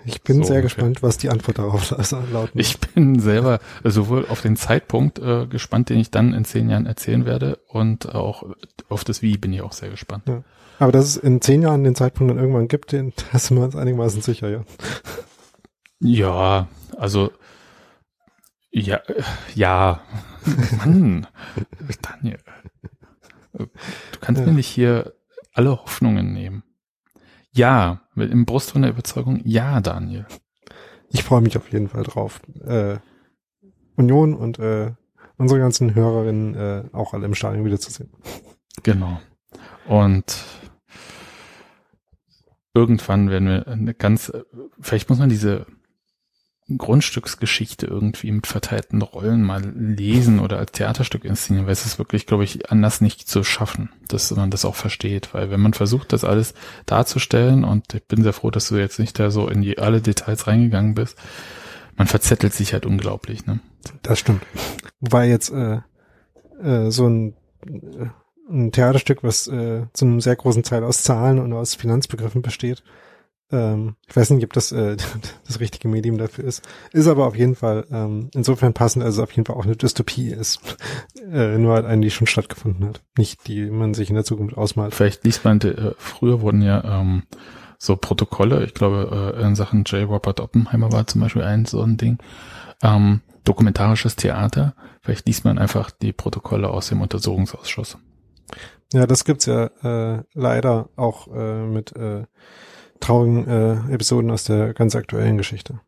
ich 0.06 0.22
bin 0.24 0.38
So 0.38 0.44
sehr 0.44 0.58
ungefähr. 0.58 0.62
gespannt, 0.62 1.04
was 1.04 1.18
die 1.18 1.30
Antwort 1.30 1.60
darauf 1.60 1.90
lauten 2.32 2.60
Ich 2.60 2.80
bin 2.80 3.20
selber 3.20 3.60
sowohl 3.84 4.26
auf 4.30 4.42
den 4.42 4.56
Zeitpunkt 4.56 5.20
äh, 5.20 5.48
gespannt, 5.48 5.90
den 5.90 6.00
ich 6.00 6.12
dann 6.12 6.34
in 6.34 6.46
zehn 6.46 6.70
Jahren 6.70 6.86
erzählen 6.86 7.26
werde, 7.26 7.60
und 7.68 8.14
auch 8.16 8.44
auf 8.90 9.04
das 9.04 9.22
Wie 9.22 9.38
bin 9.38 9.54
ich 9.54 9.62
auch 9.62 9.74
sehr 9.74 9.90
gespannt. 9.90 10.24
Ja. 10.28 10.44
Aber 10.80 10.92
dass 10.92 11.06
es 11.06 11.18
in 11.18 11.42
zehn 11.42 11.62
Jahren 11.64 11.84
den 11.84 11.96
Zeitpunkt 11.96 12.32
dann 12.32 12.38
irgendwann 12.40 12.68
gibt, 12.68 12.92
den, 12.92 13.14
da 13.32 13.40
sind 13.40 13.58
wir 13.58 13.64
uns 13.64 13.76
einigermaßen 13.76 14.22
sicher, 14.22 14.50
ja. 14.50 14.64
Ja, 16.00 16.68
also 16.98 17.32
ja, 18.72 18.98
äh, 18.98 19.24
ja, 19.56 20.02
Mann, 20.78 21.26
Daniel, 22.02 22.38
du 23.54 23.68
kannst 24.22 24.42
Ja. 24.42 24.48
mir 24.48 24.54
nicht 24.54 24.68
hier 24.68 25.14
alle 25.54 25.72
Hoffnungen 25.72 26.34
nehmen. 26.34 26.64
Ja, 27.58 28.02
mit 28.14 28.32
im 28.32 28.46
Brustton 28.46 28.84
der 28.84 28.92
Überzeugung, 28.92 29.42
ja, 29.44 29.82
Daniel. 29.82 30.28
Ich 31.10 31.24
freue 31.24 31.42
mich 31.42 31.58
auf 31.58 31.72
jeden 31.72 31.90
Fall 31.90 32.04
drauf. 32.04 32.40
Äh, 32.64 32.98
Union 33.96 34.36
und 34.36 34.60
äh, 34.60 34.92
unsere 35.38 35.60
ganzen 35.60 35.96
Hörerinnen 35.96 36.54
äh, 36.54 36.84
auch 36.94 37.16
alle 37.16 37.26
im 37.26 37.34
Stadion 37.34 37.66
wiederzusehen. 37.66 38.12
Genau. 38.84 39.20
Und 39.88 40.46
irgendwann 42.76 43.32
werden 43.32 43.48
wir 43.48 43.68
eine 43.68 43.96
ganz, 43.96 44.32
vielleicht 44.80 45.10
muss 45.10 45.18
man 45.18 45.30
diese 45.30 45.66
Grundstücksgeschichte 46.76 47.86
irgendwie 47.86 48.32
mit 48.32 48.46
verteilten 48.46 49.02
Rollen 49.02 49.42
mal 49.42 49.64
lesen 49.64 50.40
oder 50.40 50.58
als 50.58 50.74
Theaterstück 50.74 51.24
inszenieren, 51.24 51.66
weil 51.66 51.74
es 51.74 51.86
ist 51.86 51.98
wirklich, 51.98 52.26
glaube 52.26 52.44
ich, 52.44 52.70
anders 52.70 53.00
nicht 53.00 53.28
zu 53.30 53.44
schaffen, 53.44 53.90
dass 54.10 54.36
man 54.36 54.52
das 54.52 54.66
auch 54.66 54.76
versteht, 54.76 55.34
weil 55.34 55.50
wenn 55.50 55.62
man 55.62 55.74
versucht, 55.74 56.12
das 56.12 56.26
alles 56.26 56.54
darzustellen 56.86 57.64
und 57.64 57.94
ich 57.94 58.06
bin 58.06 58.22
sehr 58.22 58.34
froh, 58.34 58.52
dass 58.52 58.68
du 58.68 58.76
jetzt 58.76 59.00
nicht 59.00 59.18
da 59.18 59.32
so 59.32 59.48
in 59.48 59.62
die, 59.62 59.78
alle 59.78 60.02
Details 60.02 60.48
reingegangen 60.48 60.94
bist, 60.94 61.18
man 61.96 62.08
verzettelt 62.08 62.54
sich 62.54 62.74
halt 62.74 62.86
unglaublich, 62.86 63.46
ne? 63.46 63.60
Das 64.04 64.20
stimmt. 64.20 64.44
Wobei 65.00 65.30
jetzt 65.30 65.50
äh, 65.50 65.80
äh, 66.62 66.92
so 66.92 67.08
ein, 67.08 67.34
äh, 67.66 68.08
ein 68.50 68.72
Theaterstück, 68.74 69.24
was 69.24 69.48
äh, 69.48 69.86
zu 69.94 70.20
sehr 70.20 70.36
großen 70.36 70.64
Teil 70.64 70.84
aus 70.84 71.04
Zahlen 71.04 71.40
und 71.40 71.54
aus 71.54 71.76
Finanzbegriffen 71.76 72.42
besteht, 72.42 72.84
ähm, 73.52 73.96
ich 74.08 74.16
weiß 74.16 74.32
nicht, 74.32 74.44
ob 74.44 74.54
das 74.54 74.72
äh, 74.72 74.98
das 75.48 75.60
richtige 75.60 75.88
Medium 75.88 76.18
dafür 76.18 76.46
ist. 76.46 76.68
Ist 76.92 77.08
aber 77.08 77.28
auf 77.28 77.36
jeden 77.36 77.56
Fall 77.56 77.86
ähm, 77.92 78.30
insofern 78.34 78.74
passend, 78.74 79.04
also 79.04 79.24
auf 79.24 79.32
jeden 79.32 79.46
Fall 79.46 79.56
auch 79.56 79.66
eine 79.66 79.76
Dystopie 79.76 80.30
ist. 80.30 80.60
äh, 81.32 81.58
nur 81.58 81.74
halt 81.74 81.86
eine, 81.86 82.02
die 82.02 82.12
schon 82.12 82.28
stattgefunden 82.28 82.88
hat. 82.88 83.04
Nicht 83.18 83.48
die 83.48 83.70
man 83.70 83.94
sich 83.94 84.10
in 84.10 84.16
der 84.16 84.26
Zukunft 84.26 84.58
ausmalt. 84.58 84.94
Vielleicht 84.94 85.24
liest 85.24 85.46
man, 85.46 85.62
äh, 85.62 85.94
früher 85.98 86.42
wurden 86.42 86.62
ja 86.62 87.02
ähm, 87.02 87.24
so 87.78 87.96
Protokolle, 87.96 88.64
ich 88.64 88.74
glaube 88.74 89.36
äh, 89.38 89.42
in 89.44 89.56
Sachen 89.56 89.84
J. 89.84 90.10
Robert 90.10 90.40
Oppenheimer 90.40 90.92
war 90.92 91.08
zum 91.08 91.22
Beispiel 91.22 91.44
ein 91.44 91.66
so 91.66 91.82
ein 91.82 91.98
Ding, 91.98 92.18
ähm, 92.82 93.22
dokumentarisches 93.44 94.16
Theater. 94.16 94.76
Vielleicht 95.02 95.28
liest 95.28 95.46
man 95.46 95.58
einfach 95.58 95.92
die 95.92 96.12
Protokolle 96.12 96.70
aus 96.70 96.90
dem 96.90 97.02
Untersuchungsausschuss. 97.02 97.98
Ja, 98.94 99.06
das 99.06 99.26
gibt's 99.26 99.46
ja 99.46 99.66
äh, 99.84 100.24
leider 100.34 100.90
auch 100.96 101.28
äh, 101.34 101.66
mit 101.66 101.96
äh, 101.96 102.24
traurigen 103.00 103.48
äh, 103.48 103.94
Episoden 103.94 104.32
aus 104.32 104.44
der 104.44 104.74
ganz 104.74 104.96
aktuellen 104.96 105.38
Geschichte. 105.38 105.80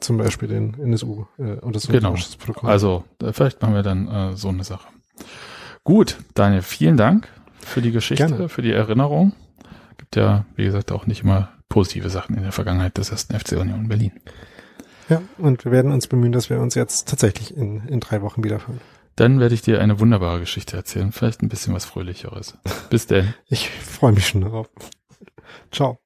Zum 0.00 0.18
Beispiel 0.18 0.48
den 0.48 0.74
NSU 0.74 1.26
äh, 1.38 1.54
Untersuchungsprotokoll. 1.60 2.62
Genau. 2.62 2.72
Also 2.72 3.04
äh, 3.22 3.32
vielleicht 3.32 3.62
machen 3.62 3.74
wir 3.74 3.82
dann 3.82 4.08
äh, 4.08 4.36
so 4.36 4.48
eine 4.48 4.64
Sache. 4.64 4.88
Gut, 5.84 6.18
Daniel, 6.34 6.62
vielen 6.62 6.96
Dank 6.96 7.28
für 7.60 7.82
die 7.82 7.92
Geschichte, 7.92 8.26
Gerne. 8.26 8.48
für 8.48 8.62
die 8.62 8.72
Erinnerung. 8.72 9.32
Gibt 9.98 10.16
ja, 10.16 10.44
wie 10.56 10.64
gesagt, 10.64 10.92
auch 10.92 11.06
nicht 11.06 11.22
immer 11.22 11.50
positive 11.68 12.10
Sachen 12.10 12.36
in 12.36 12.42
der 12.42 12.52
Vergangenheit 12.52 12.98
des 12.98 13.10
ersten 13.10 13.38
FC 13.38 13.52
Union 13.52 13.88
Berlin. 13.88 14.12
Ja, 15.08 15.22
und 15.38 15.64
wir 15.64 15.72
werden 15.72 15.92
uns 15.92 16.06
bemühen, 16.06 16.32
dass 16.32 16.50
wir 16.50 16.60
uns 16.60 16.74
jetzt 16.74 17.08
tatsächlich 17.08 17.56
in, 17.56 17.86
in 17.88 18.00
drei 18.00 18.22
Wochen 18.22 18.44
wiederhören. 18.44 18.80
Dann 19.16 19.40
werde 19.40 19.54
ich 19.54 19.62
dir 19.62 19.80
eine 19.80 20.00
wunderbare 20.00 20.40
Geschichte 20.40 20.76
erzählen. 20.76 21.12
Vielleicht 21.12 21.42
ein 21.42 21.48
bisschen 21.48 21.74
was 21.74 21.84
Fröhlicheres. 21.84 22.58
Bis 22.90 23.06
denn. 23.06 23.34
Ich 23.48 23.70
freue 23.70 24.12
mich 24.12 24.26
schon 24.26 24.40
darauf. 24.40 24.68
Ciao. 25.70 26.01